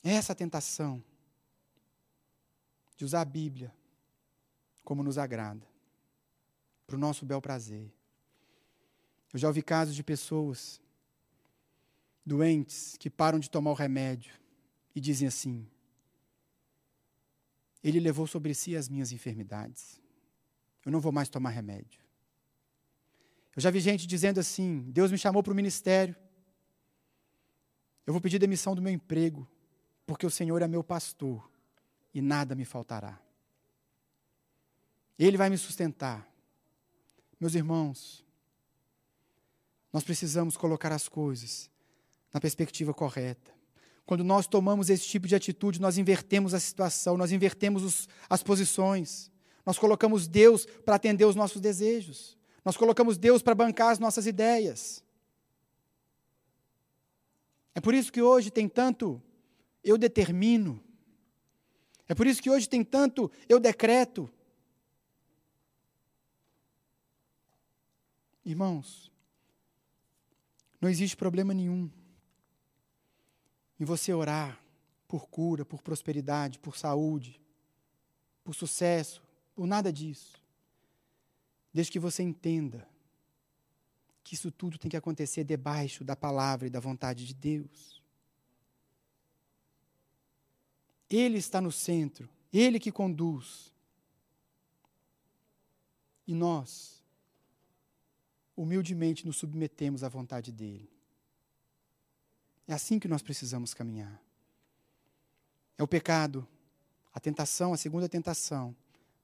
É 0.00 0.12
essa 0.12 0.32
tentação 0.32 1.02
de 2.96 3.04
usar 3.04 3.22
a 3.22 3.24
Bíblia 3.24 3.74
como 4.84 5.02
nos 5.02 5.18
agrada, 5.18 5.66
para 6.86 6.94
o 6.94 6.98
nosso 6.98 7.26
bel 7.26 7.42
prazer. 7.42 7.92
Eu 9.32 9.40
já 9.40 9.48
ouvi 9.48 9.60
casos 9.60 9.96
de 9.96 10.04
pessoas 10.04 10.80
doentes 12.24 12.96
que 12.96 13.10
param 13.10 13.40
de 13.40 13.50
tomar 13.50 13.72
o 13.72 13.74
remédio 13.74 14.34
e 14.94 15.00
dizem 15.00 15.26
assim: 15.26 15.66
Ele 17.82 17.98
levou 17.98 18.28
sobre 18.28 18.54
si 18.54 18.76
as 18.76 18.88
minhas 18.88 19.10
enfermidades. 19.10 20.00
Eu 20.86 20.92
não 20.92 21.00
vou 21.00 21.10
mais 21.10 21.28
tomar 21.28 21.50
remédio. 21.50 22.01
Eu 23.54 23.62
já 23.62 23.70
vi 23.70 23.80
gente 23.80 24.06
dizendo 24.06 24.40
assim: 24.40 24.80
Deus 24.90 25.10
me 25.10 25.18
chamou 25.18 25.42
para 25.42 25.52
o 25.52 25.56
ministério. 25.56 26.16
Eu 28.06 28.12
vou 28.12 28.20
pedir 28.20 28.38
demissão 28.38 28.74
do 28.74 28.82
meu 28.82 28.92
emprego, 28.92 29.48
porque 30.06 30.26
o 30.26 30.30
Senhor 30.30 30.60
é 30.62 30.66
meu 30.66 30.82
pastor 30.82 31.48
e 32.12 32.20
nada 32.20 32.54
me 32.54 32.64
faltará. 32.64 33.20
Ele 35.18 35.36
vai 35.36 35.48
me 35.48 35.56
sustentar. 35.56 36.26
Meus 37.38 37.54
irmãos, 37.54 38.24
nós 39.92 40.02
precisamos 40.02 40.56
colocar 40.56 40.90
as 40.90 41.08
coisas 41.08 41.70
na 42.32 42.40
perspectiva 42.40 42.94
correta. 42.94 43.52
Quando 44.04 44.24
nós 44.24 44.46
tomamos 44.46 44.90
esse 44.90 45.06
tipo 45.06 45.28
de 45.28 45.34
atitude, 45.34 45.80
nós 45.80 45.96
invertemos 45.96 46.54
a 46.54 46.60
situação, 46.60 47.16
nós 47.16 47.30
invertemos 47.30 47.84
os, 47.84 48.08
as 48.28 48.42
posições. 48.42 49.30
Nós 49.64 49.78
colocamos 49.78 50.26
Deus 50.26 50.66
para 50.66 50.96
atender 50.96 51.24
os 51.24 51.36
nossos 51.36 51.60
desejos. 51.60 52.36
Nós 52.64 52.76
colocamos 52.76 53.18
Deus 53.18 53.42
para 53.42 53.54
bancar 53.54 53.90
as 53.90 53.98
nossas 53.98 54.26
ideias. 54.26 55.02
É 57.74 57.80
por 57.80 57.94
isso 57.94 58.12
que 58.12 58.22
hoje 58.22 58.50
tem 58.50 58.68
tanto 58.68 59.20
eu 59.82 59.98
determino. 59.98 60.82
É 62.08 62.14
por 62.14 62.26
isso 62.26 62.42
que 62.42 62.50
hoje 62.50 62.68
tem 62.68 62.84
tanto 62.84 63.30
eu 63.48 63.58
decreto. 63.58 64.30
Irmãos, 68.44 69.10
não 70.80 70.88
existe 70.88 71.16
problema 71.16 71.54
nenhum 71.54 71.88
em 73.78 73.84
você 73.84 74.12
orar 74.12 74.60
por 75.06 75.28
cura, 75.28 75.64
por 75.64 75.80
prosperidade, 75.80 76.58
por 76.58 76.76
saúde, 76.76 77.40
por 78.42 78.54
sucesso, 78.54 79.22
por 79.54 79.66
nada 79.66 79.92
disso. 79.92 80.41
Desde 81.72 81.90
que 81.90 81.98
você 81.98 82.22
entenda 82.22 82.86
que 84.22 84.34
isso 84.34 84.50
tudo 84.50 84.78
tem 84.78 84.90
que 84.90 84.96
acontecer 84.96 85.44
debaixo 85.44 86.04
da 86.04 86.14
palavra 86.14 86.66
e 86.66 86.70
da 86.70 86.80
vontade 86.80 87.26
de 87.26 87.34
Deus. 87.34 88.02
Ele 91.10 91.38
está 91.38 91.60
no 91.60 91.72
centro, 91.72 92.28
ele 92.52 92.78
que 92.78 92.92
conduz. 92.92 93.74
E 96.26 96.34
nós 96.34 97.02
humildemente 98.56 99.26
nos 99.26 99.36
submetemos 99.36 100.04
à 100.04 100.08
vontade 100.08 100.52
dele. 100.52 100.90
É 102.66 102.72
assim 102.72 102.98
que 102.98 103.08
nós 103.08 103.22
precisamos 103.22 103.74
caminhar. 103.74 104.22
É 105.76 105.82
o 105.82 105.88
pecado, 105.88 106.46
a 107.12 107.18
tentação, 107.18 107.72
a 107.72 107.76
segunda 107.76 108.08
tentação, 108.08 108.74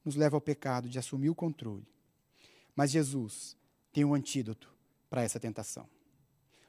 nos 0.04 0.16
leva 0.16 0.36
ao 0.36 0.40
pecado 0.40 0.88
de 0.88 0.98
assumir 0.98 1.30
o 1.30 1.34
controle. 1.34 1.86
Mas 2.78 2.92
Jesus 2.92 3.56
tem 3.92 4.04
um 4.04 4.14
antídoto 4.14 4.72
para 5.10 5.20
essa 5.20 5.40
tentação. 5.40 5.84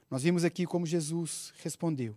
Nós 0.09 0.23
vimos 0.23 0.43
aqui 0.43 0.65
como 0.65 0.83
Jesus 0.83 1.53
respondeu. 1.61 2.15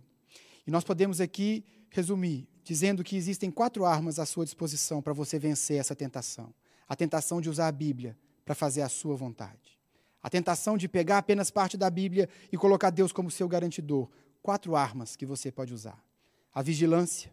E 0.65 0.71
nós 0.71 0.83
podemos 0.83 1.21
aqui 1.21 1.63
resumir, 1.91 2.47
dizendo 2.63 3.03
que 3.03 3.15
existem 3.15 3.51
quatro 3.51 3.85
armas 3.85 4.17
à 4.17 4.25
sua 4.25 4.45
disposição 4.45 4.99
para 4.99 5.13
você 5.13 5.37
vencer 5.37 5.77
essa 5.79 5.95
tentação. 5.95 6.51
A 6.89 6.95
tentação 6.95 7.39
de 7.39 7.51
usar 7.51 7.67
a 7.67 7.71
Bíblia 7.71 8.17
para 8.43 8.55
fazer 8.55 8.81
a 8.81 8.89
sua 8.89 9.15
vontade. 9.15 9.79
A 10.23 10.27
tentação 10.27 10.75
de 10.75 10.89
pegar 10.89 11.19
apenas 11.19 11.51
parte 11.51 11.77
da 11.77 11.91
Bíblia 11.91 12.27
e 12.51 12.57
colocar 12.57 12.89
Deus 12.89 13.11
como 13.11 13.29
seu 13.29 13.47
garantidor. 13.47 14.09
Quatro 14.41 14.75
armas 14.75 15.15
que 15.15 15.23
você 15.23 15.51
pode 15.51 15.71
usar: 15.71 16.03
a 16.51 16.63
vigilância, 16.63 17.31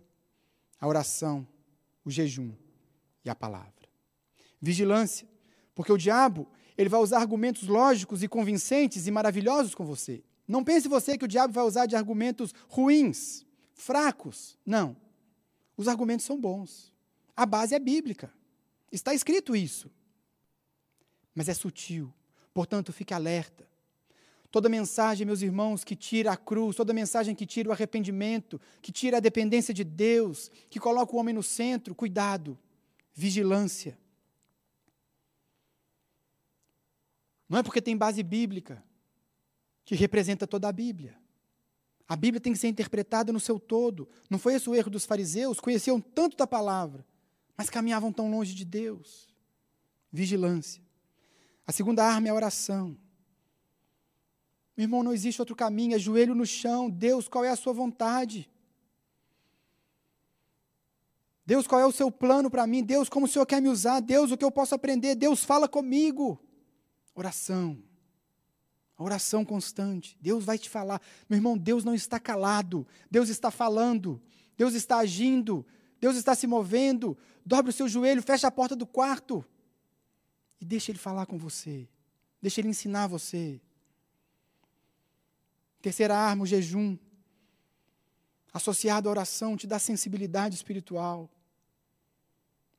a 0.79 0.87
oração, 0.87 1.49
o 2.05 2.11
jejum 2.11 2.53
e 3.25 3.31
a 3.31 3.35
palavra. 3.35 3.89
Vigilância, 4.61 5.27
porque 5.81 5.95
o 5.95 5.97
diabo 5.97 6.47
ele 6.77 6.91
vai 6.91 7.01
usar 7.01 7.21
argumentos 7.21 7.67
lógicos 7.67 8.23
e 8.23 8.29
convincentes 8.29 9.07
e 9.07 9.11
maravilhosos 9.11 9.75
com 9.75 9.83
você. 9.83 10.23
Não 10.47 10.63
pense 10.63 10.87
você 10.89 11.17
que 11.17 11.25
o 11.25 11.29
diabo 11.29 11.55
vai 11.55 11.65
usar 11.65 11.87
de 11.87 11.97
argumentos 11.97 12.53
ruins, 12.69 13.47
fracos. 13.73 14.59
Não. 14.67 14.95
Os 15.79 15.89
argumentos 15.89 16.27
são 16.27 16.39
bons. 16.39 16.93
A 17.35 17.47
base 17.47 17.75
é 17.75 17.79
bíblica. 17.79 18.31
Está 18.93 19.15
escrito 19.15 19.57
isso. 19.57 19.91
Mas 21.35 21.49
é 21.49 21.55
sutil, 21.55 22.13
Portanto, 22.53 22.93
fique 22.93 23.15
alerta. 23.15 23.67
Toda 24.51 24.69
mensagem, 24.69 25.27
meus 25.27 25.41
irmãos, 25.41 25.83
que 25.83 25.97
tira 25.97 26.33
a 26.33 26.37
cruz, 26.37 26.77
toda 26.77 26.93
mensagem 26.93 27.35
que 27.35 27.47
tira 27.47 27.71
o 27.71 27.73
arrependimento, 27.73 28.61
que 28.83 28.93
tira 28.93 29.17
a 29.17 29.21
dependência 29.21 29.73
de 29.73 29.83
Deus, 29.83 30.51
que 30.69 30.79
coloca 30.79 31.17
o 31.17 31.19
homem 31.19 31.35
no 31.35 31.43
centro, 31.43 31.95
cuidado, 31.95 32.59
vigilância. 33.15 33.97
Não 37.51 37.59
é 37.59 37.65
porque 37.65 37.83
tem 37.83 37.97
base 37.97 38.23
bíblica 38.23 38.81
que 39.85 39.97
representa 39.97 40.47
toda 40.47 40.69
a 40.69 40.73
Bíblia. 40.73 41.19
A 42.09 42.15
Bíblia 42.15 42.41
tem 42.41 42.53
que 42.53 42.59
ser 42.61 42.69
interpretada 42.69 43.33
no 43.33 43.41
seu 43.41 43.59
todo. 43.59 44.09
Não 44.31 44.39
foi 44.39 44.55
esse 44.55 44.71
o 44.71 44.75
erro 44.75 44.89
dos 44.89 45.05
fariseus? 45.05 45.59
Conheciam 45.59 46.01
tanto 46.01 46.37
da 46.37 46.47
palavra, 46.47 47.05
mas 47.57 47.69
caminhavam 47.69 48.13
tão 48.13 48.31
longe 48.31 48.55
de 48.55 48.65
Deus. 48.65 49.29
Vigilância. 50.13 50.81
A 51.67 51.73
segunda 51.73 52.05
arma 52.05 52.29
é 52.29 52.31
a 52.31 52.35
oração. 52.35 52.97
Meu 54.77 54.85
irmão, 54.85 55.03
não 55.03 55.13
existe 55.13 55.43
outro 55.43 55.57
caminho, 55.57 55.97
é 55.97 55.99
joelho 55.99 56.37
no 56.37 56.47
chão. 56.47 56.89
Deus, 56.89 57.29
qual 57.29 57.45
é 57.45 57.49
a 57.49 57.57
sua 57.57 57.73
vontade? 57.73 58.49
Deus, 61.45 61.67
qual 61.67 61.81
é 61.81 61.87
o 61.87 61.93
seu 61.93 62.13
plano 62.13 62.49
para 62.49 62.65
mim? 62.65 62.85
Deus, 62.85 63.09
como 63.09 63.27
o 63.27 63.29
Senhor 63.29 63.45
quer 63.45 63.61
me 63.61 63.69
usar? 63.69 63.99
Deus, 63.99 64.31
o 64.31 64.37
que 64.37 64.45
eu 64.45 64.53
posso 64.53 64.73
aprender? 64.73 65.17
Deus, 65.17 65.43
fala 65.43 65.69
comigo. 65.69 66.41
Oração. 67.15 67.83
A 68.97 69.03
oração 69.03 69.45
constante. 69.45 70.17
Deus 70.21 70.45
vai 70.45 70.59
te 70.59 70.69
falar. 70.69 71.01
Meu 71.29 71.39
irmão, 71.39 71.57
Deus 71.57 71.85
não 71.85 71.95
está 71.95 72.21
calado. 72.21 72.87
Deus 73.11 73.29
está 73.29 73.51
falando. 73.51 74.21
Deus 74.57 74.75
está 74.75 74.99
agindo. 74.99 75.65
Deus 76.01 76.17
está 76.17 76.35
se 76.35 76.47
movendo. 76.47 77.17
Dobre 77.45 77.71
o 77.71 77.73
seu 77.73 77.89
joelho, 77.89 78.23
fecha 78.23 78.47
a 78.47 78.51
porta 78.51 78.77
do 78.77 78.87
quarto. 78.87 79.45
E 80.61 80.65
deixa 80.65 80.91
ele 80.91 80.99
falar 80.99 81.27
com 81.27 81.39
você. 81.39 81.89
Deixa 82.41 82.61
ele 82.61 82.69
ensinar 82.69 83.07
você. 83.07 83.61
Terceira 85.81 86.17
arma, 86.17 86.45
o 86.45 86.47
jejum. 86.47 86.99
Associado 88.53 89.09
à 89.09 89.13
oração, 89.13 89.57
te 89.57 89.67
dá 89.67 89.79
sensibilidade 89.79 90.55
espiritual. 90.55 91.31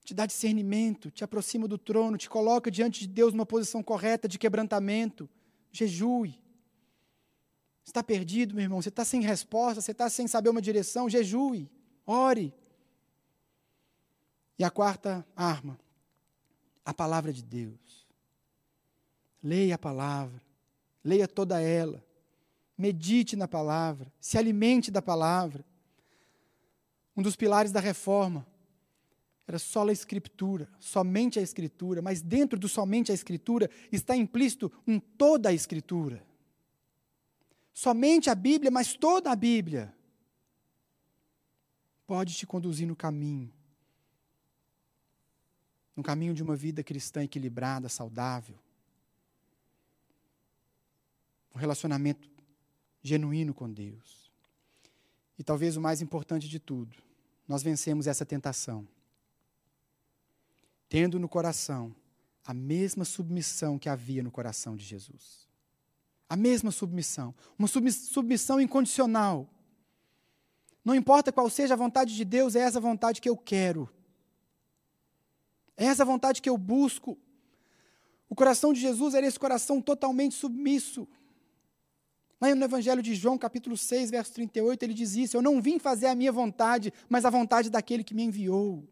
Te 0.03 0.13
dá 0.13 0.25
discernimento, 0.25 1.11
te 1.11 1.23
aproxima 1.23 1.67
do 1.67 1.77
trono, 1.77 2.17
te 2.17 2.29
coloca 2.29 2.71
diante 2.71 3.01
de 3.01 3.07
Deus 3.07 3.33
numa 3.33 3.45
posição 3.45 3.83
correta 3.83 4.27
de 4.27 4.39
quebrantamento. 4.39 5.29
Jejue. 5.71 6.39
Está 7.85 8.03
perdido, 8.03 8.55
meu 8.55 8.63
irmão? 8.63 8.81
Você 8.81 8.89
está 8.89 9.05
sem 9.05 9.21
resposta, 9.21 9.81
você 9.81 9.91
está 9.91 10.09
sem 10.09 10.27
saber 10.27 10.49
uma 10.49 10.61
direção? 10.61 11.09
Jejue. 11.09 11.69
Ore. 12.05 12.53
E 14.57 14.63
a 14.63 14.69
quarta 14.69 15.25
arma, 15.35 15.79
a 16.85 16.93
palavra 16.93 17.31
de 17.31 17.43
Deus. 17.43 18.07
Leia 19.41 19.75
a 19.75 19.77
palavra, 19.77 20.39
leia 21.03 21.27
toda 21.27 21.59
ela, 21.59 22.03
medite 22.77 23.35
na 23.35 23.47
palavra, 23.47 24.13
se 24.19 24.37
alimente 24.37 24.91
da 24.91 25.01
palavra. 25.01 25.65
Um 27.17 27.23
dos 27.23 27.35
pilares 27.35 27.71
da 27.71 27.79
reforma 27.79 28.45
era 29.51 29.59
só 29.59 29.87
a 29.87 29.91
Escritura, 29.91 30.67
somente 30.79 31.37
a 31.37 31.41
Escritura, 31.41 32.01
mas 32.01 32.21
dentro 32.21 32.57
do 32.57 32.67
somente 32.67 33.11
a 33.11 33.15
Escritura 33.15 33.69
está 33.91 34.15
implícito 34.15 34.71
um 34.87 34.99
toda 34.99 35.49
a 35.49 35.53
Escritura. 35.53 36.25
Somente 37.73 38.29
a 38.29 38.35
Bíblia, 38.35 38.71
mas 38.71 38.95
toda 38.95 39.31
a 39.31 39.35
Bíblia 39.35 39.93
pode 42.07 42.33
te 42.33 42.47
conduzir 42.47 42.87
no 42.87 42.95
caminho 42.95 43.51
no 45.95 46.03
caminho 46.03 46.33
de 46.33 46.41
uma 46.41 46.55
vida 46.55 46.83
cristã 46.83 47.23
equilibrada, 47.23 47.89
saudável. 47.89 48.57
Um 51.53 51.59
relacionamento 51.59 52.29
genuíno 53.03 53.53
com 53.53 53.69
Deus. 53.69 54.31
E 55.37 55.43
talvez 55.43 55.75
o 55.75 55.81
mais 55.81 56.01
importante 56.01 56.47
de 56.47 56.59
tudo, 56.59 56.95
nós 57.47 57.61
vencemos 57.61 58.07
essa 58.07 58.25
tentação. 58.25 58.87
Tendo 60.91 61.17
no 61.17 61.29
coração 61.29 61.95
a 62.45 62.53
mesma 62.53 63.05
submissão 63.05 63.79
que 63.79 63.87
havia 63.87 64.21
no 64.21 64.29
coração 64.29 64.75
de 64.75 64.83
Jesus. 64.83 65.47
A 66.27 66.35
mesma 66.35 66.69
submissão. 66.69 67.33
Uma 67.57 67.69
submissão 67.69 68.59
incondicional. 68.59 69.49
Não 70.83 70.93
importa 70.93 71.31
qual 71.31 71.49
seja 71.49 71.75
a 71.75 71.77
vontade 71.77 72.13
de 72.13 72.25
Deus, 72.25 72.57
é 72.57 72.59
essa 72.59 72.77
vontade 72.77 73.21
que 73.21 73.29
eu 73.29 73.37
quero. 73.37 73.89
É 75.77 75.85
essa 75.85 76.03
vontade 76.03 76.41
que 76.41 76.49
eu 76.49 76.57
busco. 76.57 77.17
O 78.27 78.35
coração 78.35 78.73
de 78.73 78.81
Jesus 78.81 79.13
era 79.13 79.25
esse 79.25 79.39
coração 79.39 79.81
totalmente 79.81 80.35
submisso. 80.35 81.07
Lá 82.41 82.53
no 82.53 82.65
Evangelho 82.65 83.01
de 83.01 83.15
João, 83.15 83.37
capítulo 83.37 83.77
6, 83.77 84.11
verso 84.11 84.33
38, 84.33 84.83
ele 84.83 84.93
diz 84.93 85.15
isso: 85.15 85.37
Eu 85.37 85.41
não 85.41 85.61
vim 85.61 85.79
fazer 85.79 86.07
a 86.07 86.15
minha 86.15 86.33
vontade, 86.33 86.91
mas 87.07 87.23
a 87.23 87.29
vontade 87.29 87.69
daquele 87.69 88.03
que 88.03 88.13
me 88.13 88.23
enviou. 88.23 88.85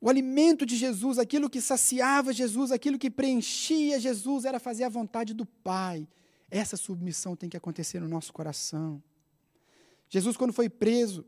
O 0.00 0.10
alimento 0.10 0.66
de 0.66 0.76
Jesus, 0.76 1.18
aquilo 1.18 1.48
que 1.48 1.60
saciava 1.60 2.32
Jesus, 2.32 2.70
aquilo 2.70 2.98
que 2.98 3.10
preenchia 3.10 3.98
Jesus, 3.98 4.44
era 4.44 4.58
fazer 4.58 4.84
a 4.84 4.88
vontade 4.88 5.32
do 5.32 5.46
Pai. 5.46 6.06
Essa 6.50 6.76
submissão 6.76 7.34
tem 7.34 7.48
que 7.48 7.56
acontecer 7.56 8.00
no 8.00 8.08
nosso 8.08 8.32
coração. 8.32 9.02
Jesus, 10.08 10.36
quando 10.36 10.52
foi 10.52 10.68
preso, 10.68 11.24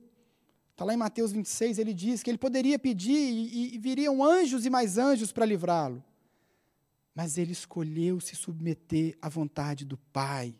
Está 0.78 0.84
lá 0.84 0.94
em 0.94 0.96
Mateus 0.96 1.32
26, 1.32 1.80
ele 1.80 1.92
diz 1.92 2.22
que 2.22 2.30
ele 2.30 2.38
poderia 2.38 2.78
pedir 2.78 3.10
e, 3.12 3.74
e 3.74 3.78
viriam 3.78 4.22
anjos 4.22 4.64
e 4.64 4.70
mais 4.70 4.96
anjos 4.96 5.32
para 5.32 5.44
livrá-lo. 5.44 6.04
Mas 7.12 7.36
ele 7.36 7.50
escolheu 7.50 8.20
se 8.20 8.36
submeter 8.36 9.18
à 9.20 9.28
vontade 9.28 9.84
do 9.84 9.96
Pai. 9.96 10.54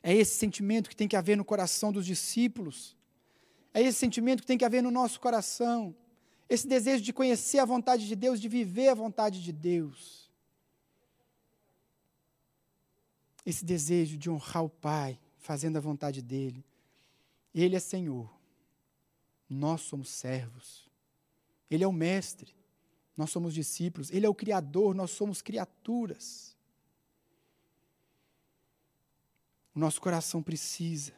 É 0.00 0.14
esse 0.14 0.36
sentimento 0.36 0.88
que 0.88 0.94
tem 0.94 1.08
que 1.08 1.16
haver 1.16 1.36
no 1.36 1.44
coração 1.44 1.90
dos 1.90 2.06
discípulos. 2.06 2.96
É 3.74 3.82
esse 3.82 3.98
sentimento 3.98 4.42
que 4.42 4.46
tem 4.46 4.56
que 4.56 4.64
haver 4.64 4.84
no 4.84 4.92
nosso 4.92 5.18
coração. 5.18 5.92
Esse 6.48 6.66
desejo 6.66 7.02
de 7.02 7.12
conhecer 7.12 7.58
a 7.58 7.64
vontade 7.64 8.06
de 8.06 8.14
Deus, 8.14 8.40
de 8.40 8.48
viver 8.48 8.88
a 8.88 8.94
vontade 8.94 9.42
de 9.42 9.52
Deus. 9.52 10.30
Esse 13.44 13.64
desejo 13.64 14.16
de 14.16 14.30
honrar 14.30 14.64
o 14.64 14.68
Pai, 14.68 15.18
fazendo 15.38 15.76
a 15.76 15.80
vontade 15.80 16.22
dele. 16.22 16.64
Ele 17.54 17.76
é 17.76 17.80
Senhor. 17.80 18.30
Nós 19.48 19.82
somos 19.82 20.08
servos. 20.08 20.88
Ele 21.70 21.84
é 21.84 21.86
o 21.86 21.92
mestre. 21.92 22.54
Nós 23.16 23.30
somos 23.30 23.54
discípulos. 23.54 24.10
Ele 24.10 24.26
é 24.26 24.28
o 24.28 24.34
criador. 24.34 24.94
Nós 24.94 25.10
somos 25.10 25.40
criaturas. 25.40 26.56
O 29.74 29.78
nosso 29.78 30.00
coração 30.00 30.42
precisa 30.42 31.12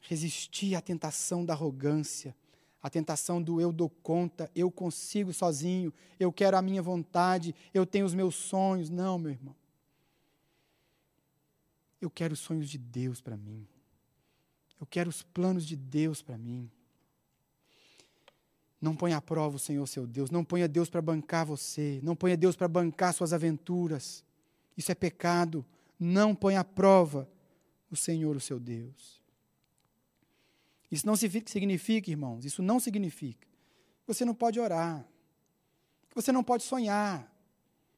resistir 0.00 0.74
à 0.74 0.80
tentação 0.80 1.44
da 1.44 1.52
arrogância, 1.52 2.36
à 2.82 2.88
tentação 2.88 3.42
do 3.42 3.60
eu 3.60 3.72
dou 3.72 3.88
conta, 3.88 4.50
eu 4.54 4.70
consigo 4.70 5.32
sozinho, 5.32 5.92
eu 6.18 6.32
quero 6.32 6.56
a 6.56 6.62
minha 6.62 6.80
vontade, 6.80 7.54
eu 7.74 7.84
tenho 7.84 8.06
os 8.06 8.14
meus 8.14 8.34
sonhos. 8.34 8.88
Não, 8.88 9.18
meu 9.18 9.32
irmão. 9.32 9.54
Eu 12.00 12.08
quero 12.08 12.34
os 12.34 12.40
sonhos 12.40 12.70
de 12.70 12.78
Deus 12.78 13.20
para 13.20 13.36
mim. 13.36 13.66
Eu 14.80 14.86
quero 14.86 15.10
os 15.10 15.22
planos 15.22 15.66
de 15.66 15.74
Deus 15.74 16.22
para 16.22 16.38
mim. 16.38 16.70
Não 18.80 18.94
ponha 18.94 19.16
à 19.16 19.20
prova 19.20 19.56
o 19.56 19.58
Senhor 19.58 19.84
seu 19.88 20.06
Deus. 20.06 20.30
Não 20.30 20.44
ponha 20.44 20.68
Deus 20.68 20.88
para 20.88 21.02
bancar 21.02 21.44
você. 21.44 21.98
Não 22.02 22.14
ponha 22.14 22.36
Deus 22.36 22.54
para 22.54 22.68
bancar 22.68 23.12
suas 23.12 23.32
aventuras. 23.32 24.24
Isso 24.76 24.92
é 24.92 24.94
pecado. 24.94 25.66
Não 25.98 26.32
ponha 26.34 26.60
à 26.60 26.64
prova 26.64 27.28
o 27.90 27.96
Senhor, 27.96 28.36
o 28.36 28.40
seu 28.40 28.60
Deus. 28.60 29.20
Isso 30.90 31.06
não 31.06 31.16
significa, 31.16 32.10
irmãos, 32.10 32.44
isso 32.44 32.62
não 32.62 32.80
significa 32.80 33.46
que 33.46 34.06
você 34.06 34.24
não 34.24 34.34
pode 34.34 34.58
orar, 34.58 35.06
que 36.08 36.14
você 36.14 36.32
não 36.32 36.42
pode 36.42 36.62
sonhar, 36.62 37.30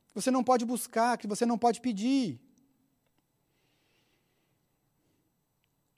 que 0.08 0.14
você 0.14 0.30
não 0.30 0.42
pode 0.42 0.64
buscar, 0.64 1.16
que 1.16 1.26
você 1.26 1.46
não 1.46 1.56
pode 1.56 1.80
pedir. 1.80 2.40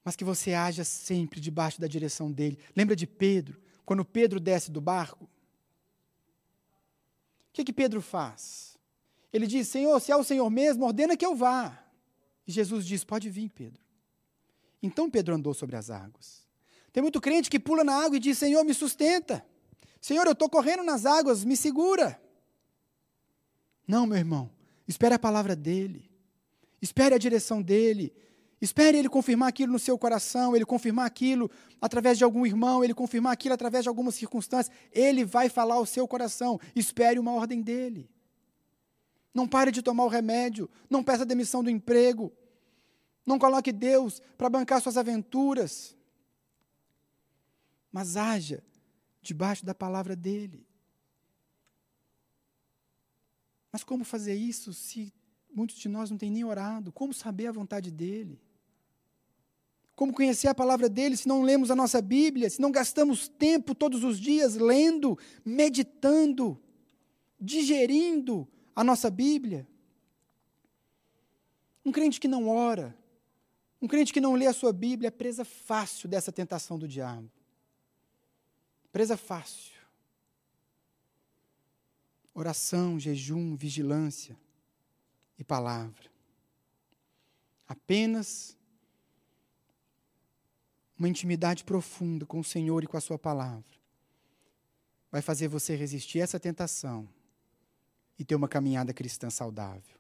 Mas 0.05 0.17
que 0.17 0.25
você 0.25 0.53
haja 0.53 0.85
sempre 0.85 1.41
debaixo 1.41 1.81
da 1.81 1.87
direção 1.87 2.31
dele. 2.31 2.59
Lembra 2.77 2.95
de 2.95 3.07
Pedro? 3.07 3.63
quando 3.85 4.05
Pedro 4.05 4.41
desce 4.41 4.71
do 4.71 4.81
barco, 4.81 5.25
o 5.25 5.29
que, 7.53 7.65
que 7.65 7.73
Pedro 7.73 8.01
faz? 8.01 8.79
Ele 9.33 9.47
diz: 9.47 9.69
Senhor, 9.69 10.01
se 10.01 10.11
é 10.11 10.17
o 10.17 10.25
Senhor 10.25 10.49
mesmo, 10.49 10.87
ordena 10.87 11.17
que 11.17 11.27
eu 11.27 11.35
vá. 11.35 11.85
E 12.47 12.53
Jesus 12.53 12.87
diz: 12.87 13.05
Pode 13.05 13.29
vir, 13.29 13.51
Pedro. 13.51 13.83
Então 14.83 15.11
Pedro 15.11 15.35
andou 15.35 15.53
sobre 15.53 15.77
as 15.77 15.91
águas. 15.91 16.42
Tem 16.93 17.03
muito 17.03 17.21
crente 17.21 17.49
que 17.49 17.59
pula 17.59 17.83
na 17.83 17.95
água 17.95 18.17
e 18.17 18.21
diz: 18.21 18.39
Senhor, 18.39 18.63
me 18.65 18.75
sustenta. 18.75 19.45
Senhor, 20.01 20.27
eu 20.27 20.33
estou 20.33 20.49
correndo 20.49 20.83
nas 20.83 21.07
águas, 21.07 21.45
me 21.45 21.57
segura. 21.57 22.21
Não, 23.87 24.07
meu 24.07 24.19
irmão. 24.19 24.51
Espere 24.87 25.15
a 25.15 25.19
palavra 25.19 25.57
dele. 25.57 26.11
Espere 26.81 27.15
a 27.15 27.19
direção 27.19 27.63
dele. 27.63 28.13
Espere 28.61 28.99
ele 28.99 29.09
confirmar 29.09 29.49
aquilo 29.49 29.73
no 29.73 29.79
seu 29.79 29.99
coração, 29.99 30.55
ele 30.55 30.65
confirmar 30.65 31.07
aquilo 31.07 31.51
através 31.81 32.17
de 32.17 32.25
algum 32.25 32.47
irmão, 32.47 32.85
ele 32.85 32.95
confirmar 32.95 33.33
aquilo 33.33 33.55
através 33.55 33.85
de 33.85 33.89
algumas 33.89 34.15
circunstâncias. 34.15 34.75
Ele 34.93 35.25
vai 35.25 35.49
falar 35.49 35.77
ao 35.77 35.87
seu 35.87 36.07
coração. 36.07 36.61
Espere 36.75 37.19
uma 37.19 37.33
ordem 37.33 37.61
dele. 37.61 38.09
Não 39.35 39.49
pare 39.49 39.71
de 39.71 39.83
tomar 39.83 40.05
o 40.05 40.09
remédio. 40.09 40.69
Não 40.91 41.03
peça 41.03 41.25
demissão 41.25 41.63
do 41.63 41.71
emprego. 41.71 42.33
Não 43.25 43.39
coloque 43.39 43.73
Deus 43.73 44.21
para 44.37 44.51
bancar 44.51 44.81
suas 44.81 44.97
aventuras. 44.97 45.97
Mas 47.93 48.17
haja 48.17 48.65
debaixo 49.21 49.65
da 49.65 49.75
palavra 49.75 50.17
dele. 50.17 50.67
Mas 53.71 53.85
como 53.85 54.05
fazer 54.05 54.35
isso 54.35 54.73
se 54.73 55.13
muitos 55.55 55.77
de 55.77 55.89
nós 55.89 56.11
não 56.11 56.19
têm 56.19 56.31
nem 56.31 56.45
orado? 56.45 56.91
Como 56.91 57.13
saber 57.13 57.47
a 57.47 57.53
vontade 57.53 57.91
dele? 57.91 58.41
Como 59.95 60.13
conhecer 60.13 60.49
a 60.49 60.55
palavra 60.55 60.89
dele 60.89 61.17
se 61.17 61.29
não 61.29 61.43
lemos 61.43 61.71
a 61.71 61.77
nossa 61.77 62.01
Bíblia, 62.01 62.49
se 62.49 62.61
não 62.61 62.73
gastamos 62.73 63.29
tempo 63.29 63.75
todos 63.75 64.03
os 64.03 64.19
dias 64.19 64.57
lendo, 64.57 65.19
meditando, 65.45 66.61
digerindo 67.39 68.49
a 68.75 68.83
nossa 68.83 69.11
Bíblia? 69.11 69.69
Um 71.85 71.93
crente 71.93 72.19
que 72.19 72.29
não 72.29 72.49
ora, 72.49 72.97
um 73.81 73.89
crente 73.89 74.13
que 74.13 74.21
não 74.21 74.35
lê 74.35 74.47
a 74.47 74.53
sua 74.53 74.73
Bíblia 74.73 75.09
é 75.09 75.11
presa 75.11 75.45
fácil 75.45 76.09
dessa 76.09 76.33
tentação 76.33 76.79
do 76.79 76.89
diabo. 76.89 77.31
Presa 78.93 79.17
fácil. 79.17 79.73
Oração, 82.35 83.01
jejum, 83.01 83.57
vigilância 83.57 84.39
e 85.39 85.43
palavra. 85.43 86.11
Apenas 87.67 88.57
uma 90.99 91.09
intimidade 91.09 91.65
profunda 91.65 92.25
com 92.25 92.39
o 92.39 92.45
Senhor 92.45 92.85
e 92.85 92.87
com 92.87 92.97
a 92.97 93.01
Sua 93.01 93.19
palavra, 93.19 93.65
vai 95.11 95.21
fazer 95.21 95.49
você 95.49 95.75
resistir 95.75 96.21
a 96.21 96.25
essa 96.25 96.39
tentação 96.39 97.09
e 98.19 98.25
ter 98.25 98.37
uma 98.37 98.47
caminhada 98.47 98.95
cristã 98.95 99.29
saudável. 99.29 99.99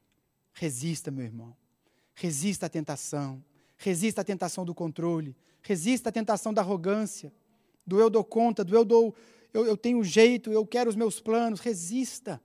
Resista, 0.52 1.10
meu 1.10 1.24
irmão. 1.24 1.56
Resista 2.14 2.66
à 2.66 2.68
tentação. 2.68 3.42
Resista 3.76 4.20
à 4.20 4.24
tentação 4.24 4.64
do 4.64 4.74
controle. 4.74 5.34
Resista 5.60 6.10
à 6.10 6.12
tentação 6.12 6.54
da 6.54 6.62
arrogância, 6.62 7.32
do 7.86 8.00
eu 8.00 8.08
dou 8.08 8.24
conta, 8.24 8.64
do 8.64 8.74
eu 8.74 8.84
dou, 8.84 9.14
eu, 9.52 9.66
eu 9.66 9.76
tenho 9.76 10.02
jeito, 10.02 10.50
eu 10.50 10.66
quero 10.66 10.88
os 10.88 10.96
meus 10.96 11.20
planos. 11.20 11.60
Resista. 11.60 12.40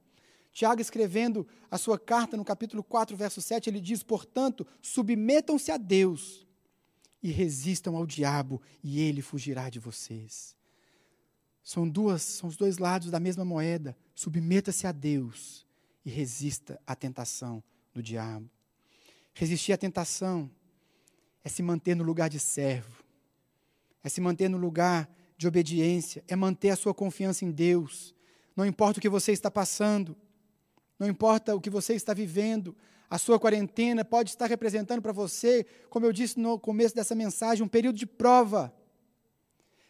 Tiago, 0.52 0.82
escrevendo 0.82 1.48
a 1.70 1.78
sua 1.78 2.00
carta 2.00 2.36
no 2.36 2.44
capítulo 2.44 2.84
4, 2.84 3.16
verso 3.16 3.42
7, 3.42 3.70
ele 3.70 3.80
diz: 3.80 4.02
Portanto, 4.04 4.66
submetam-se 4.82 5.72
a 5.72 5.78
Deus 5.78 6.48
e 7.22 7.32
resistam 7.32 7.96
ao 7.96 8.06
diabo, 8.06 8.62
e 8.84 9.00
ele 9.00 9.22
fugirá 9.22 9.70
de 9.70 9.80
vocês. 9.80 10.56
São 11.64 11.88
duas, 11.88 12.22
são 12.22 12.48
os 12.48 12.56
dois 12.56 12.78
lados 12.78 13.12
da 13.12 13.20
mesma 13.20 13.44
moeda. 13.44 13.96
Submeta-se 14.16 14.88
a 14.88 14.92
Deus 14.92 15.66
e 16.06 16.10
resista 16.10 16.80
à 16.88 16.96
tentação 16.96 17.62
do 17.94 18.02
diabo. 18.02 18.50
Resistir 19.34 19.74
à 19.74 19.78
tentação 19.78 20.50
é 21.44 21.50
se 21.50 21.62
manter 21.62 21.96
no 21.96 22.04
lugar 22.04 22.30
de 22.30 22.40
servo, 22.40 23.04
é 24.04 24.10
se 24.10 24.22
manter 24.22 24.50
no 24.50 24.58
lugar 24.58 25.10
de 25.38 25.48
obediência, 25.48 26.24
é 26.28 26.36
manter 26.36 26.72
a 26.72 26.76
sua 26.76 26.94
confiança 26.94 27.46
em 27.46 27.52
Deus. 27.52 28.16
Não 28.56 28.66
importa 28.66 28.98
o 28.98 29.02
que 29.02 29.08
você 29.08 29.32
está 29.32 29.52
passando, 29.52 30.18
não 30.98 31.08
importa 31.08 31.56
o 31.56 31.62
que 31.62 31.70
você 31.70 31.94
está 31.94 32.14
vivendo, 32.14 32.76
a 33.10 33.18
sua 33.18 33.40
quarentena 33.40 34.04
pode 34.04 34.32
estar 34.32 34.48
representando 34.48 35.02
para 35.02 35.12
você, 35.12 35.66
como 35.90 36.06
eu 36.06 36.12
disse 36.12 36.40
no 36.40 36.60
começo 36.60 36.96
dessa 36.96 37.16
mensagem, 37.16 37.64
um 37.64 37.68
período 37.68 37.98
de 37.98 38.06
prova. 38.06 38.74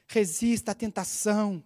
Resista 0.05 0.71
à 0.71 0.75
tentação. 0.75 1.63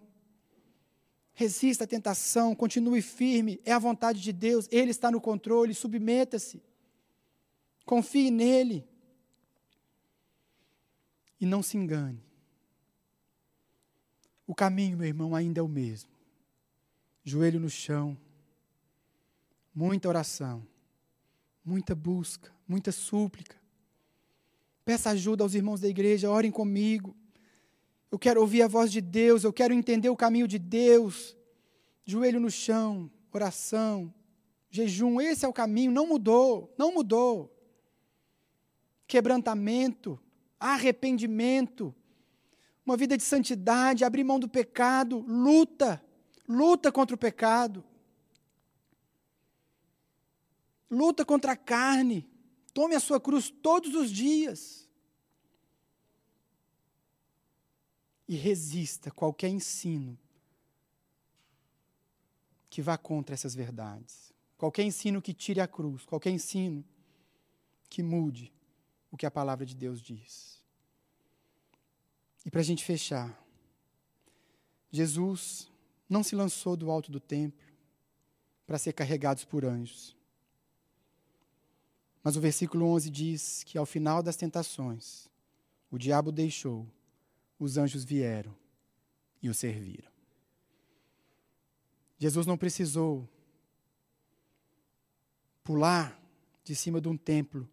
Resista 1.34 1.84
à 1.84 1.86
tentação, 1.86 2.54
continue 2.54 3.02
firme, 3.02 3.60
é 3.64 3.72
a 3.72 3.78
vontade 3.78 4.20
de 4.20 4.32
Deus, 4.32 4.68
Ele 4.70 4.90
está 4.90 5.10
no 5.10 5.20
controle, 5.20 5.74
submeta-se. 5.74 6.62
Confie 7.84 8.30
nele. 8.30 8.86
E 11.40 11.46
não 11.46 11.62
se 11.62 11.76
engane. 11.76 12.22
O 14.52 14.54
caminho, 14.54 14.98
meu 14.98 15.06
irmão, 15.06 15.34
ainda 15.34 15.60
é 15.60 15.62
o 15.62 15.66
mesmo. 15.66 16.10
Joelho 17.24 17.58
no 17.58 17.70
chão, 17.70 18.14
muita 19.74 20.10
oração, 20.10 20.62
muita 21.64 21.94
busca, 21.94 22.52
muita 22.68 22.92
súplica. 22.92 23.56
Peça 24.84 25.08
ajuda 25.08 25.42
aos 25.42 25.54
irmãos 25.54 25.80
da 25.80 25.88
igreja, 25.88 26.30
orem 26.30 26.50
comigo. 26.50 27.16
Eu 28.10 28.18
quero 28.18 28.42
ouvir 28.42 28.60
a 28.60 28.68
voz 28.68 28.92
de 28.92 29.00
Deus, 29.00 29.42
eu 29.42 29.54
quero 29.54 29.72
entender 29.72 30.10
o 30.10 30.16
caminho 30.16 30.46
de 30.46 30.58
Deus. 30.58 31.34
Joelho 32.04 32.38
no 32.38 32.50
chão, 32.50 33.10
oração, 33.32 34.12
jejum, 34.68 35.18
esse 35.18 35.46
é 35.46 35.48
o 35.48 35.52
caminho, 35.54 35.90
não 35.90 36.06
mudou, 36.06 36.74
não 36.76 36.92
mudou. 36.92 37.50
Quebrantamento, 39.06 40.20
arrependimento, 40.60 41.94
uma 42.84 42.96
vida 42.96 43.16
de 43.16 43.22
santidade, 43.22 44.04
abrir 44.04 44.24
mão 44.24 44.38
do 44.38 44.48
pecado, 44.48 45.20
luta, 45.20 46.04
luta 46.48 46.90
contra 46.90 47.14
o 47.14 47.18
pecado. 47.18 47.84
Luta 50.90 51.24
contra 51.24 51.52
a 51.52 51.56
carne. 51.56 52.28
Tome 52.74 52.94
a 52.94 53.00
sua 53.00 53.20
cruz 53.20 53.50
todos 53.50 53.94
os 53.94 54.10
dias. 54.10 54.88
E 58.28 58.34
resista 58.34 59.10
qualquer 59.10 59.48
ensino 59.48 60.18
que 62.68 62.82
vá 62.82 62.96
contra 62.96 63.34
essas 63.34 63.54
verdades. 63.54 64.32
Qualquer 64.56 64.82
ensino 64.82 65.20
que 65.20 65.34
tire 65.34 65.60
a 65.60 65.68
cruz, 65.68 66.04
qualquer 66.04 66.30
ensino 66.30 66.84
que 67.88 68.02
mude 68.02 68.52
o 69.10 69.16
que 69.16 69.26
a 69.26 69.30
palavra 69.30 69.66
de 69.66 69.74
Deus 69.74 70.00
diz. 70.00 70.61
E 72.44 72.50
para 72.50 72.60
a 72.60 72.64
gente 72.64 72.84
fechar, 72.84 73.40
Jesus 74.90 75.70
não 76.08 76.22
se 76.22 76.34
lançou 76.34 76.76
do 76.76 76.90
alto 76.90 77.10
do 77.10 77.20
templo 77.20 77.66
para 78.66 78.78
ser 78.78 78.92
carregados 78.92 79.44
por 79.44 79.64
anjos. 79.64 80.16
Mas 82.22 82.36
o 82.36 82.40
versículo 82.40 82.86
11 82.86 83.10
diz 83.10 83.64
que 83.64 83.78
ao 83.78 83.86
final 83.86 84.22
das 84.22 84.36
tentações, 84.36 85.28
o 85.90 85.98
diabo 85.98 86.30
deixou, 86.32 86.86
os 87.58 87.76
anjos 87.76 88.04
vieram 88.04 88.54
e 89.42 89.48
o 89.48 89.54
serviram. 89.54 90.10
Jesus 92.18 92.46
não 92.46 92.56
precisou 92.56 93.28
pular 95.64 96.20
de 96.64 96.74
cima 96.74 97.00
de 97.00 97.08
um 97.08 97.16
templo 97.16 97.68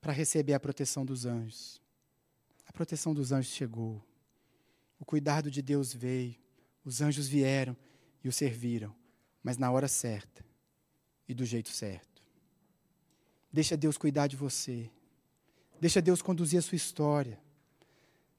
para 0.00 0.12
receber 0.12 0.54
a 0.54 0.60
proteção 0.60 1.04
dos 1.04 1.24
anjos. 1.24 1.81
A 2.72 2.74
proteção 2.74 3.12
dos 3.12 3.32
anjos 3.32 3.52
chegou. 3.52 4.02
O 4.98 5.04
cuidado 5.04 5.50
de 5.50 5.60
Deus 5.60 5.92
veio. 5.92 6.36
Os 6.82 7.02
anjos 7.02 7.28
vieram 7.28 7.76
e 8.24 8.28
o 8.28 8.32
serviram, 8.32 8.96
mas 9.42 9.58
na 9.58 9.70
hora 9.70 9.86
certa 9.86 10.42
e 11.28 11.34
do 11.34 11.44
jeito 11.44 11.68
certo. 11.68 12.22
Deixa 13.52 13.76
Deus 13.76 13.98
cuidar 13.98 14.26
de 14.26 14.36
você. 14.36 14.90
Deixa 15.78 16.00
Deus 16.00 16.22
conduzir 16.22 16.58
a 16.58 16.62
sua 16.62 16.76
história. 16.76 17.38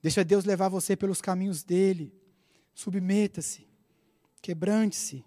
Deixa 0.02 0.26
Deus 0.26 0.46
levar 0.46 0.68
você 0.68 0.96
pelos 0.96 1.22
caminhos 1.22 1.64
dele. 1.64 2.12
Submeta-se. 2.74 3.68
Quebrante-se. 4.42 5.24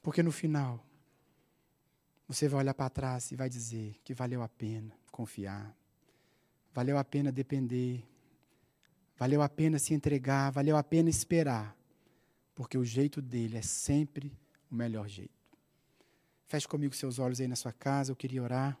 Porque 0.00 0.22
no 0.22 0.30
final, 0.30 0.86
você 2.28 2.46
vai 2.48 2.60
olhar 2.60 2.74
para 2.74 2.88
trás 2.88 3.32
e 3.32 3.36
vai 3.36 3.48
dizer 3.48 3.96
que 4.04 4.14
valeu 4.14 4.40
a 4.40 4.48
pena 4.48 4.96
confiar. 5.10 5.81
Valeu 6.72 6.96
a 6.98 7.04
pena 7.04 7.30
depender. 7.30 8.02
Valeu 9.16 9.42
a 9.42 9.48
pena 9.48 9.78
se 9.78 9.94
entregar. 9.94 10.50
Valeu 10.50 10.76
a 10.76 10.82
pena 10.82 11.10
esperar. 11.10 11.76
Porque 12.54 12.78
o 12.78 12.84
jeito 12.84 13.20
dele 13.20 13.58
é 13.58 13.62
sempre 13.62 14.32
o 14.70 14.74
melhor 14.74 15.08
jeito. 15.08 15.42
Feche 16.46 16.68
comigo 16.68 16.94
seus 16.94 17.18
olhos 17.18 17.40
aí 17.40 17.48
na 17.48 17.56
sua 17.56 17.72
casa, 17.72 18.12
eu 18.12 18.16
queria 18.16 18.42
orar. 18.42 18.78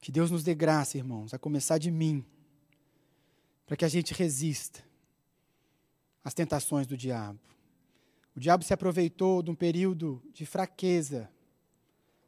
Que 0.00 0.12
Deus 0.12 0.30
nos 0.30 0.42
dê 0.42 0.54
graça, 0.54 0.96
irmãos, 0.96 1.34
a 1.34 1.38
começar 1.38 1.78
de 1.78 1.90
mim, 1.90 2.24
para 3.66 3.76
que 3.76 3.84
a 3.84 3.88
gente 3.88 4.14
resista 4.14 4.82
às 6.24 6.32
tentações 6.32 6.86
do 6.86 6.96
diabo. 6.96 7.38
O 8.34 8.40
diabo 8.40 8.64
se 8.64 8.72
aproveitou 8.72 9.42
de 9.42 9.50
um 9.50 9.54
período 9.54 10.22
de 10.32 10.46
fraqueza 10.46 11.30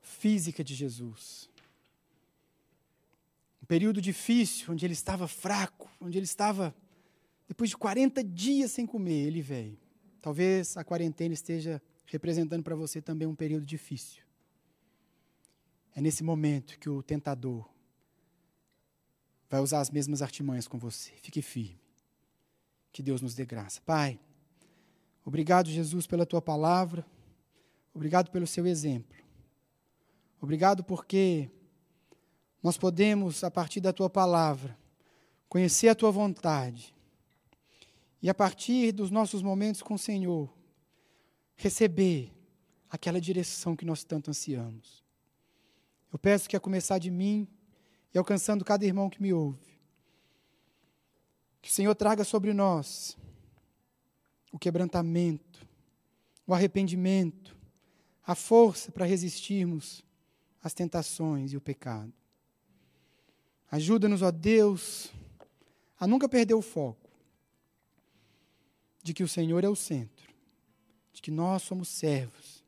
física 0.00 0.64
de 0.64 0.74
Jesus. 0.74 1.48
Período 3.70 4.00
difícil, 4.00 4.72
onde 4.72 4.84
ele 4.84 4.94
estava 4.94 5.28
fraco, 5.28 5.88
onde 6.00 6.18
ele 6.18 6.24
estava, 6.24 6.74
depois 7.46 7.70
de 7.70 7.76
40 7.76 8.24
dias 8.24 8.72
sem 8.72 8.84
comer, 8.84 9.28
ele 9.28 9.40
veio. 9.40 9.78
Talvez 10.20 10.76
a 10.76 10.82
quarentena 10.82 11.34
esteja 11.34 11.80
representando 12.04 12.64
para 12.64 12.74
você 12.74 13.00
também 13.00 13.28
um 13.28 13.34
período 13.36 13.64
difícil. 13.64 14.24
É 15.94 16.00
nesse 16.00 16.24
momento 16.24 16.80
que 16.80 16.90
o 16.90 17.00
tentador 17.00 17.70
vai 19.48 19.60
usar 19.60 19.78
as 19.78 19.88
mesmas 19.88 20.20
artimanhas 20.20 20.66
com 20.66 20.76
você. 20.76 21.12
Fique 21.22 21.40
firme. 21.40 21.80
Que 22.90 23.04
Deus 23.04 23.22
nos 23.22 23.36
dê 23.36 23.46
graça. 23.46 23.80
Pai, 23.82 24.18
obrigado, 25.24 25.70
Jesus, 25.70 26.08
pela 26.08 26.26
tua 26.26 26.42
palavra. 26.42 27.06
Obrigado 27.94 28.32
pelo 28.32 28.48
seu 28.48 28.66
exemplo. 28.66 29.16
Obrigado 30.40 30.82
porque 30.82 31.48
nós 32.62 32.76
podemos, 32.76 33.42
a 33.42 33.50
partir 33.50 33.80
da 33.80 33.92
tua 33.92 34.10
palavra, 34.10 34.76
conhecer 35.48 35.88
a 35.88 35.94
tua 35.94 36.10
vontade. 36.10 36.94
E 38.22 38.28
a 38.28 38.34
partir 38.34 38.92
dos 38.92 39.10
nossos 39.10 39.42
momentos 39.42 39.82
com 39.82 39.94
o 39.94 39.98
Senhor, 39.98 40.52
receber 41.56 42.32
aquela 42.90 43.20
direção 43.20 43.74
que 43.74 43.84
nós 43.84 44.04
tanto 44.04 44.30
ansiamos. 44.30 45.02
Eu 46.12 46.18
peço 46.18 46.48
que 46.48 46.56
a 46.56 46.60
começar 46.60 46.98
de 46.98 47.10
mim 47.10 47.48
e 48.12 48.18
alcançando 48.18 48.64
cada 48.64 48.84
irmão 48.84 49.08
que 49.08 49.22
me 49.22 49.32
ouve, 49.32 49.78
que 51.62 51.70
o 51.70 51.72
Senhor 51.72 51.94
traga 51.94 52.24
sobre 52.24 52.52
nós 52.52 53.16
o 54.52 54.58
quebrantamento, 54.58 55.66
o 56.46 56.52
arrependimento, 56.52 57.56
a 58.26 58.34
força 58.34 58.90
para 58.90 59.06
resistirmos 59.06 60.04
às 60.62 60.74
tentações 60.74 61.52
e 61.52 61.56
o 61.56 61.60
pecado. 61.60 62.12
Ajuda-nos, 63.70 64.22
ó 64.22 64.30
Deus, 64.30 65.10
a 65.98 66.06
nunca 66.06 66.28
perder 66.28 66.54
o 66.54 66.62
foco 66.62 67.08
de 69.02 69.14
que 69.14 69.22
o 69.22 69.28
Senhor 69.28 69.62
é 69.64 69.68
o 69.68 69.76
centro 69.76 70.30
de 71.12 71.22
que 71.22 71.30
nós 71.30 71.62
somos 71.62 71.88
servos, 71.88 72.64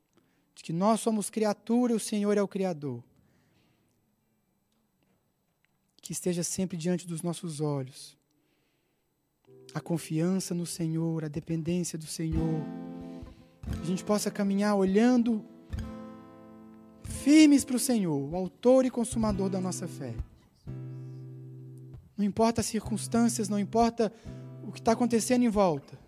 de 0.55 0.63
que 0.63 0.73
nós 0.75 1.01
somos 1.01 1.31
criatura 1.31 1.95
e 1.95 1.97
o 1.97 2.01
Senhor 2.01 2.37
é 2.37 2.43
o 2.43 2.49
Criador. 2.49 3.03
Que 6.03 6.13
esteja 6.13 6.43
sempre 6.43 6.77
diante 6.77 7.07
dos 7.07 7.23
nossos 7.23 7.61
olhos 7.61 8.17
a 9.75 9.81
confiança 9.81 10.55
no 10.55 10.67
Senhor, 10.67 11.25
a 11.25 11.29
dependência 11.29 11.99
do 11.99 12.07
Senhor. 12.07 12.63
Que 13.73 13.81
a 13.81 13.87
gente 13.87 14.05
possa 14.05 14.31
caminhar 14.31 14.77
olhando 14.77 15.43
firmes 17.05 17.65
para 17.65 17.77
o 17.77 17.81
Senhor, 17.81 18.31
o 18.31 18.37
Autor 18.37 18.85
e 18.85 18.91
Consumador 18.91 19.49
da 19.49 19.61
nossa 19.63 19.89
fé. 19.89 20.15
Não 22.17 22.25
importa 22.25 22.61
as 22.61 22.67
circunstâncias, 22.67 23.49
não 23.49 23.59
importa 23.59 24.13
o 24.67 24.73
que 24.73 24.79
está 24.79 24.93
acontecendo 24.93 25.43
em 25.43 25.49
volta 25.49 26.03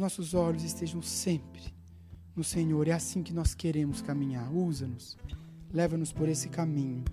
nossos 0.00 0.34
olhos 0.34 0.64
estejam 0.64 1.00
sempre 1.02 1.62
no 2.34 2.42
Senhor. 2.42 2.88
É 2.88 2.92
assim 2.92 3.22
que 3.22 3.32
nós 3.32 3.54
queremos 3.54 4.02
caminhar. 4.02 4.52
Usa-nos, 4.52 5.16
leva-nos 5.72 6.12
por 6.12 6.28
esse 6.28 6.48
caminho. 6.48 7.04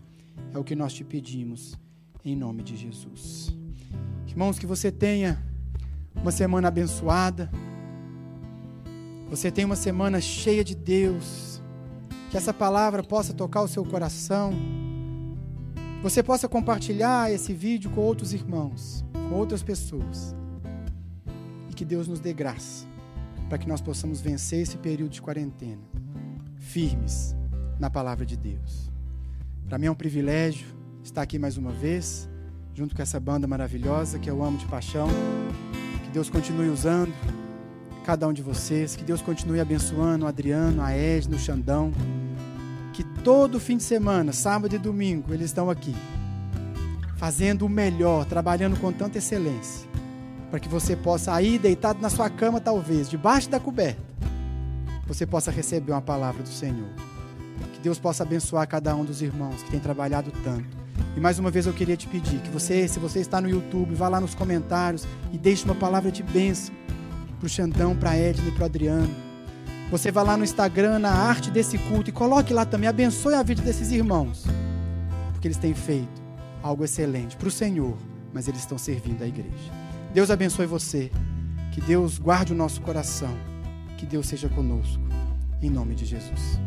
É 0.54 0.58
o 0.58 0.64
que 0.64 0.76
nós 0.76 0.94
te 0.94 1.04
pedimos, 1.04 1.78
em 2.24 2.36
nome 2.36 2.64
de 2.64 2.76
Jesus. 2.76 3.54
Irmãos, 4.28 4.58
que 4.58 4.66
você 4.66 4.92
tenha 4.92 5.44
uma 6.16 6.32
semana 6.32 6.70
abençoada. 6.70 7.52
Você 9.30 9.52
tenha 9.52 9.68
uma 9.68 9.76
semana 9.76 10.22
cheia 10.22 10.64
de 10.64 10.74
Deus. 10.74 11.62
Que 12.32 12.38
essa 12.38 12.54
palavra 12.54 13.04
possa 13.04 13.34
tocar 13.34 13.62
o 13.62 13.68
seu 13.68 13.86
coração. 13.86 14.54
Você 16.02 16.22
possa 16.22 16.48
compartilhar 16.48 17.32
esse 17.32 17.54
vídeo 17.54 17.90
com 17.90 18.02
outros 18.02 18.34
irmãos 18.34 19.04
com 19.30 19.36
outras 19.36 19.62
pessoas. 19.62 20.36
E 21.70 21.74
que 21.74 21.86
Deus 21.86 22.08
nos 22.08 22.20
dê 22.20 22.34
graça 22.34 22.86
para 23.50 23.58
que 23.58 23.68
nós 23.68 23.82
possamos 23.82 24.20
vencer 24.20 24.62
esse 24.62 24.78
período 24.78 25.12
de 25.12 25.22
quarentena, 25.22 25.82
firmes 26.58 27.36
na 27.80 27.90
palavra 27.90 28.26
de 28.26 28.36
Deus. 28.36 28.92
Para 29.68 29.78
mim 29.78 29.86
é 29.86 29.92
um 29.92 29.96
privilégio 29.96 30.68
estar 31.04 31.22
aqui 31.22 31.40
mais 31.40 31.58
uma 31.58 31.72
vez, 31.72 32.30
junto 32.74 32.96
com 32.96 33.02
essa 33.02 33.20
banda 33.20 33.48
maravilhosa 33.48 34.20
que 34.20 34.30
eu 34.30 34.44
amo 34.44 34.58
de 34.58 34.66
paixão. 34.66 35.08
Que 36.04 36.10
Deus 36.10 36.30
continue 36.30 36.70
usando 36.70 37.14
cada 38.04 38.28
um 38.28 38.34
de 38.34 38.42
vocês, 38.42 38.96
que 38.96 39.04
Deus 39.04 39.22
continue 39.22 39.60
abençoando 39.60 40.26
o 40.26 40.28
Adriano, 40.28 40.82
a 40.82 40.92
Edna, 40.92 41.36
o 41.36 41.40
Xandão. 41.40 41.92
Todo 43.28 43.60
fim 43.60 43.76
de 43.76 43.84
semana, 43.84 44.32
sábado 44.32 44.74
e 44.74 44.78
domingo, 44.78 45.34
eles 45.34 45.48
estão 45.48 45.70
aqui, 45.70 45.94
fazendo 47.18 47.66
o 47.66 47.70
melhor, 47.70 48.24
trabalhando 48.24 48.80
com 48.80 48.90
tanta 48.90 49.18
excelência, 49.18 49.86
para 50.50 50.62
que 50.62 50.70
você 50.70 50.96
possa 50.96 51.42
ir 51.42 51.60
deitado 51.60 52.00
na 52.02 52.10
sua 52.10 52.30
cama, 52.30 52.62
talvez, 52.62 53.10
debaixo 53.10 53.50
da 53.50 53.60
coberta, 53.60 54.02
você 55.06 55.26
possa 55.26 55.52
receber 55.52 55.92
uma 55.92 56.02
palavra 56.02 56.42
do 56.42 56.48
Senhor. 56.48 56.88
Que 57.74 57.82
Deus 57.82 58.00
possa 58.00 58.24
abençoar 58.24 58.66
cada 58.66 58.96
um 58.96 59.04
dos 59.04 59.22
irmãos 59.22 59.62
que 59.62 59.72
tem 59.72 59.80
trabalhado 59.82 60.32
tanto. 60.42 60.78
E 61.14 61.20
mais 61.20 61.38
uma 61.38 61.52
vez 61.52 61.66
eu 61.66 61.74
queria 61.74 61.98
te 61.98 62.08
pedir 62.08 62.40
que 62.40 62.50
você, 62.50 62.88
se 62.88 62.98
você 62.98 63.20
está 63.20 63.42
no 63.42 63.50
YouTube, 63.50 63.94
vá 63.94 64.08
lá 64.08 64.22
nos 64.22 64.36
comentários 64.36 65.06
e 65.34 65.38
deixe 65.38 65.66
uma 65.66 65.76
palavra 65.76 66.10
de 66.10 66.24
bênção 66.24 66.74
para 67.38 67.46
o 67.46 67.50
Xandão, 67.50 67.94
para 67.94 68.12
a 68.12 68.16
Edna 68.16 68.48
e 68.48 68.52
para 68.54 68.64
o 68.64 68.66
Adriano. 68.68 69.27
Você 69.90 70.12
vá 70.12 70.22
lá 70.22 70.36
no 70.36 70.44
Instagram, 70.44 71.00
na 71.00 71.12
arte 71.12 71.50
desse 71.50 71.78
culto, 71.78 72.10
e 72.10 72.14
coloque 72.14 72.54
lá 72.54 72.66
também, 72.66 72.90
abençoe 72.90 73.34
a 73.34 73.44
vida 73.44 73.62
desses 73.62 73.92
irmãos. 73.92 74.46
Porque 75.32 75.48
eles 75.48 75.58
têm 75.58 75.74
feito 75.74 76.22
algo 76.62 76.84
excelente 76.84 77.38
para 77.38 77.48
o 77.48 77.52
Senhor, 77.52 77.98
mas 78.34 78.48
eles 78.48 78.60
estão 78.60 78.78
servindo 78.78 79.24
a 79.24 79.28
igreja. 79.28 79.72
Deus 80.14 80.30
abençoe 80.30 80.66
você. 80.66 81.10
Que 81.72 81.80
Deus 81.80 82.18
guarde 82.18 82.54
o 82.54 82.56
nosso 82.56 82.82
coração. 82.82 83.34
Que 83.98 84.06
Deus 84.06 84.28
seja 84.28 84.50
conosco. 84.50 85.02
Em 85.62 85.70
nome 85.70 85.96
de 85.96 86.06
Jesus. 86.06 86.67